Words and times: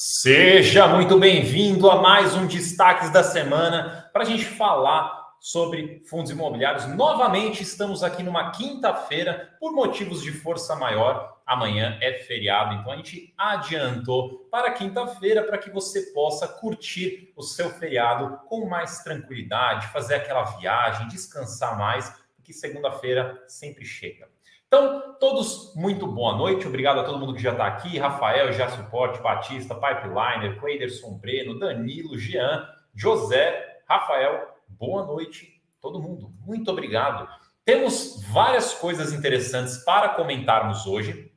Seja 0.00 0.86
muito 0.86 1.18
bem-vindo 1.18 1.90
a 1.90 2.00
mais 2.00 2.32
um 2.36 2.46
Destaques 2.46 3.10
da 3.10 3.24
Semana 3.24 4.08
para 4.12 4.22
a 4.22 4.24
gente 4.24 4.44
falar 4.44 5.34
sobre 5.40 6.04
fundos 6.08 6.30
imobiliários. 6.30 6.86
Novamente 6.86 7.64
estamos 7.64 8.04
aqui 8.04 8.22
numa 8.22 8.52
quinta-feira 8.52 9.56
por 9.58 9.72
motivos 9.72 10.22
de 10.22 10.30
força 10.30 10.76
maior. 10.76 11.40
Amanhã 11.44 11.98
é 12.00 12.12
feriado, 12.12 12.74
então 12.74 12.92
a 12.92 12.96
gente 12.96 13.34
adiantou 13.36 14.46
para 14.48 14.70
quinta-feira 14.70 15.42
para 15.42 15.58
que 15.58 15.68
você 15.68 16.12
possa 16.12 16.46
curtir 16.46 17.32
o 17.36 17.42
seu 17.42 17.68
feriado 17.68 18.38
com 18.46 18.68
mais 18.68 19.02
tranquilidade, 19.02 19.88
fazer 19.88 20.14
aquela 20.14 20.44
viagem, 20.44 21.08
descansar 21.08 21.76
mais, 21.76 22.08
porque 22.36 22.52
segunda-feira 22.52 23.42
sempre 23.48 23.84
chega. 23.84 24.28
Então, 24.68 25.16
todos 25.18 25.72
muito 25.74 26.06
boa 26.06 26.36
noite. 26.36 26.68
Obrigado 26.68 27.00
a 27.00 27.02
todo 27.02 27.18
mundo 27.18 27.32
que 27.32 27.40
já 27.40 27.52
está 27.52 27.66
aqui. 27.66 27.96
Rafael, 27.96 28.52
já 28.52 28.68
suporte, 28.68 29.18
Batista, 29.22 29.74
Pipeliner, 29.74 30.60
Cleiderson 30.60 31.16
Breno, 31.16 31.58
Danilo, 31.58 32.18
Jean, 32.18 32.68
José, 32.94 33.80
Rafael. 33.88 34.46
Boa 34.68 35.06
noite, 35.06 35.62
todo 35.80 36.02
mundo. 36.02 36.30
Muito 36.44 36.70
obrigado. 36.70 37.26
Temos 37.64 38.22
várias 38.30 38.74
coisas 38.74 39.10
interessantes 39.10 39.78
para 39.78 40.10
comentarmos 40.10 40.86
hoje. 40.86 41.32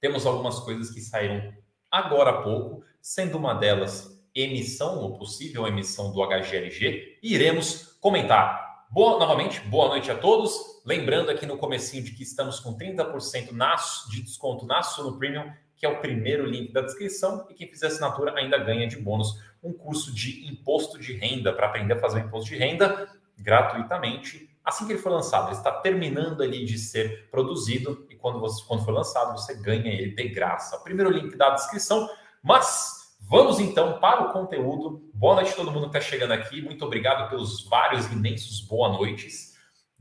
Temos 0.00 0.24
algumas 0.24 0.58
coisas 0.60 0.90
que 0.90 1.02
saíram 1.02 1.52
agora 1.90 2.30
há 2.30 2.42
pouco, 2.42 2.82
sendo 3.02 3.36
uma 3.36 3.52
delas 3.52 4.18
emissão 4.34 4.98
ou 4.98 5.18
possível 5.18 5.66
emissão 5.66 6.10
do 6.10 6.26
HGLG, 6.26 7.18
e 7.22 7.34
iremos 7.34 7.98
comentar. 8.00 8.86
Boa, 8.90 9.18
novamente, 9.18 9.60
boa 9.60 9.88
noite 9.88 10.10
a 10.10 10.16
todos. 10.16 10.71
Lembrando 10.84 11.30
aqui 11.30 11.46
no 11.46 11.56
comecinho 11.56 12.02
de 12.02 12.12
que 12.12 12.22
estamos 12.22 12.58
com 12.58 12.76
30% 12.76 13.52
na, 13.52 13.76
de 14.10 14.22
desconto 14.22 14.66
na 14.66 14.82
Suno 14.82 15.16
Premium, 15.16 15.52
que 15.76 15.86
é 15.86 15.88
o 15.88 16.00
primeiro 16.00 16.44
link 16.44 16.72
da 16.72 16.80
descrição, 16.80 17.46
e 17.48 17.54
quem 17.54 17.68
fizer 17.68 17.86
assinatura 17.86 18.32
ainda 18.36 18.58
ganha 18.58 18.86
de 18.86 18.96
bônus 18.96 19.40
um 19.62 19.72
curso 19.72 20.12
de 20.12 20.48
imposto 20.48 20.98
de 20.98 21.12
renda 21.12 21.52
para 21.52 21.66
aprender 21.66 21.94
a 21.94 22.00
fazer 22.00 22.20
o 22.20 22.26
imposto 22.26 22.50
de 22.50 22.56
renda 22.56 23.08
gratuitamente. 23.38 24.50
Assim 24.64 24.86
que 24.86 24.92
ele 24.92 25.00
for 25.00 25.10
lançado, 25.10 25.48
ele 25.48 25.56
está 25.56 25.70
terminando 25.70 26.42
ali 26.42 26.64
de 26.64 26.78
ser 26.78 27.28
produzido 27.30 28.06
e 28.10 28.16
quando, 28.16 28.40
você, 28.40 28.64
quando 28.66 28.84
for 28.84 28.92
lançado, 28.92 29.32
você 29.38 29.54
ganha 29.54 29.92
ele 29.92 30.14
de 30.14 30.28
graça. 30.28 30.78
Primeiro 30.78 31.10
link 31.10 31.36
da 31.36 31.50
descrição, 31.50 32.08
mas 32.42 33.02
Vamos 33.24 33.60
então 33.60 33.98
para 34.00 34.24
o 34.24 34.32
conteúdo. 34.32 35.08
Boa 35.14 35.36
noite 35.36 35.52
a 35.52 35.54
todo 35.54 35.70
mundo 35.70 35.88
que 35.88 35.96
está 35.96 36.00
chegando 36.00 36.32
aqui. 36.32 36.60
Muito 36.60 36.84
obrigado 36.84 37.30
pelos 37.30 37.64
vários 37.66 38.06
imensos 38.10 38.60
boa 38.60 38.90
noites. 38.90 39.51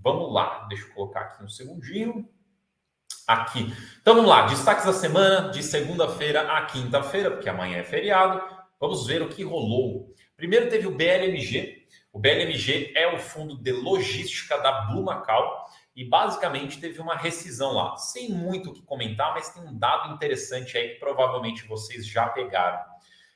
Vamos 0.03 0.33
lá, 0.33 0.65
deixa 0.67 0.85
eu 0.87 0.93
colocar 0.93 1.21
aqui 1.21 1.43
um 1.43 1.49
segundinho. 1.49 2.27
Aqui. 3.27 3.73
Então 4.01 4.15
vamos 4.15 4.29
lá, 4.29 4.47
destaques 4.47 4.85
da 4.85 4.93
semana, 4.93 5.51
de 5.51 5.61
segunda-feira 5.61 6.57
a 6.57 6.65
quinta-feira, 6.65 7.31
porque 7.31 7.47
amanhã 7.47 7.77
é 7.77 7.83
feriado. 7.83 8.41
Vamos 8.79 9.05
ver 9.05 9.21
o 9.21 9.29
que 9.29 9.43
rolou. 9.43 10.13
Primeiro 10.35 10.69
teve 10.69 10.87
o 10.87 10.95
BLMG. 10.95 11.85
O 12.11 12.19
BLMG 12.19 12.93
é 12.95 13.13
o 13.13 13.19
fundo 13.19 13.55
de 13.55 13.71
logística 13.71 14.57
da 14.57 14.81
Blue 14.81 15.03
Macau 15.03 15.65
e 15.95 16.03
basicamente 16.03 16.79
teve 16.79 16.99
uma 16.99 17.15
rescisão 17.15 17.73
lá. 17.73 17.95
Sem 17.95 18.31
muito 18.31 18.71
o 18.71 18.73
que 18.73 18.81
comentar, 18.81 19.33
mas 19.33 19.49
tem 19.49 19.63
um 19.63 19.77
dado 19.77 20.13
interessante 20.13 20.77
aí 20.77 20.89
que 20.89 20.99
provavelmente 20.99 21.65
vocês 21.67 22.05
já 22.05 22.27
pegaram. 22.27 22.79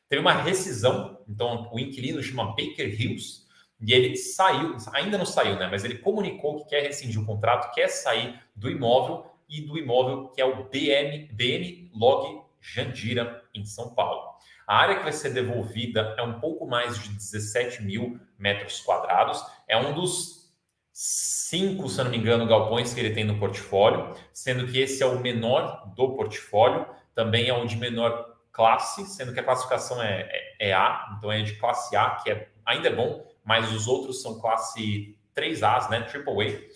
Teve 0.09 0.21
uma 0.21 0.33
rescisão, 0.33 1.23
então 1.27 1.69
o 1.71 1.80
inquilino 1.80 2.21
chama 2.21 2.55
Baker 2.55 2.88
Hughes, 2.88 3.45
e 3.80 3.94
ele 3.94 4.16
saiu, 4.16 4.78
ainda 4.94 5.18
não 5.18 5.26
saiu, 5.26 5.58
né? 5.58 5.68
Mas 5.70 5.84
ele 5.84 5.98
comunicou 5.98 6.58
que 6.58 6.70
quer 6.70 6.81
rescindir 6.84 7.22
o 7.22 7.26
contrato, 7.26 7.73
quer 7.73 7.88
sair 7.88 8.40
do 8.56 8.70
imóvel 8.70 9.26
e 9.48 9.62
do 9.62 9.78
imóvel 9.78 10.30
que 10.30 10.42
é 10.42 10.45
o 10.45 10.64
BM, 10.64 11.92
Log 11.94 12.42
Jandira, 12.59 13.44
em 13.54 13.66
São 13.66 13.94
Paulo. 13.94 14.36
A 14.67 14.78
área 14.78 14.95
que 14.98 15.04
vai 15.04 15.12
ser 15.12 15.32
devolvida 15.32 16.16
é 16.17 16.23
um 16.23 16.40
pouco 16.40 16.66
mais 16.66 16.98
de 17.04 17.09
17 17.09 17.84
mil 17.84 18.20
metros 18.38 18.80
quadrados. 18.82 19.44
É 19.67 19.78
um 19.78 19.94
dos 19.94 20.45
cinco, 20.92 21.88
se 21.89 22.04
não 22.04 22.10
me 22.10 22.17
engano, 22.17 22.48
galpões 22.48 22.94
que 22.94 22.99
ele 22.99 23.14
tem 23.14 23.23
no 23.23 23.38
portfólio, 23.38 24.16
sendo 24.33 24.66
que 24.66 24.80
esse 24.80 25.04
é 25.04 25.05
o 25.05 25.20
menor 25.20 25.94
do 25.95 26.16
portfólio, 26.16 26.88
também 27.14 27.49
é 27.49 27.54
o 27.54 27.66
de 27.66 27.76
menor 27.76 28.33
classe, 28.52 29.05
sendo 29.05 29.33
que 29.33 29.39
a 29.39 29.44
classificação 29.44 30.02
é, 30.02 30.22
é, 30.22 30.70
é, 30.70 30.73
A, 30.73 31.16
então 31.17 31.30
é 31.30 31.42
de 31.42 31.55
classe 31.55 31.95
A, 31.95 32.11
que 32.11 32.32
é, 32.32 32.49
ainda 32.66 32.88
é 32.88 32.95
bom, 32.95 33.28
mas 33.45 33.72
os 33.72 33.88
outros 33.88 34.22
são 34.22 34.39
classe 34.39 35.16
3As, 35.36 35.89
né? 35.89 36.02
Triple 36.02 36.48
A. 36.48 36.76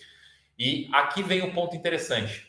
E 0.58 0.88
aqui 0.92 1.22
vem 1.22 1.42
um 1.42 1.52
ponto 1.52 1.74
interessante. 1.74 2.46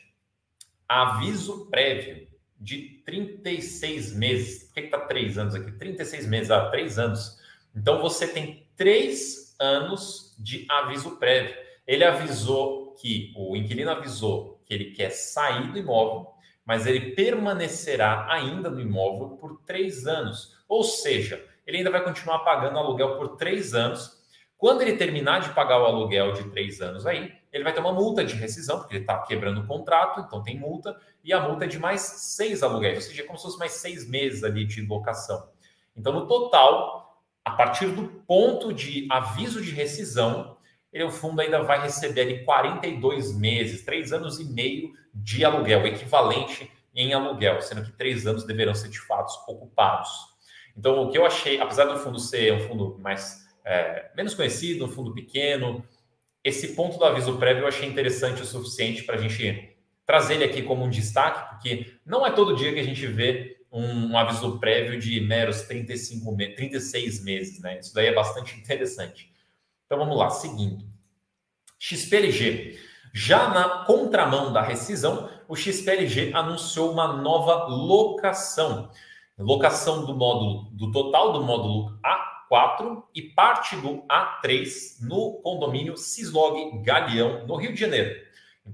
Aviso 0.88 1.68
prévio 1.70 2.28
de 2.58 3.02
36 3.04 4.14
meses. 4.14 4.64
Por 4.64 4.74
que 4.74 4.80
está 4.80 5.00
3 5.00 5.38
anos 5.38 5.54
aqui? 5.54 5.72
36 5.72 6.26
meses, 6.26 6.50
ah, 6.50 6.70
3 6.70 6.98
anos. 6.98 7.38
Então 7.74 8.00
você 8.00 8.28
tem 8.28 8.66
3 8.76 9.56
anos 9.58 10.34
de 10.38 10.66
aviso 10.70 11.16
prévio. 11.16 11.56
Ele 11.86 12.04
avisou 12.04 12.94
que, 12.94 13.32
o 13.36 13.56
inquilino 13.56 13.90
avisou 13.90 14.62
que 14.64 14.72
ele 14.72 14.92
quer 14.92 15.10
sair 15.10 15.72
do 15.72 15.78
imóvel 15.78 16.32
mas 16.64 16.86
ele 16.86 17.12
permanecerá 17.12 18.26
ainda 18.30 18.70
no 18.70 18.80
imóvel 18.80 19.36
por 19.36 19.60
três 19.66 20.06
anos. 20.06 20.56
Ou 20.68 20.82
seja, 20.84 21.44
ele 21.66 21.78
ainda 21.78 21.90
vai 21.90 22.02
continuar 22.02 22.40
pagando 22.40 22.78
aluguel 22.78 23.16
por 23.16 23.36
três 23.36 23.74
anos. 23.74 24.20
Quando 24.56 24.82
ele 24.82 24.96
terminar 24.96 25.40
de 25.40 25.50
pagar 25.50 25.80
o 25.80 25.86
aluguel 25.86 26.32
de 26.32 26.44
três 26.50 26.80
anos 26.80 27.06
aí, 27.06 27.32
ele 27.52 27.64
vai 27.64 27.72
ter 27.72 27.80
uma 27.80 27.92
multa 27.92 28.24
de 28.24 28.34
rescisão, 28.34 28.78
porque 28.78 28.94
ele 28.94 29.02
está 29.02 29.18
quebrando 29.18 29.60
o 29.60 29.66
contrato, 29.66 30.20
então 30.20 30.42
tem 30.42 30.58
multa, 30.58 30.96
e 31.22 31.32
a 31.32 31.40
multa 31.40 31.64
é 31.64 31.68
de 31.68 31.78
mais 31.78 32.00
seis 32.00 32.62
aluguéis, 32.62 32.96
ou 32.96 33.02
seja, 33.02 33.22
é 33.22 33.26
como 33.26 33.38
se 33.38 33.44
fosse 33.44 33.58
mais 33.58 33.72
seis 33.72 34.08
meses 34.08 34.42
ali 34.42 34.64
de 34.64 34.80
locação. 34.86 35.48
Então, 35.96 36.12
no 36.12 36.26
total, 36.26 37.22
a 37.44 37.50
partir 37.50 37.88
do 37.88 38.08
ponto 38.26 38.72
de 38.72 39.06
aviso 39.10 39.60
de 39.60 39.70
rescisão, 39.70 40.56
ele, 40.92 41.04
o 41.04 41.10
fundo 41.10 41.40
ainda 41.40 41.62
vai 41.62 41.80
receber 41.82 42.22
ali 42.22 42.44
42 42.44 43.36
meses, 43.36 43.84
três 43.84 44.12
anos 44.12 44.38
e 44.38 44.44
meio 44.44 44.92
de 45.14 45.44
aluguel, 45.44 45.86
equivalente 45.86 46.70
em 46.94 47.12
aluguel, 47.14 47.60
sendo 47.62 47.82
que 47.82 47.92
três 47.92 48.26
anos 48.26 48.44
deverão 48.44 48.74
ser 48.74 48.88
de 48.88 49.00
fato 49.00 49.32
ocupados. 49.48 50.31
Então, 50.76 51.02
o 51.02 51.10
que 51.10 51.18
eu 51.18 51.26
achei, 51.26 51.60
apesar 51.60 51.84
do 51.84 51.98
fundo 51.98 52.18
ser 52.18 52.52
um 52.52 52.60
fundo 52.60 52.98
mais 52.98 53.46
é, 53.64 54.10
menos 54.16 54.34
conhecido, 54.34 54.84
um 54.84 54.88
fundo 54.88 55.12
pequeno, 55.12 55.84
esse 56.42 56.74
ponto 56.74 56.98
do 56.98 57.04
aviso 57.04 57.36
prévio 57.38 57.62
eu 57.62 57.68
achei 57.68 57.88
interessante 57.88 58.42
o 58.42 58.46
suficiente 58.46 59.04
para 59.04 59.16
a 59.16 59.18
gente 59.18 59.76
trazer 60.04 60.34
ele 60.34 60.44
aqui 60.44 60.62
como 60.62 60.84
um 60.84 60.90
destaque, 60.90 61.50
porque 61.50 61.94
não 62.04 62.26
é 62.26 62.30
todo 62.30 62.56
dia 62.56 62.72
que 62.72 62.80
a 62.80 62.84
gente 62.84 63.06
vê 63.06 63.58
um, 63.70 64.10
um 64.10 64.18
aviso 64.18 64.58
prévio 64.58 64.98
de 64.98 65.20
meros 65.20 65.62
35, 65.62 66.36
36 66.36 67.24
meses, 67.24 67.60
né? 67.60 67.78
Isso 67.78 67.94
daí 67.94 68.06
é 68.06 68.14
bastante 68.14 68.56
interessante. 68.60 69.32
Então 69.86 69.98
vamos 69.98 70.16
lá, 70.16 70.30
seguindo. 70.30 70.84
XPLG. 71.78 72.78
Já 73.14 73.48
na 73.50 73.84
contramão 73.84 74.52
da 74.52 74.62
rescisão, 74.62 75.28
o 75.46 75.54
XPLG 75.54 76.32
anunciou 76.32 76.92
uma 76.92 77.12
nova 77.12 77.66
locação. 77.66 78.90
Locação 79.38 80.04
do 80.04 80.14
módulo 80.14 80.70
do 80.72 80.92
total 80.92 81.32
do 81.32 81.42
módulo 81.42 81.98
A4 82.50 83.02
e 83.14 83.22
parte 83.22 83.74
do 83.76 84.02
A3 84.06 84.98
no 85.00 85.40
condomínio 85.42 85.96
Cislog 85.96 86.82
Galeão, 86.82 87.46
no 87.46 87.56
Rio 87.56 87.72
de 87.72 87.80
Janeiro. 87.80 88.14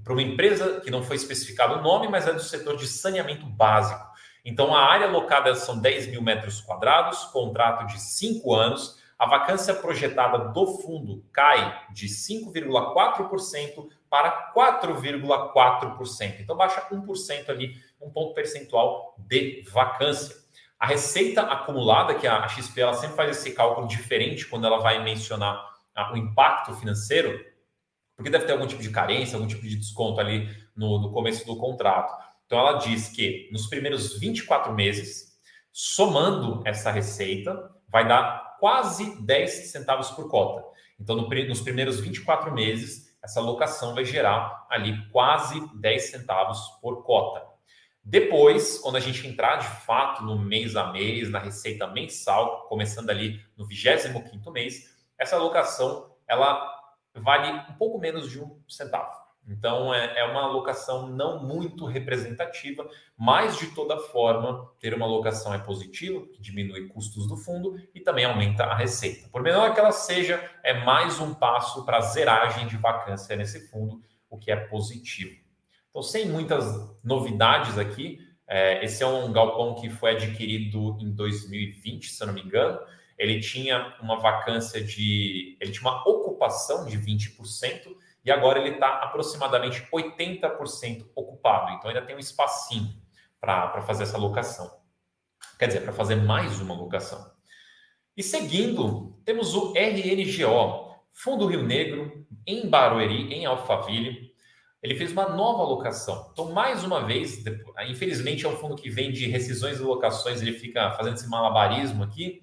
Para 0.03 0.13
uma 0.13 0.21
empresa 0.21 0.81
que 0.81 0.91
não 0.91 1.01
foi 1.01 1.15
especificado 1.15 1.79
o 1.79 1.81
nome, 1.81 2.07
mas 2.07 2.27
é 2.27 2.33
do 2.33 2.41
setor 2.41 2.75
de 2.75 2.87
saneamento 2.87 3.45
básico. 3.45 4.05
Então, 4.45 4.75
a 4.75 4.85
área 4.85 5.07
locada 5.07 5.55
são 5.55 5.79
10 5.79 6.07
mil 6.07 6.21
metros 6.21 6.61
quadrados, 6.61 7.23
contrato 7.25 7.87
de 7.87 7.99
5 7.99 8.53
anos, 8.53 8.99
a 9.17 9.25
vacância 9.25 9.73
projetada 9.73 10.37
do 10.53 10.65
fundo 10.77 11.25
cai 11.33 11.87
de 11.91 12.07
5,4% 12.07 13.89
para 14.09 14.53
4,4%. 14.53 16.39
Então, 16.39 16.55
baixa 16.55 16.87
1% 16.89 17.49
ali, 17.49 17.75
um 18.01 18.09
ponto 18.09 18.33
percentual 18.33 19.13
de 19.17 19.63
vacância. 19.71 20.37
A 20.79 20.87
receita 20.87 21.41
acumulada, 21.41 22.15
que 22.15 22.25
a 22.25 22.47
XP 22.47 22.79
ela 22.79 22.93
sempre 22.93 23.17
faz 23.17 23.37
esse 23.37 23.51
cálculo 23.51 23.85
diferente 23.85 24.47
quando 24.47 24.65
ela 24.65 24.77
vai 24.77 25.03
mencionar 25.03 25.61
o 26.13 26.15
impacto 26.15 26.73
financeiro, 26.75 27.37
porque 28.15 28.29
deve 28.29 28.45
ter 28.45 28.53
algum 28.53 28.65
tipo 28.65 28.81
de 28.81 28.89
carência, 28.89 29.35
algum 29.35 29.47
tipo 29.47 29.63
de 29.63 29.75
desconto 29.75 30.21
ali 30.21 30.47
no, 30.75 31.01
no 31.01 31.11
começo 31.11 31.45
do 31.45 31.57
contrato. 31.57 32.13
Então, 32.45 32.57
ela 32.57 32.77
diz 32.77 33.09
que 33.09 33.49
nos 33.51 33.67
primeiros 33.67 34.17
24 34.17 34.73
meses, 34.73 35.37
somando 35.71 36.63
essa 36.65 36.91
receita, 36.91 37.69
vai 37.89 38.07
dar 38.07 38.57
quase 38.59 39.21
10 39.21 39.71
centavos 39.71 40.09
por 40.11 40.29
cota. 40.29 40.65
Então, 40.99 41.15
no, 41.15 41.27
nos 41.27 41.61
primeiros 41.61 41.99
24 41.99 42.53
meses, 42.53 43.17
essa 43.21 43.41
locação 43.41 43.93
vai 43.93 44.05
gerar 44.05 44.65
ali 44.69 44.97
quase 45.11 45.61
10 45.77 46.11
centavos 46.11 46.59
por 46.81 47.03
cota. 47.03 47.48
Depois, 48.09 48.79
quando 48.79 48.95
a 48.95 48.99
gente 48.99 49.27
entrar 49.27 49.57
de 49.57 49.67
fato 49.85 50.23
no 50.23 50.35
mês 50.35 50.75
a 50.75 50.91
mês, 50.91 51.29
na 51.29 51.37
receita 51.37 51.85
mensal, 51.85 52.65
começando 52.67 53.11
ali 53.11 53.39
no 53.55 53.67
25º 53.67 54.51
mês, 54.51 54.97
essa 55.15 55.35
alocação 55.35 56.11
ela 56.27 56.75
vale 57.13 57.51
um 57.69 57.73
pouco 57.75 57.99
menos 57.99 58.27
de 58.27 58.41
um 58.41 58.59
centavo. 58.67 59.15
Então 59.47 59.93
é, 59.93 60.21
é 60.21 60.23
uma 60.23 60.41
alocação 60.41 61.07
não 61.07 61.43
muito 61.43 61.85
representativa, 61.85 62.89
mas 63.15 63.59
de 63.59 63.67
toda 63.75 63.99
forma, 63.99 64.67
ter 64.79 64.91
uma 64.95 65.05
alocação 65.05 65.53
é 65.53 65.59
positivo, 65.59 66.25
que 66.29 66.41
diminui 66.41 66.87
custos 66.87 67.27
do 67.27 67.37
fundo 67.37 67.79
e 67.93 67.99
também 67.99 68.25
aumenta 68.25 68.63
a 68.63 68.75
receita. 68.75 69.29
Por 69.29 69.43
menor 69.43 69.71
que 69.75 69.79
ela 69.79 69.91
seja, 69.91 70.43
é 70.63 70.83
mais 70.83 71.19
um 71.19 71.31
passo 71.35 71.85
para 71.85 71.97
a 71.97 72.01
zeragem 72.01 72.65
de 72.65 72.75
vacância 72.75 73.35
nesse 73.35 73.67
fundo, 73.69 74.01
o 74.27 74.35
que 74.35 74.51
é 74.51 74.55
positivo. 74.55 75.47
Então, 75.89 76.01
sem 76.01 76.27
muitas 76.27 76.65
novidades 77.03 77.77
aqui, 77.77 78.19
é, 78.47 78.83
esse 78.83 79.03
é 79.03 79.07
um 79.07 79.31
galpão 79.31 79.75
que 79.75 79.89
foi 79.89 80.11
adquirido 80.11 80.97
em 80.99 81.11
2020, 81.11 82.09
se 82.09 82.23
eu 82.23 82.27
não 82.27 82.33
me 82.33 82.41
engano. 82.41 82.79
Ele 83.17 83.39
tinha 83.39 83.95
uma 84.01 84.19
vacância 84.19 84.83
de. 84.83 85.57
Ele 85.59 85.71
tinha 85.71 85.89
uma 85.89 86.01
ocupação 86.07 86.85
de 86.85 86.97
20%, 86.97 87.95
e 88.23 88.31
agora 88.31 88.59
ele 88.59 88.75
está 88.75 88.87
aproximadamente 88.99 89.85
80% 89.91 91.09
ocupado. 91.15 91.73
Então 91.73 91.89
ainda 91.89 92.01
tem 92.01 92.15
um 92.15 92.19
espacinho 92.19 92.93
para 93.39 93.81
fazer 93.81 94.03
essa 94.03 94.17
locação. 94.17 94.79
Quer 95.57 95.67
dizer, 95.67 95.81
para 95.81 95.93
fazer 95.93 96.15
mais 96.15 96.59
uma 96.59 96.73
locação. 96.73 97.31
E 98.15 98.23
seguindo, 98.23 99.19
temos 99.23 99.55
o 99.55 99.73
RNGO, 99.75 100.95
Fundo 101.13 101.45
Rio 101.45 101.63
Negro, 101.63 102.25
em 102.45 102.69
Barueri, 102.69 103.33
em 103.33 103.45
Alphaville. 103.45 104.28
Ele 104.81 104.95
fez 104.95 105.11
uma 105.11 105.27
nova 105.29 105.61
alocação. 105.63 106.29
Então, 106.31 106.51
mais 106.51 106.83
uma 106.83 107.05
vez, 107.05 107.43
infelizmente 107.87 108.45
é 108.45 108.49
um 108.49 108.55
fundo 108.55 108.75
que 108.75 108.89
vem 108.89 109.11
de 109.11 109.27
rescisões 109.27 109.77
e 109.77 109.81
locações, 109.81 110.41
ele 110.41 110.53
fica 110.53 110.91
fazendo 110.91 111.15
esse 111.15 111.27
malabarismo 111.27 112.03
aqui, 112.03 112.41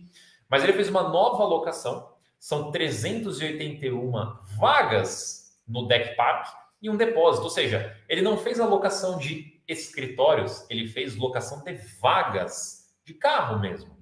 mas 0.49 0.63
ele 0.63 0.75
fez 0.75 0.89
uma 0.89 1.09
nova 1.09 1.43
alocação. 1.43 2.13
São 2.39 2.71
381 2.71 4.13
vagas 4.59 5.57
no 5.67 5.89
Deck 5.89 6.15
Park 6.15 6.47
e 6.81 6.91
um 6.91 6.97
depósito. 6.97 7.45
Ou 7.45 7.51
seja, 7.51 7.97
ele 8.09 8.23
não 8.23 8.37
fez 8.37 8.61
alocação 8.61 9.19
de 9.19 9.61
escritórios, 9.67 10.65
ele 10.71 10.87
fez 10.87 11.17
locação 11.17 11.65
de 11.65 11.73
vagas 12.01 12.95
de 13.05 13.15
carro 13.15 13.59
mesmo. 13.59 13.97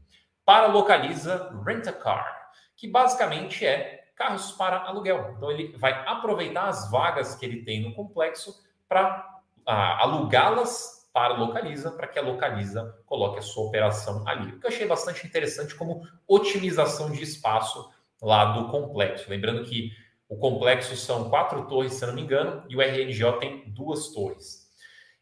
Para 0.44 0.66
Localiza 0.66 1.56
Rent 1.64 1.86
a 1.86 1.92
Car, 1.92 2.50
que 2.76 2.86
basicamente 2.86 3.64
é 3.64 4.03
carros 4.14 4.52
para 4.52 4.82
aluguel. 4.82 5.34
Então, 5.36 5.50
ele 5.50 5.76
vai 5.76 5.92
aproveitar 6.06 6.68
as 6.68 6.90
vagas 6.90 7.34
que 7.34 7.44
ele 7.44 7.62
tem 7.62 7.82
no 7.82 7.94
complexo 7.94 8.62
para 8.88 9.40
ah, 9.66 10.02
alugá-las 10.02 11.08
para 11.12 11.34
a 11.34 11.36
Localiza, 11.38 11.92
para 11.92 12.08
que 12.08 12.18
a 12.18 12.22
Localiza 12.22 12.98
coloque 13.06 13.38
a 13.38 13.42
sua 13.42 13.64
operação 13.64 14.26
ali. 14.26 14.50
O 14.50 14.58
que 14.58 14.66
eu 14.66 14.70
achei 14.70 14.86
bastante 14.86 15.24
interessante 15.24 15.74
como 15.74 16.02
otimização 16.26 17.10
de 17.12 17.22
espaço 17.22 17.88
lá 18.20 18.46
do 18.46 18.68
complexo. 18.68 19.30
Lembrando 19.30 19.64
que 19.64 19.92
o 20.28 20.36
complexo 20.36 20.96
são 20.96 21.30
quatro 21.30 21.66
torres, 21.66 21.94
se 21.94 22.04
não 22.04 22.14
me 22.14 22.22
engano, 22.22 22.64
e 22.68 22.76
o 22.76 22.82
RNGO 22.82 23.38
tem 23.38 23.70
duas 23.70 24.08
torres. 24.08 24.64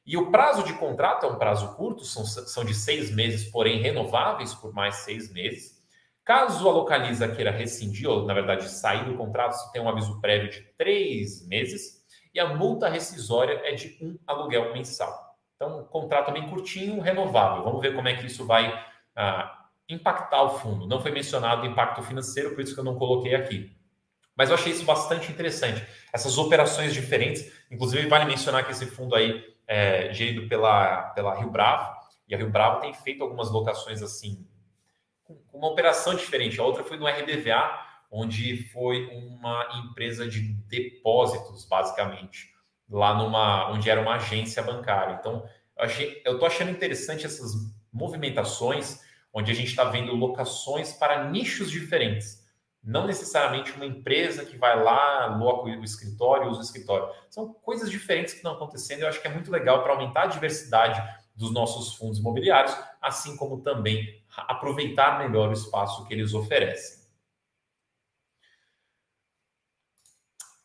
E 0.07 0.17
o 0.17 0.31
prazo 0.31 0.65
de 0.65 0.73
contrato 0.75 1.27
é 1.27 1.29
um 1.29 1.37
prazo 1.37 1.75
curto, 1.77 2.05
são, 2.05 2.25
são 2.25 2.65
de 2.65 2.75
seis 2.75 3.15
meses, 3.15 3.51
porém 3.51 3.81
renováveis 3.83 4.55
por 4.55 4.73
mais 4.73 4.97
seis 4.97 5.31
meses. 5.31 5.82
Caso 6.25 6.69
a 6.69 6.73
localiza 6.73 7.29
queira 7.29 7.51
rescindir, 7.51 8.09
ou 8.09 8.25
na 8.25 8.35
verdade 8.35 8.69
sair 8.69 9.05
do 9.05 9.17
contrato, 9.17 9.55
se 9.55 9.73
tem 9.73 9.83
um 9.83 9.89
aviso 9.89 10.21
prévio 10.21 10.51
de 10.51 10.61
três 10.79 11.47
meses, 11.49 12.03
e 12.33 12.39
a 12.39 12.55
multa 12.55 12.89
rescisória 12.89 13.61
é 13.65 13.73
de 13.75 13.99
um 14.01 14.17
aluguel 14.27 14.73
mensal. 14.73 15.37
Então, 15.57 15.81
um 15.81 15.85
contrato 15.85 16.33
bem 16.33 16.49
curtinho, 16.49 17.01
renovável. 17.01 17.65
Vamos 17.65 17.81
ver 17.81 17.95
como 17.95 18.09
é 18.09 18.17
que 18.17 18.27
isso 18.27 18.47
vai 18.47 18.73
ah, 19.15 19.67
impactar 19.89 20.43
o 20.43 20.59
fundo. 20.59 20.87
Não 20.87 21.01
foi 21.01 21.11
mencionado 21.11 21.63
o 21.63 21.67
impacto 21.67 22.03
financeiro, 22.03 22.55
por 22.55 22.63
isso 22.63 22.75
que 22.75 22.81
eu 22.81 22.85
não 22.85 22.97
coloquei 22.97 23.35
aqui. 23.35 23.77
Mas 24.37 24.49
eu 24.49 24.55
achei 24.55 24.73
isso 24.73 24.85
bastante 24.85 25.31
interessante. 25.31 25.87
Essas 26.13 26.39
operações 26.39 26.95
diferentes, 26.95 27.53
inclusive 27.71 28.09
vale 28.09 28.25
mencionar 28.25 28.65
que 28.65 28.73
esse 28.73 28.87
fundo 28.87 29.15
aí 29.15 29.45
é 29.67 30.13
gerido 30.13 30.49
pela, 30.49 31.11
pela 31.11 31.35
Rio 31.35 31.51
Bravo, 31.51 31.95
e 32.27 32.35
a 32.35 32.39
Rio 32.39 32.51
Bravo 32.51 32.81
tem 32.81 32.95
feito 32.95 33.23
algumas 33.23 33.51
locações 33.51 34.03
assim 34.03 34.47
uma 35.53 35.69
operação 35.69 36.15
diferente. 36.15 36.59
A 36.61 36.65
outra 36.65 36.83
foi 36.83 36.97
no 36.97 37.07
RDVA, 37.07 37.79
onde 38.11 38.69
foi 38.71 39.07
uma 39.07 39.85
empresa 39.85 40.29
de 40.29 40.41
depósitos, 40.69 41.65
basicamente, 41.65 42.51
lá 42.89 43.15
numa 43.15 43.71
onde 43.71 43.89
era 43.89 44.01
uma 44.01 44.17
agência 44.17 44.63
bancária. 44.63 45.17
Então, 45.19 45.47
eu 45.77 45.85
achei, 45.85 46.23
eu 46.25 46.39
tô 46.39 46.47
achando 46.47 46.71
interessante 46.71 47.25
essas 47.25 47.53
movimentações, 47.93 49.01
onde 49.33 49.51
a 49.51 49.55
gente 49.55 49.69
está 49.69 49.85
vendo 49.85 50.15
locações 50.15 50.93
para 50.93 51.31
nichos 51.31 51.71
diferentes. 51.71 52.43
Não 52.83 53.07
necessariamente 53.07 53.73
uma 53.73 53.87
empresa 53.87 54.45
que 54.45 54.59
vai 54.59 54.83
lá, 54.83 55.37
loca 55.37 55.69
o 55.69 55.85
escritório, 55.85 56.51
usa 56.51 56.61
o 56.61 56.65
escritório. 56.65 57.09
São 57.31 57.53
coisas 57.55 57.91
diferentes 57.91 58.33
que 58.33 58.39
estão 58.41 58.53
acontecendo. 58.53 59.03
Eu 59.03 59.09
acho 59.09 59.23
que 59.23 59.29
é 59.29 59.33
muito 59.33 59.51
legal 59.51 59.83
para 59.83 59.93
aumentar 59.93 60.25
a 60.25 60.27
diversidade 60.27 61.01
dos 61.35 61.53
nossos 61.53 61.95
fundos 61.95 62.19
imobiliários, 62.19 62.77
assim 63.01 63.37
como 63.37 63.63
também 63.63 64.22
aproveitar 64.37 65.19
melhor 65.19 65.51
o 65.51 65.53
espaço 65.53 66.07
que 66.07 66.15
eles 66.15 66.35
oferecem. 66.35 67.03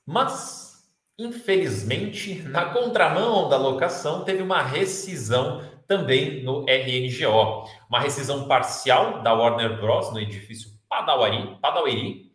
Mas, 0.06 0.90
infelizmente, 1.20 2.42
na 2.44 2.74
contramão 2.74 3.50
da 3.50 3.58
locação, 3.58 4.24
teve 4.24 4.42
uma 4.42 4.62
rescisão 4.62 5.62
também 5.86 6.44
no 6.44 6.66
RNGO. 6.68 7.66
Uma 7.90 8.00
rescisão 8.00 8.48
parcial 8.48 9.22
da 9.22 9.34
Warner 9.34 9.80
Bros. 9.80 10.12
no 10.12 10.20
edifício 10.20 10.72
Padauari, 10.88 11.58
Padaueri, 11.62 12.27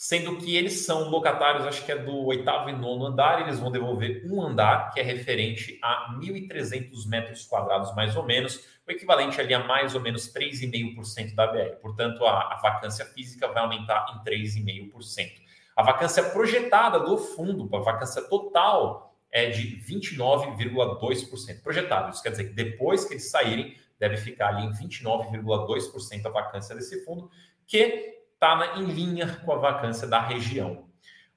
sendo 0.00 0.38
que 0.38 0.56
eles 0.56 0.86
são 0.86 1.10
locatários, 1.10 1.66
acho 1.66 1.84
que 1.84 1.92
é 1.92 1.98
do 1.98 2.24
oitavo 2.24 2.70
e 2.70 2.72
nono 2.72 3.04
andar, 3.04 3.42
eles 3.42 3.60
vão 3.60 3.70
devolver 3.70 4.22
um 4.24 4.40
andar, 4.40 4.90
que 4.94 4.98
é 4.98 5.02
referente 5.02 5.78
a 5.82 6.16
1.300 6.18 7.06
metros 7.06 7.44
quadrados, 7.44 7.94
mais 7.94 8.16
ou 8.16 8.24
menos, 8.24 8.64
o 8.88 8.90
equivalente 8.90 9.38
ali 9.38 9.52
a 9.52 9.62
mais 9.62 9.94
ou 9.94 10.00
menos 10.00 10.32
3,5% 10.32 11.34
da 11.34 11.48
BR. 11.48 11.76
Portanto, 11.82 12.24
a, 12.24 12.54
a 12.54 12.56
vacância 12.62 13.04
física 13.04 13.46
vai 13.48 13.62
aumentar 13.62 14.06
em 14.14 14.24
3,5%. 14.24 15.32
A 15.76 15.82
vacância 15.82 16.22
projetada 16.30 16.98
do 17.00 17.18
fundo, 17.18 17.68
a 17.76 17.80
vacância 17.80 18.22
total, 18.22 19.14
é 19.30 19.50
de 19.50 19.82
29,2%. 19.82 21.62
Projetado, 21.62 22.10
isso 22.10 22.22
quer 22.22 22.30
dizer 22.30 22.44
que 22.44 22.54
depois 22.54 23.04
que 23.04 23.12
eles 23.12 23.30
saírem, 23.30 23.76
deve 23.98 24.16
ficar 24.16 24.48
ali 24.48 24.64
em 24.64 24.72
29,2% 24.72 26.24
a 26.24 26.30
vacância 26.30 26.74
desse 26.74 27.04
fundo, 27.04 27.30
que 27.66 28.19
está 28.40 28.78
em 28.78 28.84
linha 28.84 29.38
com 29.44 29.52
a 29.52 29.56
vacância 29.56 30.08
da 30.08 30.18
região. 30.18 30.88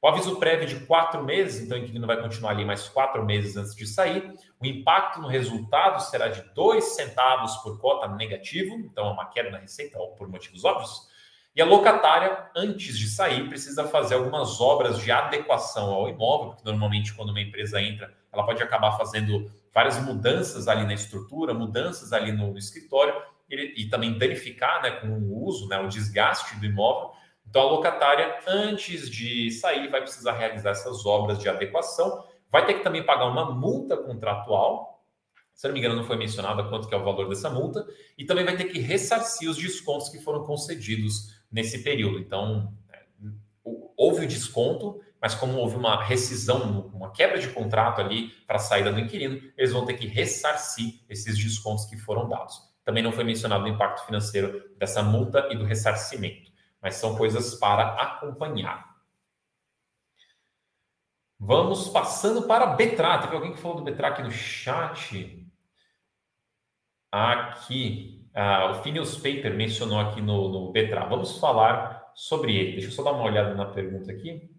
O 0.02 0.08
aviso 0.08 0.38
prévio 0.38 0.66
de 0.66 0.86
quatro 0.86 1.22
meses, 1.22 1.62
então 1.62 1.78
o 1.78 1.82
inquilino 1.82 2.08
vai 2.08 2.22
continuar 2.22 2.52
ali 2.52 2.64
mais 2.64 2.88
quatro 2.88 3.26
meses 3.26 3.58
antes 3.58 3.76
de 3.76 3.86
sair. 3.86 4.34
O 4.60 4.66
impacto 4.66 5.22
no 5.22 5.28
resultado 5.28 6.02
será 6.02 6.30
de 6.30 6.42
dois 6.54 6.96
centavos 6.96 7.57
por 7.57 7.80
cota 7.80 8.07
negativo, 8.07 8.76
então 8.76 9.07
é 9.07 9.12
uma 9.12 9.26
queda 9.26 9.50
na 9.50 9.57
receita, 9.57 10.00
por 10.18 10.30
motivos 10.30 10.64
óbvios. 10.64 11.10
E 11.56 11.62
a 11.62 11.66
locatária, 11.66 12.50
antes 12.56 12.98
de 12.98 13.07
sair, 13.07 13.48
precisa 13.48 13.88
fazer 13.88 14.16
algumas 14.16 14.60
obras 14.60 14.98
de 14.98 15.12
adequação 15.12 15.94
ao 15.94 16.10
imóvel, 16.10 16.52
porque 16.52 16.66
normalmente 16.66 17.14
quando 17.14 17.30
uma 17.30 17.42
empresa 17.42 17.81
entra, 17.81 18.14
ela 18.31 18.45
pode 18.45 18.64
acabar 18.64 18.98
fazendo 18.98 19.52
várias 19.74 20.00
mudanças 20.00 20.68
ali 20.68 20.86
na 20.86 20.94
estrutura, 20.94 21.54
mudanças 21.54 22.12
ali 22.14 22.31
no, 22.31 22.57
escritório, 22.57 23.14
ele, 23.54 23.74
e 23.78 23.88
também 23.88 24.18
danificar 24.18 24.81
né, 24.81 24.92
com 24.92 25.07
o 25.07 25.45
uso, 25.45 25.68
né, 25.68 25.80
o 25.80 25.88
desgaste 25.88 26.60
do 26.60 26.66
imóvel. 26.66 27.12
Então, 27.48 27.62
a 27.62 27.72
locatária, 27.72 28.40
antes 28.48 29.10
de 29.10 29.52
sair, 29.52 29.88
vai 29.88 30.02
precisar 30.02 30.33
realizar 30.33 30.72
essas 30.72 31.06
obras 31.06 31.38
de 31.38 31.48
adequação, 31.48 32.26
vai 32.50 32.66
ter 32.66 32.76
que 32.76 32.83
também 32.83 33.04
pagar 33.04 33.26
uma 33.26 33.52
multa 33.52 33.95
contratual, 33.95 35.04
se 35.54 35.68
não 35.68 35.74
me 35.74 35.80
engano, 35.80 35.95
não 35.95 36.04
foi 36.04 36.18
mencionado 36.18 36.68
quanto 36.68 36.88
que 36.88 36.95
é 36.95 36.98
o 36.98 37.04
valor 37.04 37.30
dessa 37.30 37.50
multa, 37.50 37.86
e 38.18 38.26
também 38.26 38.44
vai 38.44 38.57
ter 38.57 38.66
que 38.66 38.80
ressarcir 38.80 39.50
os 39.50 39.57
descontos 39.57 40.10
que 40.10 40.19
foram 40.19 40.44
concedidos 40.44 41.42
nesse 41.52 41.83
período. 41.83 42.18
Então, 42.18 42.74
é, 42.92 43.04
houve 43.95 44.26
o 44.26 44.28
desconto, 44.28 45.00
mas 45.22 45.36
como 45.36 45.57
houve 45.57 45.76
uma 45.76 46.04
rescisão, 46.04 46.92
uma 46.94 47.12
quebra 47.12 47.38
de 47.40 47.50
contrato 47.50 48.02
ali 48.02 48.30
para 48.48 48.56
a 48.56 48.60
saída 48.60 48.92
do 48.92 49.00
inquilino, 49.00 49.40
eles 49.56 49.72
vão 49.72 49.86
ter 49.86 49.94
que 49.94 50.07
ressarcir 50.07 51.02
esses 51.07 51.38
descontos 51.38 51.86
que 51.86 51.98
foram 51.98 52.28
dados. 52.28 52.72
Também 52.83 53.02
não 53.02 53.11
foi 53.11 53.23
mencionado 53.23 53.63
o 53.63 53.68
impacto 53.68 54.06
financeiro 54.06 54.75
dessa 54.78 55.02
multa 55.02 55.47
e 55.52 55.57
do 55.57 55.63
ressarcimento, 55.63 56.52
mas 56.81 56.95
são 56.95 57.16
coisas 57.16 57.56
para 57.56 57.94
acompanhar. 57.94 58.94
Vamos 61.40 61.90
passando 61.90 62.47
para 62.47 62.68
Betra. 62.68 63.19
Teve 63.19 63.35
alguém 63.35 63.54
que 63.54 63.59
falou 63.59 63.78
do 63.78 63.83
Betra 63.83 64.07
aqui 64.09 64.23
no 64.23 64.31
chat? 64.31 65.45
Aqui, 67.11 68.28
ah, 68.33 68.71
o 68.71 68.83
Phineas 68.83 69.16
Paper 69.18 69.54
mencionou 69.54 69.99
aqui 69.99 70.21
no, 70.21 70.49
no 70.49 70.71
Betra. 70.71 71.06
Vamos 71.06 71.37
falar 71.40 72.11
sobre 72.16 72.56
ele. 72.56 72.71
Deixa 72.73 72.87
eu 72.87 72.92
só 72.92 73.04
dar 73.04 73.11
uma 73.11 73.25
olhada 73.25 73.54
na 73.56 73.66
pergunta 73.66 74.11
aqui. 74.11 74.49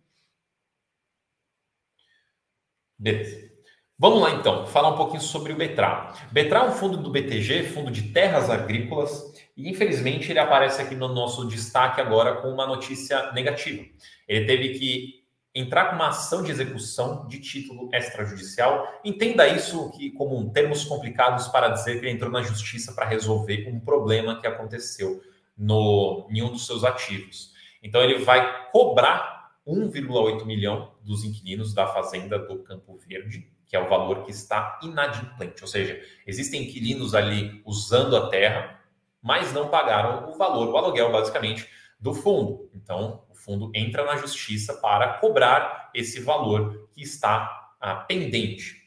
Beleza. 2.98 3.53
Vamos 3.96 4.20
lá 4.20 4.32
então, 4.32 4.66
falar 4.66 4.88
um 4.88 4.96
pouquinho 4.96 5.20
sobre 5.20 5.52
o 5.52 5.56
Betra. 5.56 6.12
Betra 6.32 6.58
é 6.58 6.64
um 6.64 6.72
fundo 6.72 6.96
do 6.96 7.10
BTG, 7.10 7.62
fundo 7.62 7.92
de 7.92 8.10
terras 8.10 8.50
agrícolas, 8.50 9.32
e 9.56 9.70
infelizmente 9.70 10.32
ele 10.32 10.40
aparece 10.40 10.82
aqui 10.82 10.96
no 10.96 11.06
nosso 11.06 11.46
destaque 11.46 12.00
agora 12.00 12.42
com 12.42 12.48
uma 12.48 12.66
notícia 12.66 13.30
negativa. 13.30 13.84
Ele 14.26 14.46
teve 14.46 14.78
que 14.80 15.24
entrar 15.54 15.90
com 15.90 15.94
uma 15.94 16.08
ação 16.08 16.42
de 16.42 16.50
execução 16.50 17.28
de 17.28 17.38
título 17.38 17.88
extrajudicial. 17.94 19.00
Entenda 19.04 19.46
isso 19.46 19.92
que 19.92 20.10
como 20.10 20.50
termos 20.50 20.84
complicados 20.84 21.46
para 21.46 21.68
dizer 21.68 22.00
que 22.00 22.06
ele 22.06 22.10
entrou 22.10 22.32
na 22.32 22.42
justiça 22.42 22.92
para 22.92 23.06
resolver 23.06 23.68
um 23.68 23.78
problema 23.78 24.40
que 24.40 24.46
aconteceu 24.48 25.22
no, 25.56 26.26
em 26.28 26.42
um 26.42 26.50
dos 26.50 26.66
seus 26.66 26.82
ativos. 26.82 27.52
Então 27.80 28.02
ele 28.02 28.24
vai 28.24 28.70
cobrar 28.72 29.52
1,8 29.64 30.44
milhão 30.44 30.92
dos 31.00 31.22
inquilinos 31.22 31.72
da 31.72 31.86
fazenda 31.86 32.40
do 32.40 32.58
Campo 32.64 32.98
Verde, 32.98 33.53
que 33.74 33.78
é 33.78 33.80
o 33.80 33.88
valor 33.88 34.22
que 34.22 34.30
está 34.30 34.78
inadimplente, 34.84 35.60
ou 35.60 35.66
seja, 35.66 36.00
existem 36.24 36.62
inquilinos 36.62 37.12
ali 37.12 37.60
usando 37.64 38.16
a 38.16 38.28
terra, 38.28 38.80
mas 39.20 39.52
não 39.52 39.68
pagaram 39.68 40.30
o 40.30 40.38
valor, 40.38 40.68
o 40.68 40.76
aluguel 40.76 41.10
basicamente 41.10 41.68
do 41.98 42.14
fundo. 42.14 42.70
Então, 42.72 43.24
o 43.28 43.34
fundo 43.34 43.72
entra 43.74 44.04
na 44.04 44.16
justiça 44.16 44.74
para 44.74 45.14
cobrar 45.14 45.90
esse 45.92 46.20
valor 46.20 46.88
que 46.92 47.02
está 47.02 47.74
ah, 47.80 47.96
pendente. 47.96 48.80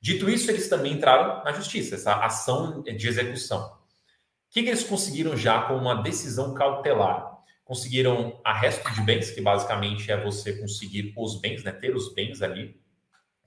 Dito 0.00 0.28
isso, 0.28 0.50
eles 0.50 0.68
também 0.68 0.94
entraram 0.94 1.44
na 1.44 1.52
justiça, 1.52 1.94
essa 1.94 2.16
ação 2.16 2.82
de 2.82 3.06
execução. 3.06 3.64
O 3.64 3.70
que, 4.50 4.64
que 4.64 4.70
eles 4.70 4.82
conseguiram 4.82 5.36
já 5.36 5.62
com 5.62 5.76
uma 5.76 6.02
decisão 6.02 6.52
cautelar? 6.52 7.30
Conseguiram 7.62 8.40
arresto 8.42 8.92
de 8.92 9.02
bens, 9.02 9.30
que 9.30 9.40
basicamente 9.40 10.10
é 10.10 10.20
você 10.20 10.54
conseguir 10.54 11.14
os 11.16 11.40
bens, 11.40 11.62
né, 11.62 11.70
ter 11.70 11.94
os 11.94 12.12
bens 12.12 12.42
ali, 12.42 12.81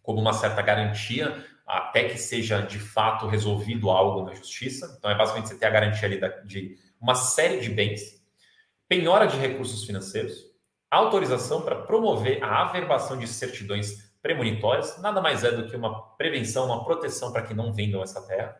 como 0.05 0.21
uma 0.21 0.33
certa 0.33 0.61
garantia, 0.61 1.43
até 1.65 2.03
que 2.03 2.17
seja 2.17 2.61
de 2.61 2.77
fato 2.77 3.27
resolvido 3.27 3.89
algo 3.89 4.23
na 4.23 4.35
justiça. 4.35 4.95
Então, 4.97 5.09
é 5.09 5.15
basicamente 5.15 5.49
você 5.49 5.57
ter 5.57 5.65
a 5.65 5.71
garantia 5.71 6.07
ali 6.07 6.21
de 6.45 6.77
uma 7.01 7.15
série 7.15 7.59
de 7.59 7.69
bens 7.69 8.23
penhora 8.87 9.25
de 9.25 9.35
recursos 9.35 9.83
financeiros, 9.83 10.45
autorização 10.91 11.63
para 11.63 11.75
promover 11.75 12.43
a 12.43 12.61
averbação 12.61 13.17
de 13.17 13.27
certidões 13.27 14.13
premonitórias, 14.21 15.01
nada 15.01 15.19
mais 15.21 15.43
é 15.43 15.51
do 15.51 15.67
que 15.67 15.75
uma 15.75 16.15
prevenção, 16.17 16.67
uma 16.67 16.85
proteção 16.85 17.31
para 17.31 17.41
que 17.41 17.53
não 17.53 17.73
vendam 17.73 18.03
essa 18.03 18.21
terra. 18.21 18.55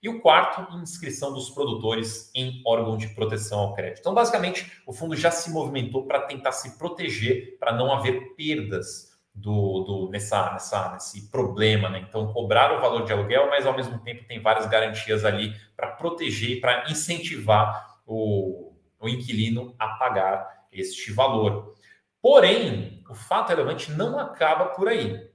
E 0.00 0.08
o 0.08 0.20
quarto, 0.20 0.76
inscrição 0.76 1.32
dos 1.32 1.50
produtores 1.50 2.30
em 2.34 2.62
órgão 2.64 2.96
de 2.96 3.08
proteção 3.08 3.58
ao 3.60 3.74
crédito. 3.74 4.00
Então, 4.00 4.14
basicamente, 4.14 4.80
o 4.86 4.92
fundo 4.92 5.16
já 5.16 5.30
se 5.30 5.50
movimentou 5.50 6.06
para 6.06 6.20
tentar 6.20 6.52
se 6.52 6.78
proteger, 6.78 7.58
para 7.58 7.72
não 7.72 7.92
haver 7.92 8.34
perdas 8.36 9.13
do, 9.34 9.80
do, 9.80 10.10
nessa, 10.10 10.52
nessa, 10.52 10.92
nesse 10.92 11.28
problema. 11.28 11.88
Né? 11.88 12.04
Então, 12.08 12.32
cobrar 12.32 12.72
o 12.76 12.80
valor 12.80 13.04
de 13.04 13.12
aluguel, 13.12 13.48
mas 13.50 13.66
ao 13.66 13.74
mesmo 13.74 13.98
tempo 13.98 14.24
tem 14.24 14.40
várias 14.40 14.66
garantias 14.66 15.24
ali 15.24 15.54
para 15.76 15.88
proteger 15.88 16.50
e 16.50 16.60
para 16.60 16.90
incentivar 16.90 17.98
o, 18.06 18.72
o 19.00 19.08
inquilino 19.08 19.74
a 19.78 19.88
pagar 19.88 20.66
este 20.70 21.12
valor. 21.12 21.74
Porém, 22.22 23.02
o 23.08 23.14
fato 23.14 23.48
relevante 23.50 23.90
não 23.92 24.18
acaba 24.18 24.66
por 24.66 24.88
aí. 24.88 25.28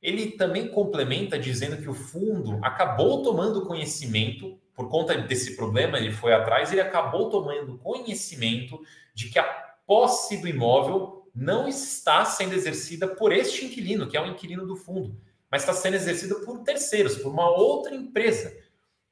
Ele 0.00 0.30
também 0.32 0.68
complementa 0.68 1.38
dizendo 1.38 1.82
que 1.82 1.88
o 1.88 1.94
fundo 1.94 2.58
acabou 2.62 3.22
tomando 3.22 3.66
conhecimento, 3.66 4.58
por 4.74 4.88
conta 4.88 5.14
desse 5.14 5.56
problema, 5.56 5.98
ele 5.98 6.12
foi 6.12 6.32
atrás, 6.32 6.72
ele 6.72 6.80
acabou 6.80 7.28
tomando 7.28 7.76
conhecimento 7.78 8.80
de 9.14 9.28
que 9.28 9.38
a 9.38 9.44
posse 9.86 10.40
do 10.40 10.48
imóvel 10.48 11.19
não 11.34 11.68
está 11.68 12.24
sendo 12.24 12.54
exercida 12.54 13.08
por 13.08 13.32
este 13.32 13.64
inquilino, 13.64 14.08
que 14.08 14.16
é 14.16 14.20
o 14.20 14.26
inquilino 14.26 14.66
do 14.66 14.76
fundo, 14.76 15.20
mas 15.50 15.62
está 15.62 15.72
sendo 15.72 15.94
exercida 15.94 16.36
por 16.36 16.60
terceiros, 16.60 17.16
por 17.16 17.32
uma 17.32 17.50
outra 17.50 17.94
empresa 17.94 18.52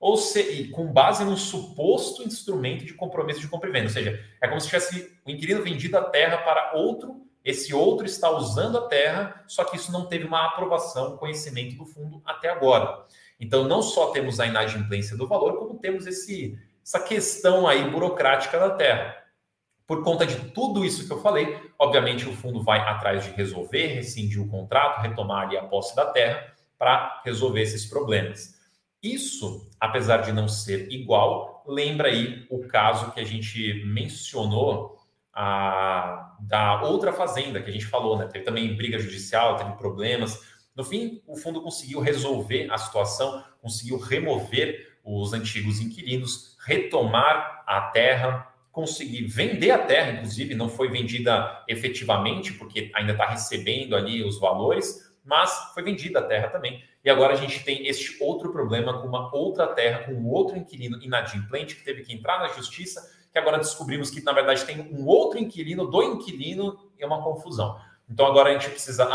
ou 0.00 0.16
se, 0.16 0.68
com 0.68 0.92
base 0.92 1.24
no 1.24 1.36
suposto 1.36 2.22
instrumento 2.22 2.84
de 2.84 2.94
compromisso 2.94 3.40
de 3.40 3.48
compra 3.48 3.68
e 3.68 3.72
venda. 3.72 3.86
Ou 3.86 3.92
seja, 3.92 4.24
é 4.40 4.46
como 4.46 4.60
se 4.60 4.68
tivesse 4.68 5.18
o 5.24 5.30
inquilino 5.30 5.62
vendido 5.62 5.98
a 5.98 6.04
terra 6.04 6.38
para 6.38 6.74
outro, 6.74 7.26
esse 7.44 7.74
outro 7.74 8.06
está 8.06 8.30
usando 8.30 8.78
a 8.78 8.88
terra, 8.88 9.42
só 9.46 9.64
que 9.64 9.76
isso 9.76 9.90
não 9.90 10.06
teve 10.06 10.24
uma 10.24 10.46
aprovação, 10.46 11.16
conhecimento 11.16 11.76
do 11.76 11.86
fundo 11.86 12.22
até 12.24 12.50
agora. 12.50 13.04
Então, 13.40 13.64
não 13.64 13.80
só 13.80 14.10
temos 14.10 14.38
a 14.38 14.46
inadimplência 14.46 15.16
do 15.16 15.26
valor, 15.26 15.58
como 15.58 15.78
temos 15.78 16.06
esse, 16.06 16.58
essa 16.84 17.00
questão 17.00 17.66
aí 17.66 17.88
burocrática 17.90 18.58
da 18.58 18.70
terra. 18.70 19.17
Por 19.88 20.04
conta 20.04 20.26
de 20.26 20.50
tudo 20.50 20.84
isso 20.84 21.06
que 21.06 21.12
eu 21.14 21.22
falei, 21.22 21.58
obviamente 21.78 22.28
o 22.28 22.36
fundo 22.36 22.62
vai 22.62 22.78
atrás 22.78 23.24
de 23.24 23.30
resolver, 23.30 23.86
rescindir 23.86 24.38
o 24.38 24.46
contrato, 24.46 25.00
retomar 25.00 25.46
ali 25.46 25.56
a 25.56 25.64
posse 25.64 25.96
da 25.96 26.04
terra 26.04 26.52
para 26.78 27.22
resolver 27.24 27.62
esses 27.62 27.86
problemas. 27.86 28.54
Isso, 29.02 29.66
apesar 29.80 30.18
de 30.18 30.30
não 30.30 30.46
ser 30.46 30.92
igual, 30.92 31.64
lembra 31.66 32.08
aí 32.08 32.46
o 32.50 32.68
caso 32.68 33.12
que 33.12 33.20
a 33.20 33.24
gente 33.24 33.82
mencionou 33.86 34.98
a, 35.32 36.36
da 36.40 36.82
outra 36.82 37.10
fazenda 37.10 37.62
que 37.62 37.70
a 37.70 37.72
gente 37.72 37.86
falou, 37.86 38.18
né? 38.18 38.26
Teve 38.26 38.44
também 38.44 38.76
briga 38.76 38.98
judicial, 38.98 39.56
teve 39.56 39.72
problemas. 39.72 40.42
No 40.76 40.84
fim, 40.84 41.22
o 41.26 41.34
fundo 41.34 41.62
conseguiu 41.62 42.00
resolver 42.00 42.68
a 42.70 42.76
situação, 42.76 43.42
conseguiu 43.62 43.98
remover 43.98 44.98
os 45.02 45.32
antigos 45.32 45.80
inquilinos, 45.80 46.58
retomar 46.66 47.62
a 47.66 47.80
terra, 47.90 48.52
conseguir 48.78 49.26
vender 49.26 49.72
a 49.72 49.78
terra, 49.78 50.12
inclusive, 50.12 50.54
não 50.54 50.68
foi 50.68 50.88
vendida 50.88 51.64
efetivamente, 51.66 52.52
porque 52.52 52.92
ainda 52.94 53.10
está 53.10 53.26
recebendo 53.26 53.96
ali 53.96 54.22
os 54.22 54.38
valores, 54.38 55.12
mas 55.24 55.52
foi 55.74 55.82
vendida 55.82 56.20
a 56.20 56.22
terra 56.22 56.48
também. 56.48 56.80
E 57.04 57.10
agora 57.10 57.32
a 57.32 57.36
gente 57.36 57.64
tem 57.64 57.88
este 57.88 58.22
outro 58.22 58.52
problema 58.52 59.00
com 59.00 59.08
uma 59.08 59.34
outra 59.34 59.66
terra, 59.66 60.04
com 60.04 60.12
um 60.12 60.28
outro 60.28 60.56
inquilino 60.56 61.02
inadimplente 61.02 61.74
que 61.74 61.82
teve 61.82 62.02
que 62.02 62.14
entrar 62.14 62.38
na 62.38 62.46
justiça, 62.50 63.12
que 63.32 63.36
agora 63.36 63.58
descobrimos 63.58 64.10
que, 64.10 64.22
na 64.22 64.30
verdade, 64.30 64.64
tem 64.64 64.80
um 64.92 65.04
outro 65.04 65.40
inquilino 65.40 65.84
do 65.84 66.00
inquilino 66.00 66.78
e 66.96 67.02
é 67.02 67.06
uma 67.06 67.20
confusão. 67.20 67.80
Então 68.08 68.26
agora 68.26 68.50
a 68.50 68.52
gente 68.52 68.70
precisa, 68.70 69.08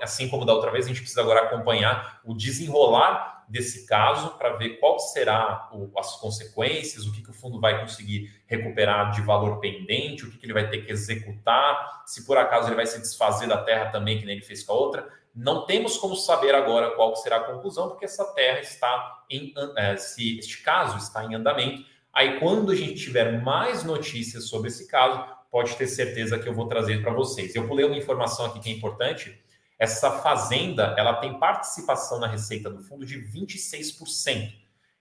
assim 0.00 0.28
como 0.28 0.44
da 0.44 0.54
outra 0.54 0.70
vez, 0.70 0.84
a 0.84 0.88
gente 0.88 1.00
precisa 1.00 1.22
agora 1.22 1.40
acompanhar 1.40 2.20
o 2.24 2.34
desenrolar 2.34 3.37
desse 3.48 3.86
caso 3.86 4.36
para 4.36 4.56
ver 4.56 4.78
qual 4.78 4.98
será 4.98 5.68
o, 5.72 5.90
as 5.98 6.16
consequências, 6.16 7.06
o 7.06 7.12
que, 7.12 7.22
que, 7.22 7.30
o 7.30 7.32
fundo 7.32 7.60
vai 7.60 7.80
conseguir 7.80 8.30
recuperar 8.46 9.10
de 9.12 9.22
valor 9.22 9.58
pendente, 9.58 10.24
o 10.24 10.30
que, 10.30 10.38
que 10.38 10.46
ele 10.46 10.52
vai 10.52 10.68
ter 10.68 10.84
que 10.84 10.92
executar, 10.92 12.02
se 12.06 12.26
por 12.26 12.36
acaso 12.36 12.68
ele 12.68 12.76
vai 12.76 12.86
se 12.86 13.00
desfazer 13.00 13.48
da 13.48 13.58
terra 13.58 13.90
também, 13.90 14.18
que 14.18 14.26
nem 14.26 14.36
ele 14.36 14.44
fez 14.44 14.62
com 14.62 14.72
a 14.72 14.76
outra. 14.76 15.08
Não 15.34 15.64
temos 15.64 15.96
como 15.96 16.16
saber 16.16 16.54
agora 16.54 16.90
qual 16.90 17.14
será 17.16 17.36
a 17.36 17.44
conclusão, 17.44 17.88
porque 17.88 18.04
essa 18.04 18.24
terra 18.34 18.60
está 18.60 19.24
em, 19.30 19.54
é, 19.76 19.96
se 19.96 20.38
este 20.38 20.62
caso 20.62 20.98
está 20.98 21.24
em 21.24 21.34
andamento. 21.34 21.84
Aí, 22.12 22.38
quando 22.40 22.72
a 22.72 22.74
gente 22.74 22.96
tiver 22.96 23.40
mais 23.40 23.84
notícias 23.84 24.48
sobre 24.48 24.68
esse 24.68 24.88
caso, 24.88 25.24
pode 25.50 25.76
ter 25.76 25.86
certeza 25.86 26.38
que 26.38 26.48
eu 26.48 26.52
vou 26.52 26.66
trazer 26.66 27.00
para 27.02 27.12
vocês. 27.12 27.54
Eu 27.54 27.66
pulei 27.66 27.84
uma 27.84 27.96
informação 27.96 28.46
aqui 28.46 28.60
que 28.60 28.68
é 28.68 28.72
importante. 28.72 29.40
Essa 29.78 30.10
fazenda, 30.10 30.94
ela 30.98 31.14
tem 31.14 31.38
participação 31.38 32.18
na 32.18 32.26
receita 32.26 32.68
do 32.68 32.82
fundo 32.82 33.06
de 33.06 33.16
26%. 33.16 34.52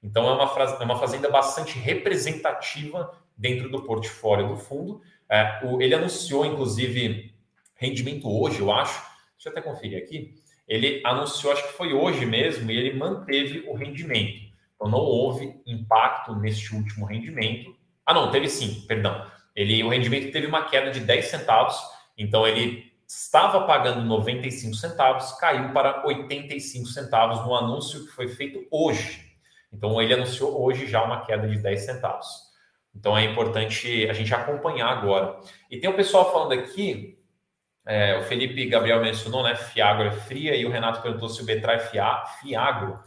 Então, 0.03 0.27
é 0.27 0.33
uma, 0.33 0.43
é 0.79 0.83
uma 0.83 0.99
fazenda 0.99 1.29
bastante 1.29 1.79
representativa 1.79 3.11
dentro 3.35 3.69
do 3.69 3.83
portfólio 3.83 4.49
do 4.49 4.57
fundo. 4.57 5.01
É, 5.27 5.61
o, 5.63 5.81
ele 5.81 5.95
anunciou, 5.95 6.45
inclusive, 6.45 7.33
rendimento 7.75 8.29
hoje, 8.29 8.59
eu 8.59 8.71
acho, 8.71 9.01
Deixa 9.37 9.49
eu 9.49 9.51
até 9.51 9.61
conferir 9.61 10.03
aqui. 10.03 10.33
Ele 10.67 11.01
anunciou, 11.05 11.53
acho 11.53 11.67
que 11.67 11.73
foi 11.73 11.93
hoje 11.93 12.25
mesmo, 12.25 12.69
e 12.71 12.75
ele 12.75 12.97
manteve 12.97 13.63
o 13.67 13.73
rendimento. 13.73 14.47
Então 14.75 14.89
não 14.89 14.99
houve 14.99 15.61
impacto 15.65 16.35
neste 16.35 16.75
último 16.75 17.05
rendimento. 17.05 17.75
Ah, 18.05 18.13
não, 18.13 18.31
teve 18.31 18.49
sim, 18.49 18.83
perdão. 18.87 19.25
Ele, 19.55 19.83
o 19.83 19.89
rendimento 19.89 20.31
teve 20.31 20.47
uma 20.47 20.65
queda 20.65 20.91
de 20.91 20.99
10 20.99 21.25
centavos, 21.25 21.77
então 22.17 22.47
ele 22.47 22.86
estava 23.07 23.65
pagando 23.65 24.03
95 24.03 24.75
centavos, 24.75 25.31
caiu 25.33 25.71
para 25.71 26.05
85 26.05 26.87
centavos 26.87 27.45
no 27.45 27.55
anúncio 27.55 28.05
que 28.05 28.11
foi 28.11 28.27
feito 28.27 28.67
hoje. 28.69 29.25
Então 29.71 30.01
ele 30.01 30.13
anunciou 30.13 30.61
hoje 30.61 30.87
já 30.87 31.03
uma 31.03 31.25
queda 31.25 31.47
de 31.47 31.57
10 31.57 31.81
centavos. 31.85 32.27
Então 32.93 33.17
é 33.17 33.23
importante 33.23 34.07
a 34.09 34.13
gente 34.13 34.33
acompanhar 34.33 34.89
agora. 34.89 35.39
E 35.71 35.79
tem 35.79 35.89
o 35.89 35.93
um 35.93 35.95
pessoal 35.95 36.31
falando 36.31 36.53
aqui 36.53 37.17
é, 37.87 38.17
o 38.17 38.23
Felipe 38.23 38.65
Gabriel 38.65 39.01
mencionou, 39.01 39.43
né? 39.43 39.55
Fiagro 39.55 40.07
é 40.07 40.11
fria 40.11 40.53
e 40.57 40.65
o 40.65 40.69
Renato 40.69 41.01
perguntou 41.01 41.29
se 41.29 41.41
o 41.41 41.45
Betra 41.45 41.73
é 41.73 41.79
fia, 41.79 42.25
Fiagro. 42.41 42.99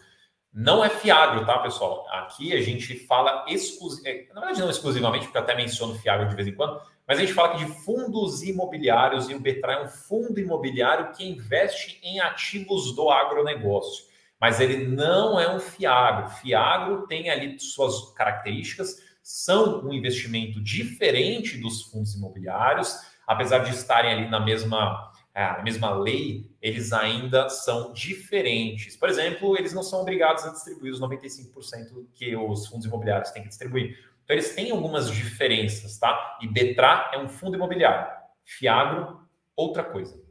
Não 0.51 0.83
é 0.83 0.89
Fiagro, 0.89 1.45
tá, 1.45 1.59
pessoal? 1.59 2.07
Aqui 2.11 2.55
a 2.55 2.63
gente 2.63 3.07
fala 3.07 3.45
exclusivamente, 3.47 4.29
na 4.33 4.41
verdade 4.41 4.61
não 4.63 4.71
exclusivamente, 4.71 5.27
porque 5.27 5.37
eu 5.37 5.43
até 5.43 5.55
menciono 5.55 5.99
Fiagro 5.99 6.31
de 6.31 6.35
vez 6.35 6.49
em 6.49 6.55
quando, 6.55 6.81
mas 7.11 7.19
a 7.19 7.23
gente 7.23 7.35
fala 7.35 7.55
aqui 7.55 7.65
de 7.65 7.73
fundos 7.83 8.41
imobiliários 8.45 9.29
e 9.29 9.35
o 9.35 9.41
Betra 9.41 9.73
é 9.73 9.83
um 9.83 9.89
fundo 9.89 10.39
imobiliário 10.39 11.11
que 11.11 11.29
investe 11.29 11.99
em 12.05 12.21
ativos 12.21 12.95
do 12.95 13.11
agronegócio. 13.11 14.05
Mas 14.41 14.61
ele 14.61 14.87
não 14.87 15.41
é 15.41 15.53
um 15.53 15.59
Fiagro. 15.59 16.31
Fiagro 16.31 17.09
tem 17.09 17.29
ali 17.29 17.59
suas 17.59 18.13
características, 18.13 19.03
são 19.25 19.85
um 19.85 19.93
investimento 19.93 20.63
diferente 20.63 21.59
dos 21.59 21.83
fundos 21.83 22.15
imobiliários, 22.15 22.97
apesar 23.27 23.59
de 23.59 23.71
estarem 23.71 24.13
ali 24.13 24.31
na 24.31 24.39
mesma, 24.39 25.13
é, 25.35 25.45
na 25.49 25.65
mesma 25.65 25.93
lei, 25.93 26.49
eles 26.63 26.93
ainda 26.93 27.49
são 27.49 27.93
diferentes. 27.93 28.97
Por 28.97 29.09
exemplo, 29.09 29.59
eles 29.59 29.73
não 29.73 29.83
são 29.83 30.03
obrigados 30.03 30.45
a 30.45 30.51
distribuir 30.51 30.93
os 30.93 31.01
95% 31.01 32.07
que 32.15 32.37
os 32.37 32.69
fundos 32.69 32.87
imobiliários 32.87 33.33
têm 33.33 33.43
que 33.43 33.49
distribuir. 33.49 33.99
Então, 34.31 34.39
eles 34.39 34.55
têm 34.55 34.71
algumas 34.71 35.11
diferenças, 35.11 35.99
tá? 35.99 36.39
E 36.41 36.47
Betra 36.47 37.11
é 37.13 37.19
um 37.19 37.29
fundo 37.29 37.57
imobiliário. 37.57 38.07
Fiagro, 38.45 39.19
outra 39.57 39.83
coisa. 39.83 40.23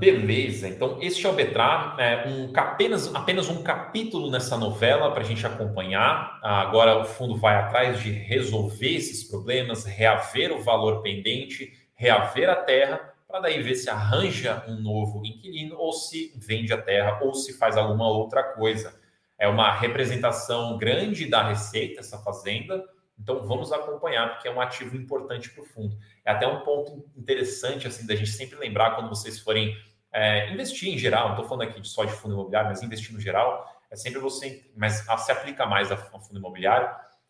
Beleza, 0.00 0.68
então 0.68 0.98
este 1.00 1.24
é 1.26 1.28
o 1.28 1.32
Betra, 1.34 1.94
é 1.98 2.26
um, 2.26 2.50
apenas, 2.56 3.14
apenas 3.14 3.48
um 3.48 3.62
capítulo 3.62 4.30
nessa 4.32 4.56
novela 4.56 5.12
para 5.12 5.20
a 5.20 5.24
gente 5.24 5.46
acompanhar. 5.46 6.40
Agora 6.42 6.98
o 6.98 7.04
fundo 7.04 7.36
vai 7.36 7.54
atrás 7.54 8.02
de 8.02 8.10
resolver 8.10 8.96
esses 8.96 9.22
problemas, 9.22 9.84
reaver 9.84 10.50
o 10.52 10.64
valor 10.64 11.02
pendente, 11.02 11.72
reaver 11.94 12.50
a 12.50 12.56
terra, 12.56 13.14
para 13.28 13.40
daí 13.40 13.62
ver 13.62 13.76
se 13.76 13.88
arranja 13.88 14.64
um 14.66 14.80
novo 14.80 15.24
inquilino 15.24 15.76
ou 15.78 15.92
se 15.92 16.32
vende 16.36 16.72
a 16.72 16.82
terra 16.82 17.20
ou 17.22 17.32
se 17.32 17.56
faz 17.56 17.76
alguma 17.76 18.08
outra 18.08 18.42
coisa. 18.42 18.97
É 19.38 19.46
uma 19.46 19.72
representação 19.72 20.76
grande 20.76 21.26
da 21.26 21.46
receita, 21.46 22.00
essa 22.00 22.18
fazenda, 22.18 22.84
então 23.18 23.46
vamos 23.46 23.72
acompanhar, 23.72 24.34
porque 24.34 24.48
é 24.48 24.52
um 24.52 24.60
ativo 24.60 24.96
importante 24.96 25.50
para 25.50 25.62
o 25.62 25.66
fundo. 25.66 25.96
É 26.24 26.30
até 26.30 26.46
um 26.46 26.60
ponto 26.60 27.08
interessante 27.16 27.86
assim 27.86 28.06
da 28.06 28.14
gente 28.14 28.30
sempre 28.30 28.58
lembrar 28.58 28.96
quando 28.96 29.08
vocês 29.08 29.38
forem 29.38 29.76
é, 30.12 30.50
investir 30.52 30.92
em 30.92 30.98
geral, 30.98 31.28
não 31.28 31.34
estou 31.34 31.48
falando 31.48 31.68
aqui 31.68 31.86
só 31.86 32.04
de 32.04 32.12
fundo 32.12 32.34
imobiliário, 32.34 32.68
mas 32.70 32.82
investir 32.82 33.12
no 33.12 33.20
geral, 33.20 33.66
é 33.90 33.96
sempre 33.96 34.18
você, 34.18 34.70
mas 34.76 35.04
se 35.18 35.32
aplica 35.32 35.66
mais 35.66 35.90
a 35.90 35.96
fundo 35.96 36.38
imobiliário, 36.38 36.88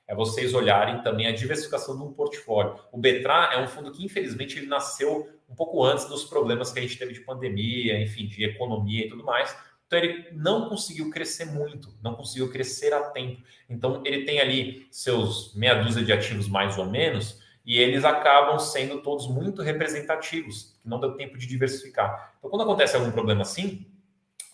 é 0.08 0.14
vocês 0.14 0.54
olharem 0.54 1.02
também 1.02 1.26
a 1.26 1.32
diversificação 1.32 1.94
de 1.94 2.02
um 2.02 2.12
portfólio. 2.14 2.78
O 2.90 2.96
Betra 2.96 3.50
é 3.52 3.62
um 3.62 3.68
fundo 3.68 3.92
que, 3.92 4.02
infelizmente, 4.02 4.58
ele 4.58 4.66
nasceu 4.66 5.28
um 5.46 5.54
pouco 5.54 5.84
antes 5.84 6.06
dos 6.06 6.24
problemas 6.24 6.72
que 6.72 6.78
a 6.78 6.82
gente 6.82 6.96
teve 6.96 7.12
de 7.12 7.20
pandemia, 7.20 8.00
enfim, 8.00 8.26
de 8.26 8.42
economia 8.42 9.04
e 9.04 9.08
tudo 9.10 9.22
mais. 9.22 9.54
Então 9.88 9.98
ele 9.98 10.28
não 10.32 10.68
conseguiu 10.68 11.08
crescer 11.10 11.46
muito, 11.46 11.94
não 12.02 12.14
conseguiu 12.14 12.52
crescer 12.52 12.92
a 12.92 13.00
tempo. 13.08 13.42
Então 13.70 14.02
ele 14.04 14.26
tem 14.26 14.38
ali 14.38 14.86
seus 14.90 15.54
meia 15.54 15.82
dúzia 15.82 16.04
de 16.04 16.12
ativos 16.12 16.46
mais 16.46 16.76
ou 16.76 16.84
menos, 16.84 17.40
e 17.64 17.78
eles 17.78 18.04
acabam 18.04 18.58
sendo 18.58 19.00
todos 19.00 19.26
muito 19.26 19.62
representativos, 19.62 20.76
que 20.82 20.88
não 20.88 21.00
deu 21.00 21.12
tempo 21.16 21.38
de 21.38 21.46
diversificar. 21.46 22.34
Então 22.38 22.50
quando 22.50 22.62
acontece 22.62 22.96
algum 22.96 23.10
problema 23.10 23.40
assim, 23.40 23.86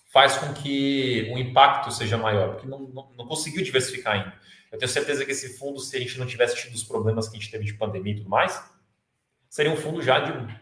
faz 0.06 0.38
com 0.38 0.54
que 0.54 1.28
o 1.34 1.38
impacto 1.38 1.90
seja 1.90 2.16
maior, 2.16 2.52
porque 2.52 2.68
não, 2.68 2.78
não, 2.78 3.10
não 3.18 3.26
conseguiu 3.26 3.62
diversificar 3.64 4.14
ainda. 4.14 4.32
Eu 4.70 4.78
tenho 4.78 4.88
certeza 4.88 5.24
que 5.24 5.32
esse 5.32 5.58
fundo, 5.58 5.80
se 5.80 5.96
a 5.96 6.00
gente 6.00 6.16
não 6.16 6.26
tivesse 6.26 6.54
tido 6.56 6.74
os 6.74 6.84
problemas 6.84 7.28
que 7.28 7.36
a 7.36 7.40
gente 7.40 7.50
teve 7.50 7.64
de 7.64 7.74
pandemia 7.74 8.12
e 8.12 8.16
tudo 8.18 8.30
mais, 8.30 8.62
seria 9.48 9.72
um 9.72 9.76
fundo 9.76 10.00
já 10.00 10.20
de 10.20 10.56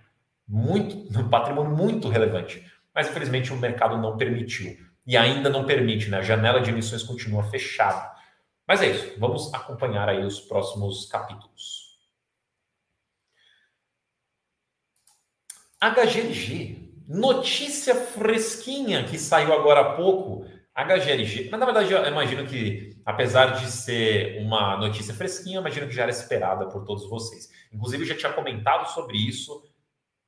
muito, 0.49 0.97
um 1.19 1.29
patrimônio 1.29 1.76
muito 1.76 2.09
relevante 2.09 2.72
mas 2.94 3.08
infelizmente 3.08 3.52
o 3.52 3.56
mercado 3.56 3.96
não 3.99 4.16
permitiu. 4.16 4.76
E 5.06 5.16
ainda 5.16 5.50
não 5.50 5.66
permite, 5.66 6.08
né? 6.08 6.18
A 6.18 6.22
janela 6.22 6.61
de 6.61 6.70
emissões 6.70 7.02
continua 7.02 7.42
fechada. 7.44 8.12
Mas 8.66 8.80
é 8.80 8.90
isso, 8.90 9.18
vamos 9.18 9.52
acompanhar 9.52 10.08
aí 10.08 10.25
os 10.25 10.40
próximos 10.40 11.06
capítulos. 11.06 11.99
HGLG, 15.80 16.92
notícia 17.08 17.94
fresquinha 17.94 19.04
que 19.04 19.18
saiu 19.18 19.52
agora 19.52 19.80
há 19.80 19.92
pouco. 19.94 20.46
HGLG, 20.75 21.49
mas 21.50 21.61
na 21.61 21.66
verdade 21.66 21.92
eu 21.92 22.06
imagino 22.06 22.46
que, 22.46 22.96
apesar 23.04 23.58
de 23.58 23.70
ser 23.70 24.40
uma 24.40 24.76
notícia 24.76 25.12
fresquinha, 25.12 25.58
imagino 25.58 25.87
que 25.87 25.94
já 25.94 26.02
era 26.02 26.11
esperada 26.11 26.66
por 26.68 26.84
todos 26.84 27.11
vocês. 27.11 27.50
Inclusive, 27.72 28.04
eu 28.04 28.06
já 28.06 28.16
tinha 28.16 28.32
comentado 28.32 28.88
sobre 28.90 29.18
isso 29.18 29.62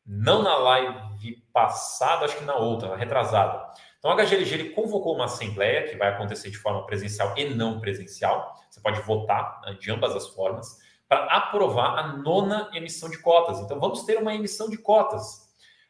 não 0.06 0.42
na 0.42 0.56
live 0.56 1.42
passada, 1.52 2.24
acho 2.24 2.38
que 2.38 2.44
na 2.44 2.56
outra, 2.56 2.88
na 2.88 2.96
retrasada. 2.96 3.72
Então, 3.98 4.10
a 4.10 4.16
HGLG 4.16 4.54
ele 4.54 4.70
convocou 4.70 5.14
uma 5.14 5.24
assembleia 5.24 5.88
que 5.88 5.96
vai 5.96 6.08
acontecer 6.08 6.50
de 6.50 6.58
forma 6.58 6.84
presencial 6.84 7.32
e 7.36 7.46
não 7.46 7.80
presencial. 7.80 8.54
Você 8.68 8.80
pode 8.80 9.00
votar 9.00 9.62
né, 9.64 9.74
de 9.80 9.90
ambas 9.90 10.14
as 10.14 10.28
formas 10.28 10.78
para 11.08 11.24
aprovar 11.24 11.98
a 11.98 12.08
nona 12.08 12.70
emissão 12.74 13.08
de 13.08 13.18
cotas. 13.18 13.60
Então, 13.60 13.80
vamos 13.80 14.02
ter 14.04 14.18
uma 14.18 14.34
emissão 14.34 14.68
de 14.68 14.76
cotas. 14.76 15.44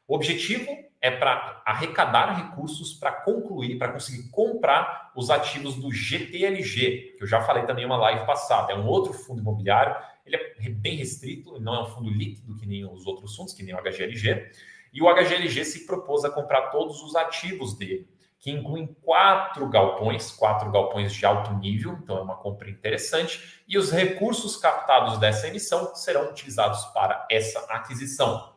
O 0.07 0.15
objetivo 0.15 0.71
é 1.01 1.11
para 1.11 1.63
arrecadar 1.67 2.37
recursos 2.37 2.95
para 2.95 3.11
concluir, 3.11 3.79
para 3.79 3.93
conseguir 3.93 4.31
comprar 4.31 5.11
os 5.17 5.29
ativos 5.29 5.75
do 5.77 5.91
GTLG, 5.91 7.17
que 7.17 7.25
eu 7.25 7.27
já 7.27 7.43
falei 7.43 7.65
também 7.65 7.85
em 7.85 7.87
uma 7.87 7.97
live 7.97 8.25
passada. 8.25 8.73
É 8.73 8.77
um 8.77 8.87
outro 8.87 9.13
fundo 9.13 9.41
imobiliário 9.41 9.97
ele 10.25 10.37
é 10.37 10.69
bem 10.71 10.97
restrito, 10.97 11.61
não 11.61 11.75
é 11.75 11.83
um 11.83 11.87
fundo 11.87 12.11
líquido 12.11 12.57
que 12.57 12.67
nem 12.67 12.85
os 12.85 13.07
outros 13.07 13.35
fundos, 13.35 13.53
que 13.53 13.63
nem 13.63 13.75
o 13.75 13.83
HGLG. 13.83 14.51
E 14.93 15.03
o 15.03 15.13
HGLG 15.13 15.65
se 15.65 15.87
propôs 15.87 16.25
a 16.25 16.31
comprar 16.31 16.71
todos 16.71 17.03
os 17.03 17.17
ativos 17.17 17.77
dele, 17.77 18.09
que 18.39 18.51
incluem 18.51 18.87
quatro 19.03 19.69
galpões, 19.69 20.31
quatro 20.31 20.71
galpões 20.71 21.13
de 21.13 21.25
alto 21.27 21.53
nível, 21.55 21.99
então 22.03 22.19
é 22.19 22.23
uma 22.23 22.37
compra 22.37 22.71
interessante. 22.71 23.63
E 23.67 23.77
os 23.77 23.91
recursos 23.91 24.57
captados 24.57 25.19
dessa 25.19 25.49
emissão 25.49 25.95
serão 25.95 26.31
utilizados 26.31 26.85
para 26.87 27.27
essa 27.31 27.61
aquisição. 27.71 28.55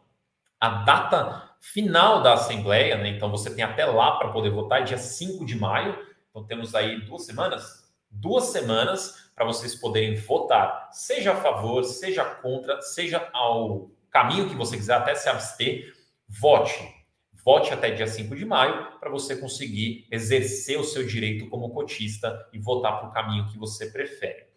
A 0.60 0.70
data 0.84 1.56
final 1.60 2.22
da 2.22 2.34
Assembleia, 2.34 2.98
né, 2.98 3.10
então 3.10 3.30
você 3.30 3.54
tem 3.54 3.64
até 3.64 3.86
lá 3.86 4.18
para 4.18 4.32
poder 4.32 4.50
votar, 4.50 4.82
é 4.82 4.86
dia 4.86 4.98
5 4.98 5.46
de 5.46 5.58
maio, 5.58 5.98
então 6.30 6.44
temos 6.44 6.76
aí 6.76 7.02
duas 7.02 7.26
semanas, 7.26 7.77
duas 8.10 8.46
semanas 8.46 9.32
para 9.36 9.46
vocês 9.46 9.76
poderem 9.76 10.16
votar, 10.16 10.90
seja 10.92 11.34
a 11.34 11.36
favor, 11.36 11.84
seja 11.84 12.26
contra, 12.26 12.82
seja 12.82 13.30
ao 13.34 13.92
caminho 14.10 14.50
que 14.50 14.56
você 14.56 14.76
quiser, 14.76 14.96
até 14.96 15.14
se 15.14 15.30
abster, 15.30 15.94
vote. 16.28 16.98
Vote 17.46 17.74
até 17.74 17.92
dia 17.92 18.08
5 18.08 18.36
de 18.36 18.44
maio 18.44 19.00
para 19.00 19.10
você 19.10 19.36
conseguir 19.36 20.08
exercer 20.12 20.78
o 20.78 20.84
seu 20.84 21.06
direito 21.06 21.48
como 21.50 21.70
cotista 21.70 22.46
e 22.52 22.60
votar 22.60 23.00
para 23.00 23.10
o 23.10 23.14
caminho 23.14 23.48
que 23.48 23.58
você 23.58 23.86
prefere. 23.88 24.48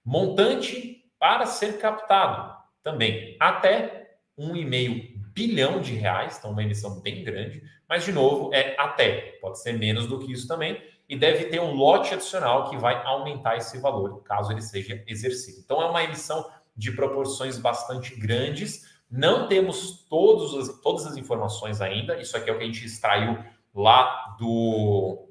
Montante 0.03 1.09
para 1.17 1.45
ser 1.45 1.77
captado 1.77 2.53
também 2.83 3.37
até 3.39 4.17
1,5 4.37 5.23
bilhão 5.33 5.79
de 5.79 5.93
reais, 5.93 6.37
então 6.37 6.51
uma 6.51 6.63
emissão 6.63 6.99
bem 6.99 7.23
grande, 7.23 7.63
mas 7.87 8.03
de 8.03 8.11
novo 8.11 8.53
é 8.53 8.75
até, 8.77 9.37
pode 9.39 9.61
ser 9.61 9.79
menos 9.79 10.05
do 10.05 10.19
que 10.19 10.29
isso 10.29 10.49
também 10.49 10.91
e 11.13 11.15
deve 11.15 11.45
ter 11.45 11.61
um 11.61 11.75
lote 11.75 12.11
adicional 12.11 12.71
que 12.71 12.75
vai 12.75 12.99
aumentar 13.05 13.55
esse 13.55 13.77
valor, 13.77 14.23
caso 14.23 14.51
ele 14.51 14.63
seja 14.63 15.03
exercido. 15.05 15.59
Então, 15.63 15.79
é 15.79 15.85
uma 15.85 16.03
emissão 16.03 16.49
de 16.75 16.91
proporções 16.91 17.55
bastante 17.55 18.15
grandes. 18.15 18.83
Não 19.11 19.47
temos 19.47 20.07
todos 20.09 20.81
todas 20.81 21.05
as 21.05 21.15
informações 21.15 21.81
ainda. 21.81 22.19
Isso 22.19 22.35
aqui 22.35 22.49
é 22.49 22.53
o 22.53 22.57
que 22.57 22.63
a 22.63 22.65
gente 22.65 22.83
extraiu 22.83 23.37
lá 23.75 24.35
do 24.39 25.29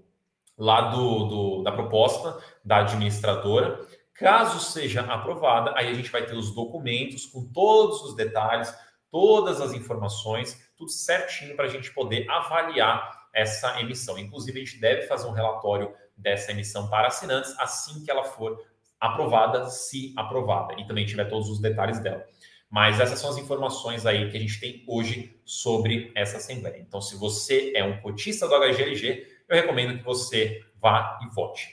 lá 0.56 0.82
do, 0.82 1.24
do, 1.24 1.62
da 1.64 1.72
proposta 1.72 2.38
da 2.64 2.76
administradora. 2.82 3.84
Caso 4.14 4.60
seja 4.60 5.00
aprovada, 5.00 5.74
aí 5.76 5.88
a 5.88 5.94
gente 5.94 6.12
vai 6.12 6.24
ter 6.24 6.36
os 6.36 6.54
documentos 6.54 7.26
com 7.26 7.44
todos 7.52 8.02
os 8.02 8.14
detalhes, 8.14 8.72
todas 9.10 9.60
as 9.60 9.72
informações, 9.72 10.64
tudo 10.76 10.92
certinho 10.92 11.56
para 11.56 11.64
a 11.64 11.68
gente 11.68 11.92
poder 11.92 12.30
avaliar 12.30 13.21
essa 13.32 13.80
emissão. 13.80 14.18
Inclusive, 14.18 14.60
a 14.60 14.64
gente 14.64 14.80
deve 14.80 15.02
fazer 15.02 15.26
um 15.26 15.32
relatório 15.32 15.94
dessa 16.16 16.52
emissão 16.52 16.88
para 16.88 17.08
assinantes 17.08 17.54
assim 17.58 18.04
que 18.04 18.10
ela 18.10 18.24
for 18.24 18.58
aprovada, 19.00 19.66
se 19.66 20.12
aprovada, 20.16 20.74
e 20.78 20.86
também 20.86 21.04
tiver 21.04 21.24
todos 21.24 21.48
os 21.48 21.60
detalhes 21.60 21.98
dela. 22.00 22.24
Mas 22.70 23.00
essas 23.00 23.18
são 23.18 23.30
as 23.30 23.36
informações 23.36 24.06
aí 24.06 24.30
que 24.30 24.36
a 24.36 24.40
gente 24.40 24.58
tem 24.60 24.84
hoje 24.86 25.38
sobre 25.44 26.12
essa 26.14 26.36
assembleia. 26.38 26.78
Então, 26.78 27.00
se 27.00 27.16
você 27.16 27.72
é 27.74 27.84
um 27.84 28.00
cotista 28.00 28.48
do 28.48 28.54
HGLG, 28.54 29.26
eu 29.48 29.56
recomendo 29.56 29.98
que 29.98 30.04
você 30.04 30.64
vá 30.80 31.18
e 31.22 31.34
vote. 31.34 31.68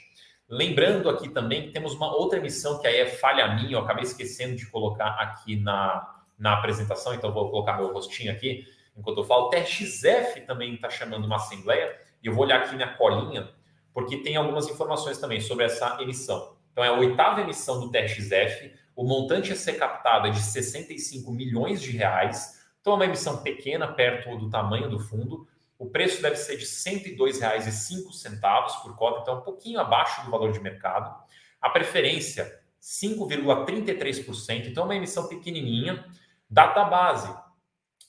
Lembrando 0.48 1.08
aqui 1.08 1.28
também 1.28 1.62
que 1.62 1.70
temos 1.70 1.94
uma 1.94 2.12
outra 2.14 2.38
emissão 2.38 2.80
que 2.80 2.86
aí 2.86 2.98
é 2.98 3.06
falha 3.06 3.54
minha, 3.54 3.72
eu 3.72 3.78
acabei 3.78 4.02
esquecendo 4.02 4.56
de 4.56 4.66
colocar 4.66 5.10
aqui 5.10 5.56
na, 5.56 6.20
na 6.36 6.54
apresentação, 6.54 7.14
então 7.14 7.32
vou 7.32 7.50
colocar 7.50 7.76
meu 7.76 7.92
rostinho 7.92 8.32
aqui, 8.32 8.66
enquanto 8.96 9.18
eu 9.18 9.24
falo. 9.24 9.46
O 9.46 9.48
TRXF 9.50 10.42
também 10.46 10.74
está 10.74 10.90
chamando 10.90 11.24
uma 11.24 11.36
assembleia, 11.36 11.98
e 12.22 12.26
eu 12.26 12.34
vou 12.34 12.44
olhar 12.44 12.62
aqui 12.62 12.74
minha 12.74 12.94
colinha, 12.94 13.50
porque 13.92 14.18
tem 14.18 14.36
algumas 14.36 14.68
informações 14.68 15.18
também 15.18 15.40
sobre 15.40 15.64
essa 15.64 15.96
emissão. 16.00 16.56
Então, 16.72 16.84
é 16.84 16.88
a 16.88 16.92
oitava 16.92 17.40
emissão 17.40 17.80
do 17.80 17.90
TRXF, 17.90 18.72
o 18.94 19.04
montante 19.04 19.52
a 19.52 19.56
ser 19.56 19.74
captado 19.74 20.28
é 20.28 20.30
de 20.30 20.40
65 20.40 21.32
milhões 21.32 21.80
de 21.80 21.90
reais, 21.90 22.60
então 22.80 22.92
é 22.92 22.96
uma 22.96 23.04
emissão 23.06 23.42
pequena, 23.42 23.88
perto 23.88 24.36
do 24.36 24.50
tamanho 24.50 24.90
do 24.90 24.98
fundo. 24.98 25.46
O 25.78 25.86
preço 25.86 26.20
deve 26.20 26.36
ser 26.36 26.56
de 26.56 26.64
R$ 26.64 26.70
102,05 27.16 28.82
por 28.82 28.96
cota, 28.96 29.20
então 29.22 29.38
um 29.38 29.42
pouquinho 29.42 29.80
abaixo 29.80 30.22
do 30.24 30.30
valor 30.30 30.52
de 30.52 30.60
mercado. 30.60 31.14
A 31.60 31.70
preferência, 31.70 32.60
5,33%, 32.80 34.66
então 34.66 34.84
é 34.84 34.86
uma 34.86 34.96
emissão 34.96 35.26
pequenininha. 35.28 36.04
Data 36.48 36.84
base, 36.84 37.34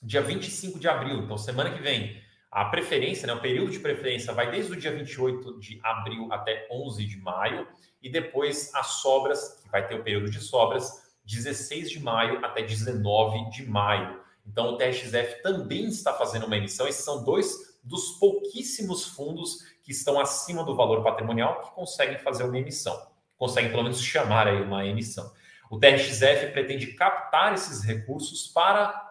dia 0.02 0.22
25 0.22 0.80
de 0.80 0.88
abril, 0.88 1.20
então 1.20 1.38
semana 1.38 1.70
que 1.70 1.82
vem. 1.82 2.22
A 2.50 2.66
preferência, 2.66 3.26
né, 3.28 3.34
o 3.34 3.40
período 3.40 3.72
de 3.72 3.80
preferência 3.80 4.34
vai 4.34 4.52
desde 4.52 4.74
o 4.74 4.76
dia 4.76 4.92
28 4.92 5.60
de 5.60 5.80
abril 5.84 6.28
até 6.32 6.68
11 6.70 7.06
de 7.06 7.18
maio, 7.18 7.68
e 8.02 8.10
depois 8.10 8.74
as 8.74 8.88
sobras, 9.02 9.62
que 9.62 9.70
vai 9.70 9.88
ter 9.88 9.96
o 9.96 10.04
período 10.04 10.30
de 10.30 10.42
sobras, 10.42 11.10
16 11.24 11.90
de 11.90 12.00
maio 12.00 12.44
até 12.44 12.62
19 12.64 13.50
de 13.52 13.66
maio. 13.66 14.20
Então 14.46 14.74
o 14.74 14.78
TRXF 14.78 15.42
também 15.44 15.86
está 15.86 16.14
fazendo 16.14 16.46
uma 16.48 16.58
emissão. 16.58 16.88
Esses 16.88 17.06
são 17.06 17.24
dois 17.24 17.78
dos 17.84 18.18
pouquíssimos 18.20 19.06
fundos 19.06 19.60
que 19.84 19.92
estão 19.92 20.20
acima 20.20 20.64
do 20.64 20.76
valor 20.76 21.04
patrimonial 21.04 21.62
que 21.62 21.72
conseguem 21.72 22.18
fazer 22.18 22.44
uma 22.44 22.58
emissão, 22.58 23.08
conseguem 23.38 23.72
pelo 23.72 23.84
menos 23.84 24.02
chamar 24.02 24.48
aí 24.48 24.62
uma 24.62 24.86
emissão. 24.86 25.32
O 25.70 25.80
TRXF 25.80 26.52
pretende 26.52 26.88
captar 26.88 27.54
esses 27.54 27.84
recursos 27.84 28.48
para 28.48 29.11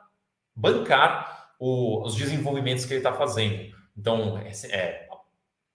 bancar 0.61 1.55
o, 1.59 2.05
os 2.05 2.14
desenvolvimentos 2.14 2.85
que 2.85 2.92
ele 2.92 3.01
está 3.01 3.12
fazendo. 3.12 3.75
Então, 3.96 4.38
é, 4.38 5.09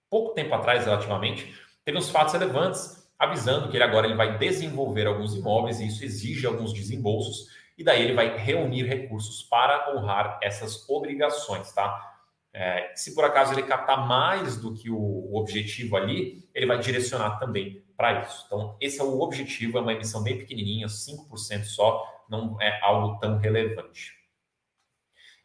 pouco 0.08 0.34
tempo 0.34 0.54
atrás, 0.54 0.84
relativamente, 0.84 1.54
teve 1.84 1.98
uns 1.98 2.10
fatos 2.10 2.32
relevantes 2.32 3.06
avisando 3.18 3.68
que 3.68 3.76
ele 3.76 3.84
agora 3.84 4.06
ele 4.06 4.14
vai 4.14 4.38
desenvolver 4.38 5.06
alguns 5.06 5.34
imóveis 5.34 5.80
e 5.80 5.86
isso 5.86 6.04
exige 6.04 6.46
alguns 6.46 6.72
desembolsos 6.72 7.48
e 7.78 7.84
daí 7.84 8.02
ele 8.02 8.14
vai 8.14 8.36
reunir 8.36 8.84
recursos 8.84 9.42
para 9.42 9.94
honrar 9.94 10.38
essas 10.42 10.88
obrigações, 10.88 11.72
tá? 11.72 12.14
É, 12.52 12.92
se 12.94 13.14
por 13.14 13.24
acaso 13.24 13.52
ele 13.52 13.64
captar 13.64 14.06
mais 14.06 14.56
do 14.56 14.72
que 14.72 14.90
o, 14.90 14.96
o 14.98 15.36
objetivo 15.36 15.96
ali, 15.96 16.48
ele 16.54 16.64
vai 16.64 16.78
direcionar 16.78 17.38
também 17.38 17.84
para 17.96 18.22
isso. 18.22 18.44
Então, 18.46 18.76
esse 18.80 18.98
é 18.98 19.04
o 19.04 19.20
objetivo, 19.20 19.76
é 19.76 19.80
uma 19.82 19.92
emissão 19.92 20.22
bem 20.22 20.38
pequenininha, 20.38 20.86
5% 20.86 21.64
só, 21.64 22.02
não 22.30 22.60
é 22.60 22.80
algo 22.82 23.18
tão 23.18 23.36
relevante. 23.36 24.15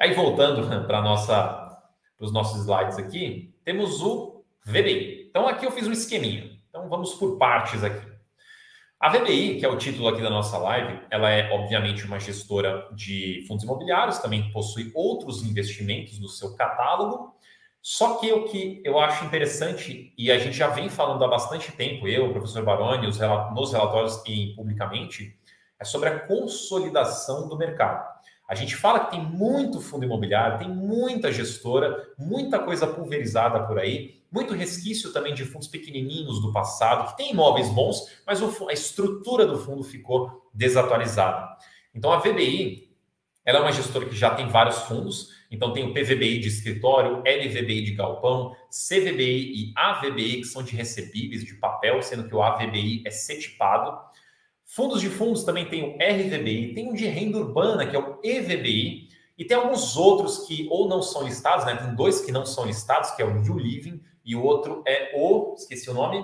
Aí, 0.02 0.14
voltando 0.16 0.68
para 0.88 1.78
os 2.20 2.32
nossos 2.32 2.62
slides 2.62 2.98
aqui, 2.98 3.54
temos 3.64 4.02
o 4.02 4.44
VBI. 4.66 5.28
Então, 5.30 5.48
aqui 5.48 5.66
eu 5.66 5.72
fiz 5.72 5.88
um 5.88 5.92
esqueminha. 5.92 6.52
Então, 6.70 6.90
vamos 6.90 7.14
por 7.14 7.38
partes 7.38 7.84
aqui. 7.84 8.10
A 9.00 9.10
VBI, 9.10 9.60
que 9.60 9.66
é 9.66 9.70
o 9.70 9.78
título 9.78 10.08
aqui 10.08 10.22
da 10.22 10.30
nossa 10.30 10.58
live, 10.58 11.02
ela 11.12 11.30
é 11.30 11.52
obviamente 11.52 12.06
uma 12.06 12.20
gestora 12.20 12.88
de 12.94 13.46
fundos 13.48 13.64
imobiliários, 13.64 14.18
também 14.18 14.52
possui 14.52 14.92
outros 14.96 15.44
investimentos 15.44 16.20
no 16.20 16.28
seu 16.28 16.56
catálogo 16.56 17.36
só 17.82 18.18
que 18.18 18.32
o 18.32 18.46
que 18.46 18.80
eu 18.86 19.00
acho 19.00 19.26
interessante, 19.26 20.14
e 20.16 20.32
a 20.32 20.38
gente 20.38 20.56
já 20.56 20.68
vem 20.68 20.88
falando 20.88 21.26
há 21.26 21.28
bastante 21.28 21.72
tempo, 21.72 22.08
eu, 22.08 22.28
o 22.28 22.32
professor 22.32 22.64
Baroni, 22.64 23.08
nos 23.08 23.18
relatórios 23.18 24.22
e 24.28 24.54
publicamente, 24.56 25.36
é 25.80 25.84
sobre 25.84 26.10
a 26.10 26.20
consolidação 26.20 27.50
do 27.50 27.58
mercado. 27.58 28.08
A 28.52 28.56
gente 28.56 28.76
fala 28.76 29.06
que 29.06 29.12
tem 29.12 29.24
muito 29.24 29.80
fundo 29.80 30.04
imobiliário, 30.04 30.60
tem 30.60 30.68
muita 30.68 31.32
gestora, 31.32 32.06
muita 32.18 32.60
coisa 32.60 32.86
pulverizada 32.86 33.66
por 33.66 33.80
aí, 33.80 34.22
muito 34.30 34.54
resquício 34.54 35.14
também 35.14 35.34
de 35.34 35.46
fundos 35.46 35.70
pequenininhos 35.70 36.42
do 36.42 36.52
passado, 36.52 37.10
que 37.10 37.16
tem 37.16 37.32
imóveis 37.32 37.70
bons, 37.70 38.12
mas 38.28 38.42
a 38.44 38.74
estrutura 38.74 39.46
do 39.46 39.58
fundo 39.58 39.86
ficou 39.86 40.50
desatualizada. 40.54 41.48
Então 41.96 42.12
a 42.12 42.18
VBI, 42.18 42.90
ela 43.46 43.60
é 43.60 43.62
uma 43.62 43.72
gestora 43.72 44.06
que 44.06 44.18
já 44.18 44.36
tem 44.36 44.50
vários 44.50 44.80
fundos, 44.80 45.30
então, 45.52 45.74
tem 45.74 45.84
o 45.84 45.94
PVBI 45.94 46.40
de 46.40 46.48
escritório, 46.48 47.18
LVBI 47.18 47.82
de 47.82 47.92
galpão, 47.92 48.56
CVBI 48.70 49.54
e 49.54 49.74
AVBI, 49.76 50.38
que 50.38 50.46
são 50.46 50.64
de 50.64 50.74
recebíveis, 50.74 51.44
de 51.44 51.56
papel, 51.56 52.02
sendo 52.02 52.26
que 52.26 52.34
o 52.34 52.42
AVBI 52.42 53.04
é 53.06 53.12
setipado. 53.12 54.00
Fundos 54.74 55.02
de 55.02 55.10
fundos 55.10 55.44
também 55.44 55.66
tem 55.66 55.84
o 55.84 55.96
RVBI, 55.96 56.74
tem 56.74 56.90
um 56.90 56.94
de 56.94 57.06
renda 57.06 57.38
urbana, 57.38 57.86
que 57.86 57.94
é 57.94 58.00
o 58.00 58.22
EVBI, 58.24 59.10
e 59.38 59.44
tem 59.44 59.58
alguns 59.58 59.98
outros 59.98 60.48
que 60.48 60.66
ou 60.72 60.88
não 60.88 61.02
são 61.02 61.24
listados, 61.24 61.66
né? 61.66 61.76
Tem 61.76 61.94
dois 61.94 62.22
que 62.22 62.32
não 62.32 62.46
são 62.46 62.66
listados, 62.66 63.12
que 63.12 63.22
é 63.22 63.26
o 63.26 63.44
You 63.44 63.60
Living 63.60 64.02
e 64.24 64.34
o 64.34 64.42
outro 64.42 64.82
é 64.88 65.12
o. 65.14 65.56
Esqueci 65.58 65.90
o 65.90 65.94
nome. 65.94 66.24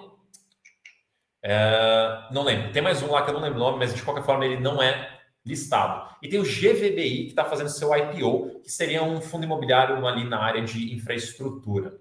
É, 1.44 2.30
não 2.32 2.46
lembro. 2.46 2.72
Tem 2.72 2.82
mais 2.82 3.04
um 3.04 3.12
lá 3.12 3.22
que 3.22 3.32
eu 3.32 3.34
não 3.34 3.42
lembro 3.42 3.58
o 3.58 3.64
nome, 3.64 3.80
mas 3.80 3.94
de 3.94 4.02
qualquer 4.02 4.24
forma 4.24 4.46
ele 4.46 4.62
não 4.62 4.82
é 4.82 5.20
listado. 5.46 6.16
E 6.24 6.30
tem 6.30 6.40
o 6.40 6.44
GVBI, 6.44 7.24
que 7.26 7.30
está 7.32 7.44
fazendo 7.44 7.68
seu 7.68 7.94
IPO, 7.94 8.62
que 8.64 8.72
seria 8.72 9.04
um 9.04 9.20
fundo 9.20 9.44
imobiliário 9.44 10.08
ali 10.08 10.24
na 10.24 10.40
área 10.40 10.62
de 10.62 10.94
infraestrutura. 10.94 11.98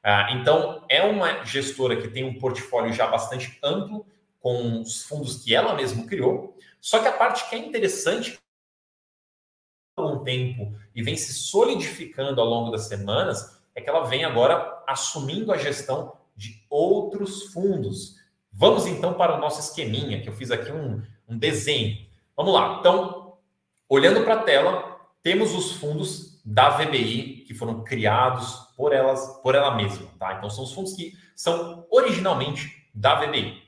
Ah, 0.00 0.28
então, 0.30 0.84
é 0.88 1.02
uma 1.02 1.44
gestora 1.44 1.96
que 1.96 2.06
tem 2.06 2.22
um 2.22 2.38
portfólio 2.38 2.92
já 2.92 3.08
bastante 3.08 3.58
amplo, 3.64 4.06
com 4.40 4.80
os 4.80 5.02
fundos 5.02 5.42
que 5.42 5.54
ela 5.54 5.74
mesma 5.74 6.06
criou. 6.06 6.56
Só 6.80 7.00
que 7.00 7.08
a 7.08 7.12
parte 7.12 7.48
que 7.48 7.56
é 7.56 7.58
interessante 7.58 8.38
um 9.98 10.22
tempo 10.22 10.74
e 10.94 11.02
vem 11.02 11.16
se 11.16 11.32
solidificando 11.32 12.40
ao 12.40 12.46
longo 12.46 12.70
das 12.70 12.86
semanas 12.86 13.60
é 13.74 13.80
que 13.80 13.88
ela 13.88 14.06
vem 14.06 14.24
agora 14.24 14.82
assumindo 14.86 15.52
a 15.52 15.56
gestão 15.56 16.16
de 16.36 16.64
outros 16.70 17.52
fundos. 17.52 18.16
Vamos 18.52 18.86
então 18.86 19.14
para 19.14 19.36
o 19.36 19.40
nosso 19.40 19.60
esqueminha, 19.60 20.20
que 20.20 20.28
eu 20.28 20.32
fiz 20.32 20.50
aqui 20.50 20.70
um, 20.70 21.02
um 21.28 21.36
desenho. 21.36 22.06
Vamos 22.36 22.54
lá. 22.54 22.78
Então, 22.78 23.36
olhando 23.88 24.24
para 24.24 24.34
a 24.34 24.42
tela, 24.42 25.00
temos 25.22 25.54
os 25.54 25.72
fundos 25.72 26.40
da 26.44 26.70
VBI 26.70 27.44
que 27.46 27.54
foram 27.54 27.84
criados 27.84 28.54
por 28.76 28.92
elas, 28.92 29.40
por 29.42 29.54
ela 29.54 29.74
mesma, 29.74 30.08
tá? 30.18 30.34
Então 30.34 30.48
são 30.48 30.64
os 30.64 30.72
fundos 30.72 30.94
que 30.94 31.12
são 31.34 31.86
originalmente 31.90 32.88
da 32.94 33.16
VBI. 33.16 33.62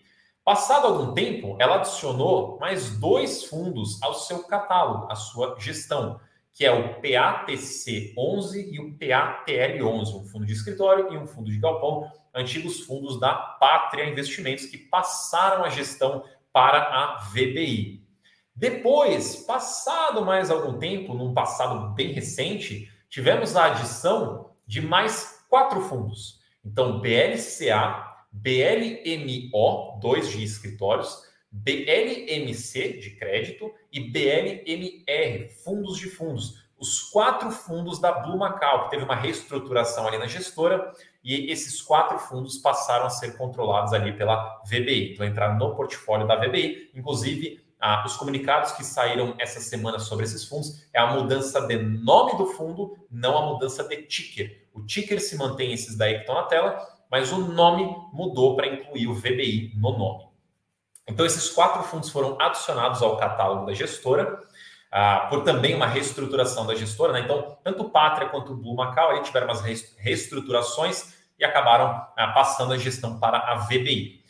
Passado 0.44 0.86
algum 0.86 1.12
tempo, 1.12 1.56
ela 1.60 1.76
adicionou 1.76 2.58
mais 2.58 2.98
dois 2.98 3.44
fundos 3.44 4.02
ao 4.02 4.14
seu 4.14 4.42
catálogo, 4.44 5.10
à 5.10 5.14
sua 5.14 5.54
gestão, 5.58 6.18
que 6.52 6.64
é 6.64 6.72
o 6.72 6.94
PATC 7.00 8.14
11 8.16 8.74
e 8.74 8.80
o 8.80 8.98
PATL 8.98 9.84
11, 9.86 10.14
um 10.14 10.24
fundo 10.24 10.46
de 10.46 10.52
escritório 10.52 11.12
e 11.12 11.16
um 11.16 11.26
fundo 11.26 11.50
de 11.50 11.58
galpão, 11.58 12.10
antigos 12.34 12.80
fundos 12.80 13.20
da 13.20 13.34
Pátria 13.34 14.08
Investimentos 14.08 14.66
que 14.66 14.78
passaram 14.78 15.64
a 15.64 15.68
gestão 15.68 16.24
para 16.52 16.78
a 16.78 17.16
VBI. 17.32 18.04
Depois, 18.54 19.36
passado 19.36 20.24
mais 20.24 20.50
algum 20.50 20.78
tempo, 20.78 21.14
num 21.14 21.32
passado 21.32 21.94
bem 21.94 22.12
recente, 22.12 22.90
tivemos 23.08 23.56
a 23.56 23.66
adição 23.66 24.50
de 24.66 24.80
mais 24.80 25.44
quatro 25.48 25.80
fundos. 25.82 26.40
Então, 26.64 27.00
BLCA, 27.00 28.09
BLMO, 28.32 29.98
dois 30.00 30.28
de 30.30 30.42
escritórios, 30.42 31.28
BLMC 31.50 32.98
de 32.98 33.10
crédito 33.16 33.72
e 33.92 34.00
BLMR, 34.00 35.48
fundos 35.64 35.98
de 35.98 36.08
fundos. 36.08 36.60
Os 36.78 37.02
quatro 37.02 37.50
fundos 37.50 37.98
da 38.00 38.12
Blue 38.12 38.38
Macau, 38.38 38.84
que 38.84 38.90
teve 38.90 39.04
uma 39.04 39.14
reestruturação 39.14 40.06
ali 40.06 40.16
na 40.16 40.26
gestora, 40.26 40.92
e 41.22 41.50
esses 41.52 41.82
quatro 41.82 42.18
fundos 42.18 42.56
passaram 42.56 43.04
a 43.04 43.10
ser 43.10 43.36
controlados 43.36 43.92
ali 43.92 44.16
pela 44.16 44.62
VBI. 44.64 45.12
Então, 45.12 45.26
entrar 45.26 45.58
no 45.58 45.74
portfólio 45.74 46.26
da 46.26 46.36
VBI, 46.36 46.90
inclusive 46.94 47.60
ah, 47.78 48.04
os 48.06 48.16
comunicados 48.16 48.72
que 48.72 48.84
saíram 48.84 49.34
essa 49.38 49.60
semana 49.60 49.98
sobre 49.98 50.24
esses 50.24 50.44
fundos 50.44 50.86
é 50.92 50.98
a 50.98 51.12
mudança 51.14 51.66
de 51.66 51.76
nome 51.76 52.36
do 52.36 52.46
fundo, 52.46 52.96
não 53.10 53.36
a 53.36 53.46
mudança 53.52 53.82
de 53.84 54.02
ticker. 54.02 54.66
O 54.72 54.82
ticker 54.82 55.20
se 55.20 55.36
mantém 55.36 55.72
esses 55.72 55.96
daí 55.96 56.14
que 56.14 56.20
estão 56.20 56.34
na 56.34 56.42
tela, 56.44 56.78
mas 57.10 57.32
o 57.32 57.38
nome 57.38 57.84
mudou 58.12 58.56
para 58.56 58.68
incluir 58.68 59.08
o 59.08 59.14
VBI 59.14 59.72
no 59.76 59.98
nome. 59.98 60.30
Então, 61.08 61.26
esses 61.26 61.50
quatro 61.50 61.82
fundos 61.82 62.10
foram 62.10 62.36
adicionados 62.40 63.02
ao 63.02 63.16
catálogo 63.16 63.66
da 63.66 63.74
gestora, 63.74 64.40
ah, 64.92 65.26
por 65.28 65.42
também 65.42 65.74
uma 65.74 65.86
reestruturação 65.86 66.66
da 66.66 66.74
gestora. 66.74 67.12
Né? 67.12 67.20
Então, 67.20 67.58
tanto 67.64 67.82
o 67.82 67.90
Pátria 67.90 68.28
quanto 68.28 68.52
o 68.52 68.56
Blue 68.56 68.76
Macau 68.76 69.10
aí 69.10 69.22
tiveram 69.22 69.48
umas 69.48 69.60
reestruturações 69.98 71.14
e 71.38 71.44
acabaram 71.44 72.06
ah, 72.16 72.28
passando 72.28 72.72
a 72.72 72.78
gestão 72.78 73.18
para 73.18 73.38
a 73.38 73.56
VBI. 73.56 74.20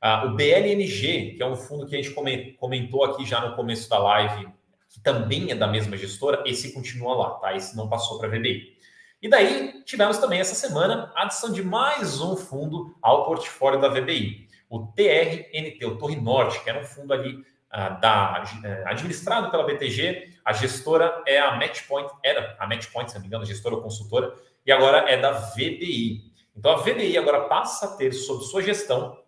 Ah, 0.00 0.26
o 0.26 0.34
BLNG, 0.34 1.34
que 1.36 1.42
é 1.42 1.46
um 1.46 1.56
fundo 1.56 1.86
que 1.86 1.96
a 1.96 2.02
gente 2.02 2.14
comentou 2.58 3.04
aqui 3.04 3.24
já 3.24 3.40
no 3.40 3.56
começo 3.56 3.88
da 3.88 3.98
live, 3.98 4.48
que 4.90 5.00
também 5.00 5.50
é 5.50 5.54
da 5.54 5.66
mesma 5.66 5.96
gestora, 5.96 6.42
esse 6.46 6.72
continua 6.72 7.16
lá, 7.16 7.30
tá? 7.34 7.54
Esse 7.54 7.76
não 7.76 7.88
passou 7.88 8.18
para 8.18 8.28
a 8.28 8.30
VBI. 8.30 8.75
E 9.20 9.28
daí 9.28 9.82
tivemos 9.84 10.18
também 10.18 10.40
essa 10.40 10.54
semana 10.54 11.12
a 11.14 11.22
adição 11.22 11.52
de 11.52 11.62
mais 11.62 12.20
um 12.20 12.36
fundo 12.36 12.96
ao 13.00 13.24
portfólio 13.24 13.80
da 13.80 13.88
VBI, 13.88 14.48
o 14.68 14.86
TRNT, 14.86 15.84
o 15.84 15.96
Torre 15.96 16.16
Norte, 16.16 16.62
que 16.62 16.68
era 16.68 16.80
um 16.80 16.84
fundo 16.84 17.12
ali 17.12 17.44
ah, 17.70 17.90
da, 17.90 18.44
eh, 18.64 18.84
administrado 18.86 19.50
pela 19.50 19.64
BTG. 19.64 20.34
A 20.44 20.52
gestora 20.52 21.22
é 21.26 21.38
a 21.38 21.56
Matchpoint, 21.56 22.10
era 22.22 22.56
a 22.58 22.66
Matchpoint, 22.66 23.10
se 23.10 23.14
não 23.14 23.22
me 23.22 23.28
engano, 23.28 23.44
a 23.44 23.46
gestora 23.46 23.74
ou 23.74 23.82
consultora, 23.82 24.34
e 24.64 24.70
agora 24.70 25.10
é 25.10 25.16
da 25.16 25.32
VBI. 25.32 26.32
Então 26.54 26.72
a 26.72 26.76
VBI 26.76 27.16
agora 27.16 27.48
passa 27.48 27.86
a 27.86 27.96
ter 27.96 28.12
sob 28.12 28.44
sua 28.44 28.62
gestão 28.62 29.18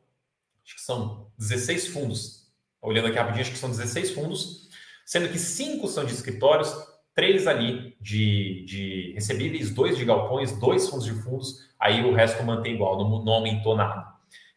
acho 0.69 0.75
que 0.75 0.83
são 0.83 1.31
16 1.39 1.89
fundos. 1.89 2.47
Olhando 2.81 3.09
aqui 3.09 3.17
rapidinho, 3.17 3.43
acho 3.43 3.53
que 3.53 3.59
são 3.59 3.71
16 3.71 4.13
fundos, 4.13 4.69
sendo 5.05 5.31
que 5.31 5.39
cinco 5.39 5.89
são 5.89 6.05
de 6.05 6.13
escritórios, 6.13 6.71
três 7.19 7.49
ali 7.49 7.97
de, 8.01 8.65
de 8.65 9.13
recebíveis, 9.13 9.75
dois 9.75 9.97
de 9.97 10.05
galpões, 10.05 10.53
dois 10.53 10.89
fundos 10.89 11.05
de 11.05 11.15
fundos, 11.15 11.69
aí 11.77 12.05
o 12.05 12.15
resto 12.15 12.45
mantém 12.45 12.75
igual, 12.75 12.97
não 13.25 13.33
aumentou 13.33 13.75
nada. 13.75 14.07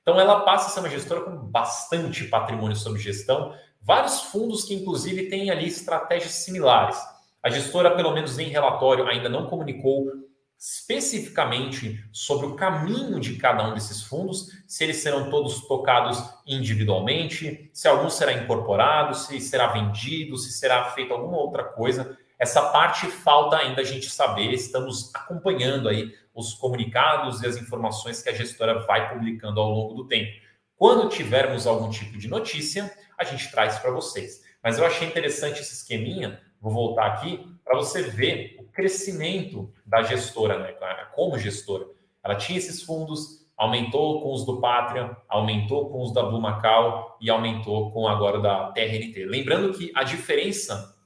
Então 0.04 0.20
ela 0.20 0.42
passa 0.42 0.68
a 0.68 0.70
ser 0.70 0.80
uma 0.82 0.90
gestora 0.90 1.22
com 1.22 1.38
bastante 1.38 2.24
patrimônio 2.26 2.76
sob 2.76 3.00
gestão, 3.00 3.52
vários 3.82 4.22
fundos 4.22 4.64
que 4.64 4.76
inclusive 4.76 5.28
têm 5.28 5.50
ali 5.50 5.66
estratégias 5.66 6.34
similares. 6.34 7.00
A 7.42 7.50
gestora, 7.50 7.96
pelo 7.96 8.14
menos 8.14 8.38
em 8.38 8.50
relatório, 8.50 9.08
ainda 9.08 9.28
não 9.28 9.48
comunicou 9.48 10.12
especificamente 10.56 12.06
sobre 12.12 12.46
o 12.46 12.56
caminho 12.56 13.20
de 13.20 13.38
cada 13.38 13.68
um 13.68 13.74
desses 13.74 14.04
fundos, 14.04 14.50
se 14.68 14.84
eles 14.84 14.98
serão 14.98 15.32
todos 15.32 15.68
tocados 15.68 16.24
individualmente, 16.46 17.72
se 17.74 17.88
algum 17.88 18.08
será 18.08 18.34
incorporado, 18.34 19.16
se 19.16 19.42
será 19.42 19.66
vendido, 19.66 20.38
se 20.38 20.52
será 20.52 20.92
feita 20.92 21.16
alguma 21.16 21.38
outra 21.38 21.64
coisa. 21.64 22.16
Essa 22.42 22.72
parte 22.72 23.06
falta 23.06 23.56
ainda 23.56 23.82
a 23.82 23.84
gente 23.84 24.10
saber, 24.10 24.52
estamos 24.52 25.14
acompanhando 25.14 25.88
aí 25.88 26.12
os 26.34 26.56
comunicados 26.56 27.44
e 27.44 27.46
as 27.46 27.56
informações 27.56 28.24
que 28.24 28.30
a 28.30 28.34
gestora 28.34 28.80
vai 28.80 29.14
publicando 29.14 29.62
ao 29.62 29.70
longo 29.70 29.94
do 29.94 30.08
tempo. 30.08 30.42
Quando 30.76 31.08
tivermos 31.08 31.68
algum 31.68 31.92
tipo 31.92 32.18
de 32.18 32.28
notícia, 32.28 32.92
a 33.16 33.24
gente 33.24 33.52
traz 33.52 33.78
para 33.78 33.92
vocês. 33.92 34.42
Mas 34.64 34.80
eu 34.80 34.88
achei 34.88 35.08
interessante 35.08 35.62
esse 35.62 35.76
esqueminha, 35.76 36.42
vou 36.60 36.74
voltar 36.74 37.06
aqui, 37.06 37.46
para 37.64 37.78
você 37.78 38.02
ver 38.02 38.58
o 38.60 38.64
crescimento 38.64 39.72
da 39.86 40.02
gestora, 40.02 40.58
né, 40.58 40.76
como 41.14 41.38
gestora. 41.38 41.86
Ela 42.24 42.34
tinha 42.34 42.58
esses 42.58 42.82
fundos, 42.82 43.46
aumentou 43.56 44.20
com 44.24 44.34
os 44.34 44.44
do 44.48 44.60
Pátria, 44.60 45.16
aumentou 45.30 45.92
com 45.92 46.02
os 46.02 46.12
da 46.12 46.24
Blue 46.24 46.42
Macau 46.42 47.20
e 47.22 47.30
aumentou 47.30 47.92
com 47.92 48.08
agora 48.08 48.40
da 48.40 48.72
TRNT. 48.72 49.26
Lembrando 49.26 49.78
que 49.78 49.92
a 49.94 50.04
diferença 50.04 51.00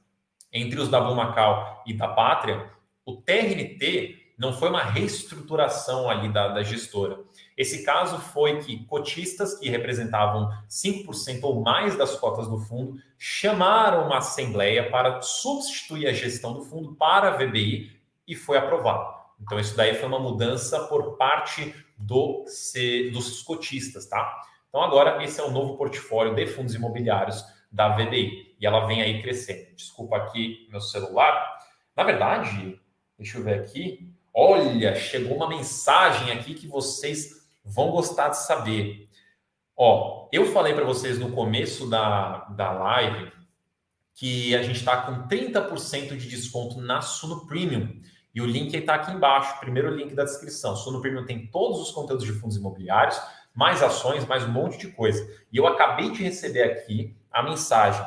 entre 0.56 0.80
os 0.80 0.88
da 0.88 1.02
Macau 1.02 1.84
e 1.86 1.94
da 1.94 2.08
Pátria, 2.08 2.72
o 3.06 3.18
TRNT 3.18 4.24
não 4.38 4.54
foi 4.54 4.70
uma 4.70 4.84
reestruturação 4.84 6.10
ali 6.10 6.32
da, 6.32 6.48
da 6.48 6.64
gestora. 6.64 7.20
Esse 7.58 7.84
caso 7.84 8.18
foi 8.20 8.60
que 8.60 8.86
cotistas 8.86 9.60
que 9.60 9.70
representavam 9.70 10.50
5% 10.70 11.40
ou 11.44 11.62
mais 11.62 11.98
das 11.98 12.16
cotas 12.16 12.48
do 12.48 12.58
fundo 12.58 13.00
chamaram 13.18 14.06
uma 14.06 14.18
assembleia 14.18 14.90
para 14.90 15.22
substituir 15.22 16.08
a 16.08 16.14
gestão 16.14 16.54
do 16.54 16.64
fundo 16.64 16.96
para 16.96 17.30
a 17.30 17.38
VBI 17.38 17.92
e 18.28 18.36
foi 18.36 18.58
aprovado. 18.58 19.14
Então, 19.42 19.60
isso 19.60 19.76
daí 19.76 19.94
foi 19.94 20.08
uma 20.08 20.20
mudança 20.20 20.88
por 20.88 21.18
parte 21.18 21.74
do, 21.98 22.46
dos 23.12 23.44
cotistas, 23.44 24.06
tá? 24.06 24.42
Então, 24.70 24.82
agora, 24.82 25.24
esse 25.24 25.40
é 25.40 25.44
o 25.44 25.52
novo 25.52 25.78
portfólio 25.78 26.34
de 26.34 26.48
fundos 26.48 26.76
imobiliários 26.76 27.44
da 27.72 27.90
VBI 27.90 28.45
e 28.60 28.66
ela 28.66 28.86
vem 28.86 29.02
aí 29.02 29.22
crescendo. 29.22 29.76
Desculpa 29.76 30.18
aqui 30.18 30.68
meu 30.70 30.82
celular. 30.82 31.60
Na 31.96 32.04
verdade, 32.04 32.80
deixa 33.18 33.38
eu 33.38 33.44
ver 33.44 33.60
aqui. 33.60 34.12
Olha, 34.34 34.96
chegou 34.96 35.38
uma 35.38 35.48
mensagem 35.48 36.32
aqui 36.32 36.54
que 36.54 36.68
vocês 36.68 37.48
vão 37.64 37.92
gostar 37.92 38.30
de 38.30 38.38
saber. 38.38 39.10
Ó, 39.78 40.30
eu 40.32 40.46
falei 40.48 40.74
para 40.74 40.86
vocês 40.86 41.20
no 41.20 41.32
começo 41.32 41.90
da, 41.90 42.46
da 42.56 42.72
live 42.72 43.32
que 44.14 44.56
a 44.56 44.62
gente 44.62 44.78
está 44.78 45.02
com 45.02 45.28
30% 45.28 46.16
de 46.16 46.30
desconto 46.30 46.80
na 46.80 47.02
Suno 47.02 47.46
Premium. 47.46 48.02
E 48.34 48.42
o 48.42 48.46
link 48.46 48.74
está 48.74 48.96
aqui 48.96 49.12
embaixo, 49.12 49.60
primeiro 49.60 49.94
link 49.94 50.14
da 50.14 50.24
descrição. 50.24 50.76
Suno 50.76 51.02
Premium 51.02 51.26
tem 51.26 51.48
todos 51.48 51.80
os 51.80 51.92
conteúdos 51.92 52.26
de 52.26 52.34
fundos 52.34 52.58
imobiliários, 52.58 53.20
mais 53.54 53.82
ações, 53.82 54.26
mais 54.26 54.44
um 54.44 54.52
monte 54.52 54.78
de 54.78 54.90
coisa. 54.90 55.26
E 55.52 55.58
eu 55.58 55.68
acabei 55.68 56.12
de 56.12 56.24
receber 56.24 56.64
aqui 56.64 57.16
a 57.32 57.44
mensagem. 57.44 58.06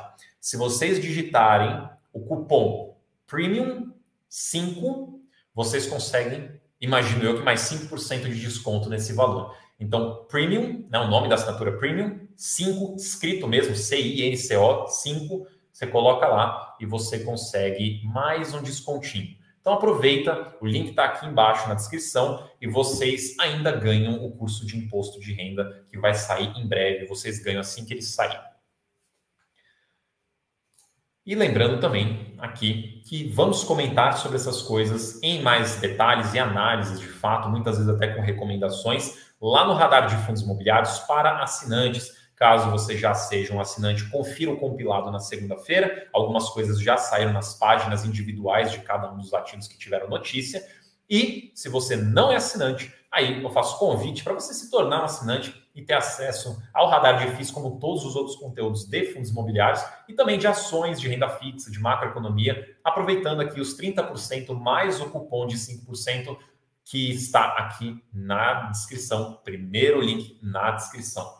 Se 0.49 0.57
vocês 0.57 0.99
digitarem 0.99 1.87
o 2.11 2.21
cupom 2.21 2.97
Premium 3.27 3.93
5 4.31 5.21
vocês 5.55 5.87
conseguem, 5.87 6.59
imagino 6.81 7.23
eu, 7.23 7.37
que 7.37 7.43
mais 7.43 7.61
5% 7.61 8.23
de 8.23 8.41
desconto 8.41 8.89
nesse 8.89 9.13
valor. 9.13 9.55
Então, 9.79 10.25
Premium, 10.27 10.89
né, 10.89 11.01
o 11.01 11.09
nome 11.09 11.29
da 11.29 11.35
assinatura 11.35 11.77
Premium, 11.77 12.27
5, 12.35 12.97
escrito 12.97 13.47
mesmo, 13.47 13.77
C-I-N-C-O, 13.77 14.87
5, 14.87 15.47
você 15.71 15.87
coloca 15.87 16.27
lá 16.27 16.79
e 16.81 16.87
você 16.87 17.19
consegue 17.19 18.01
mais 18.07 18.55
um 18.55 18.63
descontinho. 18.63 19.37
Então 19.61 19.75
aproveita, 19.75 20.57
o 20.63 20.67
link 20.67 20.89
está 20.89 21.05
aqui 21.05 21.27
embaixo 21.27 21.69
na 21.69 21.75
descrição 21.75 22.49
e 22.59 22.67
vocês 22.67 23.39
ainda 23.39 23.71
ganham 23.71 24.25
o 24.25 24.33
curso 24.33 24.65
de 24.65 24.79
imposto 24.79 25.21
de 25.21 25.35
renda 25.35 25.85
que 25.91 25.99
vai 25.99 26.15
sair 26.15 26.51
em 26.57 26.67
breve. 26.67 27.05
Vocês 27.05 27.39
ganham 27.39 27.61
assim 27.61 27.85
que 27.85 27.93
ele 27.93 28.01
sair. 28.01 28.49
E 31.29 31.35
lembrando 31.35 31.79
também 31.79 32.35
aqui 32.39 33.03
que 33.05 33.29
vamos 33.29 33.63
comentar 33.63 34.17
sobre 34.17 34.39
essas 34.39 34.63
coisas 34.63 35.23
em 35.23 35.43
mais 35.43 35.77
detalhes 35.79 36.33
e 36.33 36.39
análises 36.39 36.99
de 36.99 37.07
fato, 37.07 37.51
muitas 37.51 37.77
vezes 37.77 37.95
até 37.95 38.15
com 38.15 38.23
recomendações, 38.23 39.15
lá 39.39 39.67
no 39.67 39.75
Radar 39.75 40.07
de 40.07 40.17
Fundos 40.25 40.41
Imobiliários 40.41 41.01
para 41.01 41.43
assinantes. 41.43 42.17
Caso 42.35 42.71
você 42.71 42.97
já 42.97 43.13
seja 43.13 43.53
um 43.53 43.61
assinante, 43.61 44.09
confira 44.09 44.53
o 44.53 44.57
compilado 44.57 45.11
na 45.11 45.19
segunda-feira. 45.19 46.09
Algumas 46.15 46.49
coisas 46.49 46.81
já 46.81 46.97
saíram 46.97 47.35
nas 47.35 47.53
páginas 47.59 48.07
individuais 48.07 48.73
de 48.73 48.79
cada 48.79 49.13
um 49.13 49.19
dos 49.19 49.35
ativos 49.35 49.69
que 49.69 49.79
tiveram 49.79 50.09
notícia. 50.09 50.67
E 51.11 51.53
se 51.55 51.69
você 51.69 51.95
não 51.95 52.33
é 52.33 52.37
assinante, 52.37 52.91
aí 53.13 53.43
eu 53.43 53.51
faço 53.51 53.79
convite 53.79 54.25
para 54.25 54.33
você 54.33 54.55
se 54.55 54.71
tornar 54.71 55.03
um 55.03 55.05
assinante 55.05 55.55
e 55.75 55.83
ter 55.83 55.95
acesso 55.95 56.61
ao 56.73 56.89
radar 56.89 57.19
de 57.19 57.37
FIIs, 57.37 57.51
como 57.51 57.79
todos 57.79 58.05
os 58.05 58.17
outros 58.17 58.37
conteúdos 58.37 58.85
de 58.85 59.13
fundos 59.13 59.31
imobiliários 59.31 59.85
e 60.09 60.13
também 60.13 60.39
de 60.39 60.47
ações 60.47 61.01
de 61.01 61.09
renda 61.09 61.29
fixa, 61.29 61.71
de 61.71 61.79
macroeconomia, 61.79 62.77
aproveitando 62.83 63.41
aqui 63.41 63.61
os 63.61 63.77
30% 63.79 64.53
mais 64.55 65.01
o 65.01 65.11
cupom 65.11 65.47
de 65.47 65.57
5% 65.57 66.37
que 66.85 67.11
está 67.11 67.49
aqui 67.49 68.03
na 68.13 68.71
descrição. 68.71 69.41
Primeiro 69.45 70.01
link 70.01 70.39
na 70.43 70.71
descrição. 70.71 71.39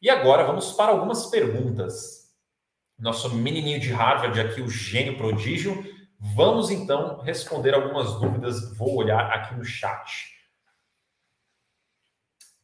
E 0.00 0.10
agora 0.10 0.44
vamos 0.44 0.72
para 0.72 0.90
algumas 0.90 1.26
perguntas. 1.26 2.22
Nosso 2.98 3.32
menininho 3.34 3.78
de 3.78 3.92
Harvard 3.92 4.40
aqui, 4.40 4.60
o 4.60 4.68
gênio 4.68 5.16
prodígio. 5.16 5.84
Vamos 6.18 6.70
então 6.70 7.20
responder 7.20 7.74
algumas 7.74 8.12
dúvidas. 8.20 8.76
Vou 8.76 8.96
olhar 8.96 9.30
aqui 9.30 9.54
no 9.54 9.64
chat. 9.64 10.32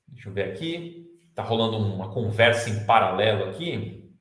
Deixa 0.08 0.28
eu 0.28 0.32
ver 0.32 0.52
aqui. 0.52 1.06
Está 1.30 1.42
rolando 1.42 1.78
uma 1.78 2.12
conversa 2.12 2.68
em 2.68 2.84
paralelo 2.84 3.50
aqui, 3.50 4.12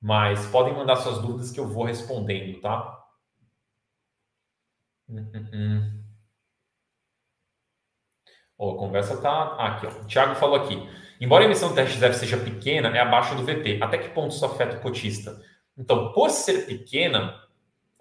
mas 0.00 0.46
podem 0.46 0.74
mandar 0.74 0.96
suas 0.96 1.18
dúvidas 1.18 1.50
que 1.50 1.58
eu 1.58 1.68
vou 1.68 1.84
respondendo, 1.84 2.60
tá? 2.60 3.04
Uhum. 5.08 6.04
Oh, 8.58 8.72
a 8.72 8.78
conversa 8.78 9.20
tá 9.20 9.30
ah, 9.30 9.76
aqui. 9.76 9.86
Ó. 9.86 9.90
O 9.90 10.06
Thiago 10.06 10.34
falou 10.34 10.56
aqui. 10.56 10.76
Embora 11.20 11.44
a 11.44 11.46
emissão 11.46 11.74
teste 11.74 11.98
deve 11.98 12.14
seja 12.14 12.36
pequena, 12.36 12.88
é 12.88 13.00
abaixo 13.00 13.34
do 13.34 13.44
VP. 13.44 13.80
Até 13.82 13.98
que 13.98 14.10
ponto 14.10 14.34
isso 14.34 14.44
afeta 14.44 14.76
o 14.76 14.80
cotista? 14.80 15.40
Então, 15.76 16.12
por 16.12 16.30
ser 16.30 16.66
pequena, 16.66 17.38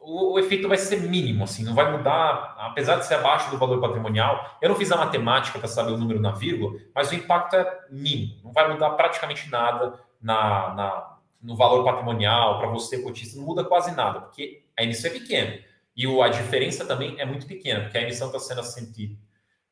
o, 0.06 0.34
o, 0.34 0.40
efeito 0.40 0.68
vai 0.68 0.78
ser 0.78 1.02
mínimo, 1.02 1.44
assim, 1.44 1.64
não 1.64 1.74
vai 1.74 1.92
mudar, 1.92 2.56
apesar 2.60 2.98
de 2.98 3.06
ser 3.06 3.16
abaixo 3.16 3.50
do 3.52 3.58
valor 3.58 3.82
patrimonial. 3.82 4.58
Eu 4.62 4.70
não 4.70 4.76
fiz 4.76 4.92
a 4.92 4.98
matemática 4.98 5.60
para 5.60 5.68
saber 5.68 5.92
o 5.92 5.98
número 5.98 6.20
na 6.20 6.32
vírgula, 6.32 6.80
mas 6.94 7.12
o 7.12 7.16
impacto 7.16 7.56
é 7.56 7.80
mínimo, 7.90 8.40
não 8.44 8.54
vai 8.54 8.72
mudar 8.72 8.92
praticamente 8.92 9.50
nada 9.50 10.00
na, 10.22 10.74
na 10.74 11.16
no 11.42 11.56
valor 11.56 11.84
patrimonial 11.84 12.58
para 12.58 12.68
você, 12.70 13.00
cotista, 13.00 13.38
não 13.38 13.46
muda 13.46 13.64
quase 13.64 13.96
nada, 13.96 14.22
porque 14.22 14.64
a 14.76 14.84
emissão 14.84 15.12
é 15.12 15.14
pequena. 15.14 15.60
E 15.96 16.08
o, 16.08 16.22
a 16.24 16.28
diferença 16.28 16.84
também 16.86 17.20
é 17.20 17.26
muito 17.26 17.46
pequena, 17.46 17.82
porque 17.82 17.98
a 17.98 18.02
emissão 18.02 18.28
está 18.28 18.40
sendo 18.40 18.62
a 18.62 18.64
100, 18.64 19.18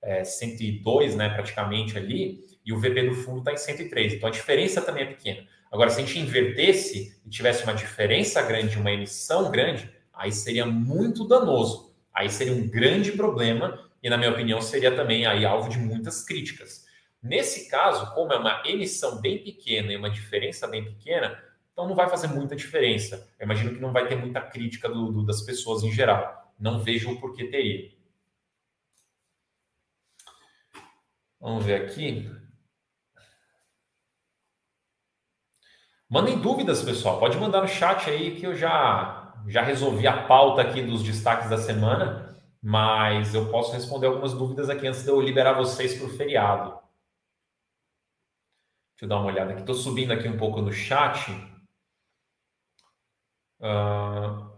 é, 0.04 0.24
102, 0.24 1.16
né, 1.16 1.30
praticamente 1.30 1.98
ali, 1.98 2.42
e 2.64 2.72
o 2.72 2.80
VP 2.80 3.10
do 3.10 3.16
fundo 3.16 3.40
está 3.40 3.52
em 3.52 3.58
103. 3.58 4.14
Então 4.14 4.30
a 4.30 4.32
diferença 4.32 4.82
também 4.82 5.04
é 5.04 5.08
pequena. 5.08 5.48
Agora, 5.72 5.90
se 5.90 6.00
a 6.00 6.06
gente 6.06 6.20
invertesse 6.20 7.20
e 7.26 7.30
tivesse 7.30 7.64
uma 7.64 7.74
diferença 7.74 8.42
grande, 8.44 8.78
uma 8.78 8.92
emissão 8.92 9.50
grande, 9.50 9.90
aí 10.14 10.32
seria 10.32 10.66
muito 10.66 11.28
danoso. 11.28 11.94
Aí 12.14 12.30
seria 12.30 12.54
um 12.54 12.68
grande 12.68 13.12
problema 13.14 13.90
e, 14.02 14.10
na 14.10 14.18
minha 14.18 14.32
opinião, 14.32 14.62
seria 14.62 14.96
também 14.96 15.26
aí 15.26 15.46
alvo 15.46 15.70
de 15.70 15.80
muitas 15.80 16.24
críticas. 16.24 16.86
Nesse 17.22 17.70
caso, 17.70 18.14
como 18.14 18.34
é 18.34 18.38
uma 18.38 18.62
emissão 18.66 19.20
bem 19.20 19.42
pequena 19.42 19.92
e 19.92 19.98
uma 19.98 20.10
diferença 20.10 20.68
bem 20.68 20.84
pequena, 20.84 21.42
então 21.72 21.88
não 21.88 21.96
vai 21.96 22.10
fazer 22.10 22.28
muita 22.28 22.56
diferença. 22.56 23.28
Eu 23.40 23.46
imagino 23.46 23.74
que 23.74 23.80
não 23.80 23.92
vai 23.92 24.08
ter 24.08 24.16
muita 24.16 24.42
crítica 24.42 24.88
do, 24.88 25.12
do, 25.12 25.26
das 25.26 25.42
pessoas 25.42 25.84
em 25.84 25.92
geral. 25.92 26.54
Não 26.60 26.80
vejo 26.80 27.12
o 27.12 27.20
porquê 27.20 27.46
teria. 27.46 27.92
Vamos 31.40 31.66
ver 31.66 31.82
aqui. 31.82 32.30
Mandem 36.10 36.40
dúvidas, 36.40 36.84
pessoal. 36.84 37.20
Pode 37.20 37.38
mandar 37.38 37.62
no 37.62 37.68
chat 37.68 38.10
aí 38.10 38.36
que 38.36 38.46
eu 38.46 38.56
já 38.56 39.23
já 39.48 39.62
resolvi 39.62 40.08
a 40.08 40.24
pauta 40.24 40.62
aqui 40.62 40.82
dos 40.82 41.04
destaques 41.04 41.50
da 41.50 41.58
semana, 41.58 42.40
mas 42.62 43.34
eu 43.34 43.50
posso 43.50 43.74
responder 43.74 44.08
algumas 44.08 44.34
dúvidas 44.34 44.70
aqui 44.70 44.88
antes 44.88 45.04
de 45.04 45.10
eu 45.10 45.20
liberar 45.22 45.54
vocês 45.54 45.96
para 45.96 46.08
o 46.08 46.10
feriado. 46.10 46.72
Deixa 48.94 49.04
eu 49.04 49.08
dar 49.08 49.18
uma 49.18 49.28
olhada 49.28 49.52
aqui. 49.52 49.62
Estou 49.62 49.76
subindo 49.76 50.14
aqui 50.14 50.28
um 50.28 50.38
pouco 50.38 50.62
no 50.62 50.72
chat. 50.72 51.32
Uh... 53.60 54.54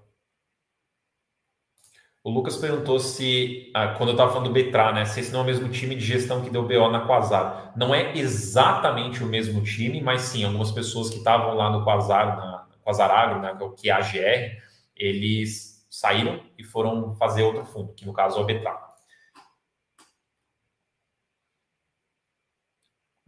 O 2.26 2.32
Lucas 2.32 2.58
perguntou 2.58 2.98
se, 2.98 3.72
ah, 3.72 3.90
quando 3.90 4.10
eu 4.10 4.14
estava 4.14 4.32
falando 4.32 4.48
do 4.48 4.54
Betra, 4.54 4.92
né, 4.92 5.06
se 5.06 5.20
esse 5.20 5.32
não 5.32 5.42
é 5.42 5.44
o 5.44 5.46
mesmo 5.46 5.70
time 5.70 5.94
de 5.94 6.04
gestão 6.04 6.42
que 6.42 6.50
deu 6.50 6.68
BO 6.68 6.90
na 6.90 7.02
Quasar. 7.02 7.72
Não 7.76 7.94
é 7.94 8.18
exatamente 8.18 9.24
o 9.24 9.28
mesmo 9.28 9.62
time, 9.62 10.02
mas 10.02 10.22
sim, 10.22 10.44
algumas 10.44 10.72
pessoas 10.72 11.12
que 11.12 11.18
estavam 11.18 11.54
lá 11.54 11.70
no 11.70 11.84
Quasar, 11.84 12.36
na 12.36 12.68
Quasar 12.84 13.12
Agro, 13.12 13.42
né, 13.42 13.56
que 13.78 13.92
é 13.92 13.94
a 13.94 14.00
GR, 14.00 14.60
eles 14.96 15.86
saíram 15.90 16.44
e 16.58 16.64
foram 16.64 17.16
fazer 17.16 17.44
outro 17.44 17.66
fundo, 17.66 17.94
que 17.94 18.06
no 18.06 18.14
caso 18.14 18.40
é 18.40 18.42
o 18.42 18.46
Betral. 18.46 18.96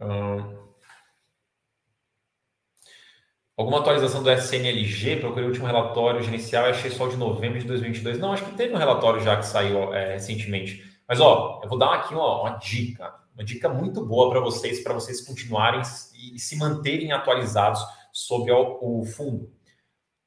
Hum. 0.00 0.58
Alguma 3.56 3.80
atualização 3.80 4.22
do 4.22 4.30
SNLG? 4.30 5.16
Procurei 5.16 5.44
o 5.44 5.48
último 5.48 5.66
relatório 5.66 6.22
gerencial 6.22 6.66
e 6.66 6.70
achei 6.70 6.92
só 6.92 7.08
de 7.08 7.16
novembro 7.16 7.58
de 7.58 7.66
2022. 7.66 8.20
Não, 8.20 8.32
acho 8.32 8.44
que 8.44 8.54
teve 8.54 8.72
um 8.72 8.78
relatório 8.78 9.20
já 9.20 9.36
que 9.36 9.44
saiu 9.44 9.92
é, 9.92 10.12
recentemente. 10.12 10.84
Mas, 11.08 11.20
ó, 11.20 11.60
eu 11.64 11.68
vou 11.68 11.76
dar 11.76 11.94
aqui 11.94 12.14
ó, 12.14 12.42
uma 12.42 12.56
dica. 12.58 13.12
Uma 13.34 13.44
dica 13.44 13.68
muito 13.68 14.04
boa 14.06 14.30
para 14.30 14.40
vocês, 14.40 14.80
para 14.80 14.94
vocês 14.94 15.20
continuarem 15.26 15.82
e 16.14 16.38
se 16.38 16.56
manterem 16.56 17.10
atualizados 17.10 17.80
sobre 18.12 18.52
o, 18.52 18.78
o 18.80 19.04
fundo. 19.04 19.52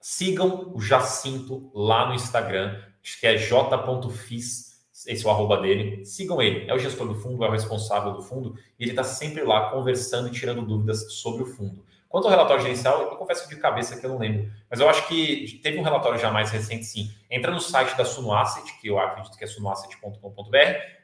Sigam 0.02 0.72
o 0.74 0.82
Jacinto 0.82 1.72
lá 1.76 2.08
no 2.08 2.16
Instagram, 2.16 2.82
acho 3.04 3.20
que 3.20 3.28
é 3.28 3.38
j.fis, 3.38 4.72
esse 5.08 5.26
é 5.26 5.28
o 5.28 5.32
arroba 5.32 5.58
dele. 5.62 6.04
Sigam 6.06 6.42
ele, 6.42 6.70
é 6.70 6.74
o 6.74 6.80
gestor 6.80 7.08
do 7.08 7.16
fundo, 7.16 7.44
é 7.46 7.48
o 7.48 7.52
responsável 7.52 8.12
do 8.12 8.22
fundo, 8.22 8.56
e 8.80 8.84
ele 8.84 8.92
está 8.92 9.04
sempre 9.04 9.44
lá 9.44 9.70
conversando 9.70 10.28
e 10.28 10.32
tirando 10.32 10.64
dúvidas 10.64 11.14
sobre 11.14 11.44
o 11.44 11.46
fundo. 11.46 11.86
Quanto 12.10 12.26
ao 12.26 12.32
relatório 12.32 12.62
gerencial, 12.62 13.02
eu 13.02 13.16
confesso 13.16 13.48
de 13.48 13.56
cabeça 13.56 13.98
que 13.98 14.06
eu 14.06 14.10
não 14.10 14.18
lembro. 14.18 14.52
Mas 14.70 14.82
eu 14.82 14.90
acho 14.90 15.08
que 15.08 15.60
teve 15.64 15.80
um 15.80 15.84
relatório 15.84 16.20
já 16.20 16.30
mais 16.30 16.52
recente, 16.52 16.84
sim. 16.84 17.10
Entra 17.30 17.52
no 17.52 17.62
site 17.62 17.96
da 17.96 18.04
Suno 18.04 18.34
Asset, 18.34 18.80
que 18.82 18.88
eu 18.88 19.00
acredito 19.00 19.38
que 19.38 19.44
é 19.44 19.48
sunoasset.com.br, 19.48 20.58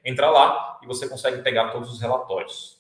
entra 0.04 0.30
lá 0.30 0.80
e 0.84 0.86
você 0.86 1.08
consegue 1.08 1.42
pegar 1.44 1.70
todos 1.70 1.94
os 1.94 2.02
relatórios. 2.02 2.77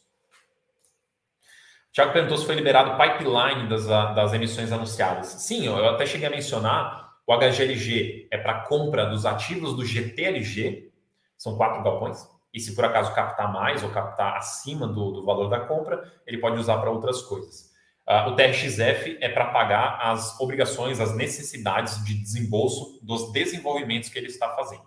Tiago 1.97 2.13
perguntou 2.13 2.37
se 2.37 2.45
foi 2.45 2.53
liberado 2.53 2.91
o 2.91 2.95
pipeline 2.95 3.67
das, 3.67 3.87
das 3.87 4.31
emissões 4.31 4.71
anunciadas. 4.71 5.29
Sim, 5.29 5.65
eu 5.65 5.89
até 5.89 6.05
cheguei 6.05 6.27
a 6.27 6.29
mencionar, 6.29 7.15
o 7.25 7.35
HGLG 7.35 8.27
é 8.29 8.37
para 8.37 8.59
compra 8.65 9.07
dos 9.07 9.25
ativos 9.25 9.75
do 9.75 9.83
GTLG, 9.83 10.91
são 11.35 11.57
quatro 11.57 11.81
galpões, 11.81 12.23
e 12.53 12.59
se 12.59 12.75
por 12.75 12.85
acaso 12.85 13.15
captar 13.15 13.51
mais 13.51 13.81
ou 13.81 13.89
captar 13.89 14.37
acima 14.37 14.87
do, 14.87 15.11
do 15.11 15.25
valor 15.25 15.49
da 15.49 15.61
compra, 15.61 16.03
ele 16.27 16.37
pode 16.37 16.59
usar 16.59 16.77
para 16.77 16.91
outras 16.91 17.23
coisas. 17.23 17.71
Uh, 18.07 18.29
o 18.29 18.35
TRXF 18.35 19.17
é 19.19 19.29
para 19.29 19.47
pagar 19.47 19.97
as 19.99 20.39
obrigações, 20.39 20.99
as 20.99 21.15
necessidades 21.15 22.05
de 22.05 22.13
desembolso 22.13 22.99
dos 23.01 23.31
desenvolvimentos 23.31 24.09
que 24.09 24.19
ele 24.19 24.27
está 24.27 24.49
fazendo. 24.49 24.85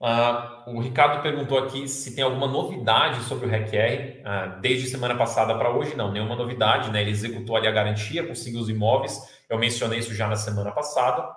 Uh, 0.00 0.76
o 0.76 0.80
Ricardo 0.80 1.20
perguntou 1.22 1.58
aqui 1.58 1.88
se 1.88 2.14
tem 2.14 2.22
alguma 2.22 2.46
novidade 2.46 3.20
sobre 3.24 3.46
o 3.46 3.48
RECR. 3.48 4.22
Uh, 4.22 4.60
desde 4.60 4.88
semana 4.88 5.16
passada 5.16 5.56
para 5.56 5.70
hoje, 5.70 5.96
não, 5.96 6.12
nenhuma 6.12 6.36
novidade. 6.36 6.90
Né? 6.90 7.00
Ele 7.00 7.10
executou 7.10 7.56
ali 7.56 7.66
a 7.66 7.72
garantia, 7.72 8.26
conseguiu 8.26 8.60
os 8.60 8.68
imóveis. 8.68 9.20
Eu 9.48 9.58
mencionei 9.58 9.98
isso 9.98 10.14
já 10.14 10.28
na 10.28 10.36
semana 10.36 10.70
passada. 10.70 11.28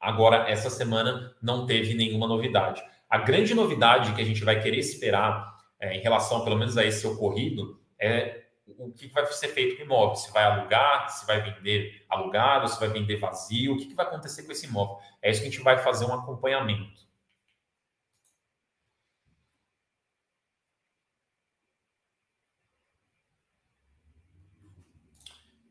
Agora, 0.00 0.48
essa 0.48 0.70
semana, 0.70 1.34
não 1.42 1.66
teve 1.66 1.94
nenhuma 1.94 2.26
novidade. 2.26 2.82
A 3.08 3.18
grande 3.18 3.54
novidade 3.54 4.12
que 4.12 4.20
a 4.20 4.24
gente 4.24 4.44
vai 4.44 4.60
querer 4.60 4.78
esperar 4.78 5.56
é, 5.80 5.96
em 5.96 6.00
relação, 6.00 6.44
pelo 6.44 6.56
menos, 6.56 6.76
a 6.76 6.84
esse 6.84 7.06
ocorrido, 7.06 7.80
é 7.98 8.44
o 8.66 8.92
que 8.92 9.08
vai 9.08 9.24
ser 9.26 9.48
feito 9.48 9.76
com 9.76 9.82
o 9.82 9.84
imóvel. 9.86 10.16
Se 10.16 10.32
vai 10.32 10.44
alugar, 10.44 11.08
se 11.10 11.26
vai 11.26 11.40
vender 11.40 12.04
alugado, 12.08 12.68
se 12.68 12.78
vai 12.78 12.88
vender 12.88 13.16
vazio, 13.16 13.74
o 13.74 13.76
que 13.78 13.94
vai 13.94 14.06
acontecer 14.06 14.42
com 14.42 14.52
esse 14.52 14.66
imóvel. 14.66 14.98
É 15.22 15.30
isso 15.30 15.40
que 15.40 15.48
a 15.48 15.50
gente 15.50 15.62
vai 15.62 15.78
fazer 15.78 16.04
um 16.04 16.14
acompanhamento. 16.14 17.07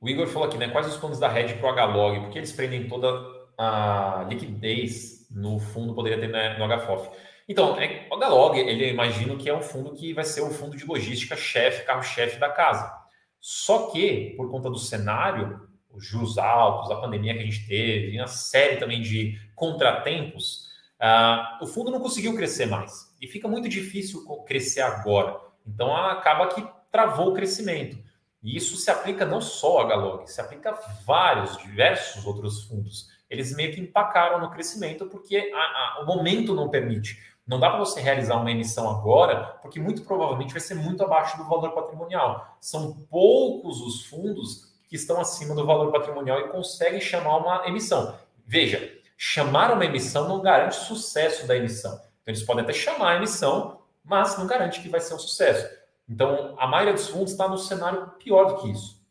O 0.08 0.10
Igor 0.10 0.26
falou 0.28 0.48
aqui, 0.48 0.58
né? 0.58 0.70
Quais 0.70 0.88
os 0.88 0.96
planos 0.96 1.20
da 1.20 1.28
Red 1.28 1.56
para 1.56 1.70
o 1.70 1.74
HLog? 1.74 2.22
Porque 2.22 2.38
eles 2.40 2.54
prendem 2.54 2.88
toda 2.88 3.10
a 3.58 4.26
liquidez 4.30 5.28
no 5.30 5.60
fundo, 5.60 5.94
poderia 5.94 6.18
ter 6.18 6.58
no 6.58 6.66
HFOF. 6.66 7.10
Então, 7.46 7.78
é, 7.78 8.08
o 8.10 8.18
Galog, 8.18 8.58
ele 8.58 8.90
imagino 8.90 9.36
que 9.38 9.50
é 9.50 9.54
um 9.54 9.62
fundo 9.62 9.92
que 9.92 10.14
vai 10.14 10.24
ser 10.24 10.40
o 10.40 10.50
fundo 10.50 10.78
de 10.78 10.86
logística 10.86 11.36
chefe, 11.36 11.86
carro-chefe 11.86 12.40
da 12.40 12.48
casa. 12.50 12.90
Só 13.42 13.88
que, 13.88 14.34
por 14.38 14.50
conta 14.50 14.70
do 14.70 14.80
cenário, 14.80 15.68
os 15.92 16.06
juros 16.06 16.38
altos, 16.38 16.90
a 16.90 17.02
pandemia 17.02 17.34
que 17.34 17.42
a 17.42 17.46
gente 17.46 17.68
teve, 17.68 18.18
uma 18.18 18.28
série 18.28 18.78
também 18.78 19.02
de 19.02 19.38
contratempos, 19.56 20.70
uh, 21.02 21.62
o 21.62 21.68
fundo 21.68 21.92
não 21.92 22.00
conseguiu 22.00 22.34
crescer 22.34 22.66
mais. 22.66 23.14
E 23.22 23.28
fica 23.28 23.50
muito 23.50 23.68
difícil 23.68 24.26
crescer 24.48 24.80
agora. 24.80 25.38
Então, 25.68 25.94
acaba 25.94 26.48
que 26.48 26.66
travou 26.94 27.32
o 27.32 27.34
crescimento. 27.34 28.07
E 28.44 28.56
isso 28.56 28.78
se 28.78 28.90
aplica 28.92 29.26
não 29.26 29.42
só 29.42 29.82
a 29.82 29.88
Galog, 29.88 30.28
se 30.30 30.40
aplica 30.40 30.72
a 30.72 30.80
vários, 31.06 31.58
diversos 31.58 32.26
outros 32.26 32.64
fundos. 32.64 33.08
Eles 33.30 33.56
meio 33.56 33.74
que 33.74 33.82
empacaram 33.82 34.40
no 34.40 34.52
crescimento 34.52 35.08
porque 35.08 35.52
a, 35.54 35.58
a, 35.58 36.00
o 36.04 36.06
momento 36.06 36.54
não 36.54 36.70
permite. 36.70 37.20
Não 37.48 37.60
dá 37.60 37.70
para 37.70 37.80
você 37.80 38.02
realizar 38.02 38.36
uma 38.36 38.52
emissão 38.52 38.90
agora, 38.90 39.58
porque 39.62 39.80
muito 39.80 40.04
provavelmente 40.04 40.52
vai 40.52 40.60
ser 40.60 40.76
muito 40.76 41.04
abaixo 41.04 41.38
do 41.38 41.46
valor 41.46 41.72
patrimonial. 41.72 42.58
São 42.60 42.94
poucos 43.10 43.82
os 43.82 44.06
fundos 44.06 44.68
que 44.90 44.96
estão 44.96 45.20
acima 45.20 45.56
do 45.56 45.66
valor 45.66 45.92
patrimonial 45.92 46.42
e 46.42 46.50
conseguem 46.50 47.00
chamar 47.00 47.38
uma 47.38 47.68
emissão. 47.68 48.18
Veja, 48.46 48.94
chamar 49.18 49.72
uma 49.72 49.86
emissão 49.86 50.28
não 50.28 50.42
garante 50.42 50.76
sucesso 50.76 51.48
da 51.48 51.56
emissão. 51.56 51.94
Então, 51.94 52.34
eles 52.34 52.44
podem 52.44 52.64
até 52.64 52.74
chamar 52.74 53.14
a 53.14 53.16
emissão, 53.16 53.80
mas 54.04 54.38
não 54.38 54.46
garante 54.46 54.82
que 54.82 54.90
vai 54.90 55.00
ser 55.00 55.14
um 55.14 55.20
sucesso. 55.20 55.68
Então, 56.10 56.56
a 56.58 56.68
maioria 56.68 56.94
dos 56.94 57.10
fundos 57.10 57.32
está 57.32 57.48
no 57.48 57.58
cenário 57.58 58.12
pior 58.20 58.46
do 58.46 58.62
que 58.62 58.72
isso. 58.72 59.06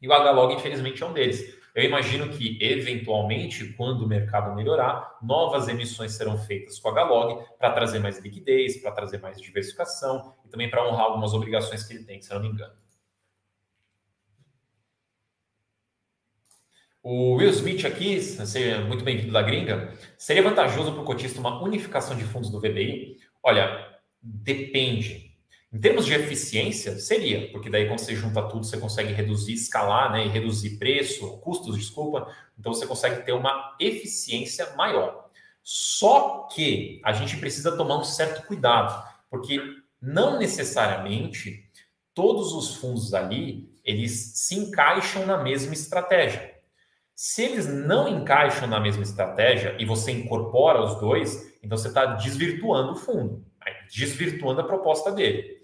E 0.00 0.08
o 0.08 0.12
HLOG, 0.12 0.54
infelizmente, 0.54 1.02
é 1.02 1.06
um 1.06 1.12
deles. 1.12 1.60
Eu 1.74 1.84
imagino 1.84 2.28
que, 2.28 2.58
eventualmente, 2.60 3.72
quando 3.74 4.02
o 4.02 4.08
mercado 4.08 4.54
melhorar, 4.54 5.18
novas 5.22 5.68
emissões 5.68 6.12
serão 6.12 6.36
feitas 6.36 6.78
com 6.78 6.88
a 6.90 6.94
Galog 6.94 7.42
para 7.58 7.72
trazer 7.72 7.98
mais 7.98 8.18
liquidez, 8.18 8.76
para 8.82 8.92
trazer 8.92 9.18
mais 9.20 9.40
diversificação 9.40 10.34
e 10.44 10.48
também 10.48 10.68
para 10.68 10.86
honrar 10.86 11.06
algumas 11.06 11.32
obrigações 11.32 11.82
que 11.82 11.94
ele 11.94 12.04
tem, 12.04 12.20
se 12.20 12.30
eu 12.30 12.34
não 12.38 12.42
me 12.42 12.52
engano. 12.52 12.74
O 17.02 17.34
Will 17.36 17.50
Smith 17.50 17.84
aqui, 17.84 18.20
seja 18.20 18.82
muito 18.82 19.02
bem-vindo 19.02 19.32
da 19.32 19.42
gringa. 19.42 19.92
Seria 20.18 20.42
vantajoso 20.42 20.92
para 20.92 21.02
o 21.02 21.04
cotista 21.04 21.40
uma 21.40 21.60
unificação 21.62 22.16
de 22.16 22.24
fundos 22.24 22.50
do 22.50 22.60
VBI? 22.60 23.16
Olha, 23.42 23.98
depende. 24.22 25.31
Em 25.72 25.78
termos 25.78 26.04
de 26.04 26.12
eficiência, 26.12 26.98
seria, 26.98 27.50
porque 27.50 27.70
daí 27.70 27.86
quando 27.86 28.00
você 28.00 28.14
junta 28.14 28.42
tudo, 28.42 28.66
você 28.66 28.76
consegue 28.76 29.14
reduzir, 29.14 29.54
escalar, 29.54 30.12
né, 30.12 30.26
e 30.26 30.28
reduzir 30.28 30.76
preço, 30.76 31.38
custos, 31.38 31.78
desculpa, 31.78 32.30
então 32.58 32.74
você 32.74 32.86
consegue 32.86 33.24
ter 33.24 33.32
uma 33.32 33.74
eficiência 33.80 34.74
maior. 34.76 35.30
Só 35.62 36.46
que 36.52 37.00
a 37.02 37.12
gente 37.12 37.38
precisa 37.38 37.74
tomar 37.74 37.96
um 37.96 38.04
certo 38.04 38.46
cuidado, 38.46 39.02
porque 39.30 39.58
não 40.00 40.38
necessariamente 40.38 41.70
todos 42.12 42.52
os 42.52 42.76
fundos 42.76 43.14
ali, 43.14 43.72
eles 43.82 44.32
se 44.34 44.54
encaixam 44.54 45.24
na 45.24 45.42
mesma 45.42 45.72
estratégia. 45.72 46.52
Se 47.14 47.42
eles 47.42 47.66
não 47.66 48.08
encaixam 48.08 48.68
na 48.68 48.78
mesma 48.78 49.02
estratégia 49.02 49.76
e 49.78 49.86
você 49.86 50.12
incorpora 50.12 50.82
os 50.82 51.00
dois, 51.00 51.56
então 51.62 51.78
você 51.78 51.88
está 51.88 52.04
desvirtuando 52.04 52.92
o 52.92 52.96
fundo, 52.96 53.44
desvirtuando 53.92 54.60
a 54.60 54.64
proposta 54.64 55.12
dele. 55.12 55.60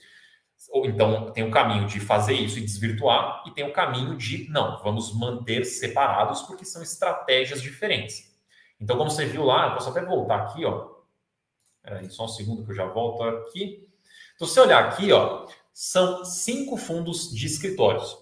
Ou 0.71 0.87
então 0.87 1.31
tem 1.33 1.45
o 1.45 1.51
caminho 1.51 1.87
de 1.87 2.01
fazer 2.01 2.35
isso 2.35 2.59
e 2.59 2.63
desvirtuar, 2.63 3.45
e 3.47 3.51
tem 3.53 3.65
o 3.65 3.73
caminho 3.73 4.17
de 4.17 4.49
não, 4.51 4.83
vamos 4.83 5.17
manter 5.17 5.65
separados 5.65 6.43
porque 6.43 6.65
são 6.65 6.83
estratégias 6.83 7.63
diferentes. 7.63 8.37
Então, 8.81 8.97
como 8.97 9.11
você 9.11 9.25
viu 9.25 9.45
lá, 9.45 9.69
eu 9.69 9.75
posso 9.75 9.89
até 9.91 10.05
voltar 10.05 10.43
aqui, 10.43 10.65
ó. 10.65 10.89
Peraí, 11.83 12.11
só 12.11 12.25
um 12.25 12.29
segundo 12.29 12.65
que 12.65 12.71
eu 12.71 12.77
já 12.77 12.87
volto 12.87 13.23
aqui. 13.23 13.89
Então, 14.37 14.47
se 14.47 14.61
olhar 14.61 14.85
aqui, 14.85 15.11
ó, 15.11 15.47
são 15.73 16.25
cinco 16.25 16.77
fundos 16.77 17.33
de 17.33 17.47
escritórios. 17.47 18.17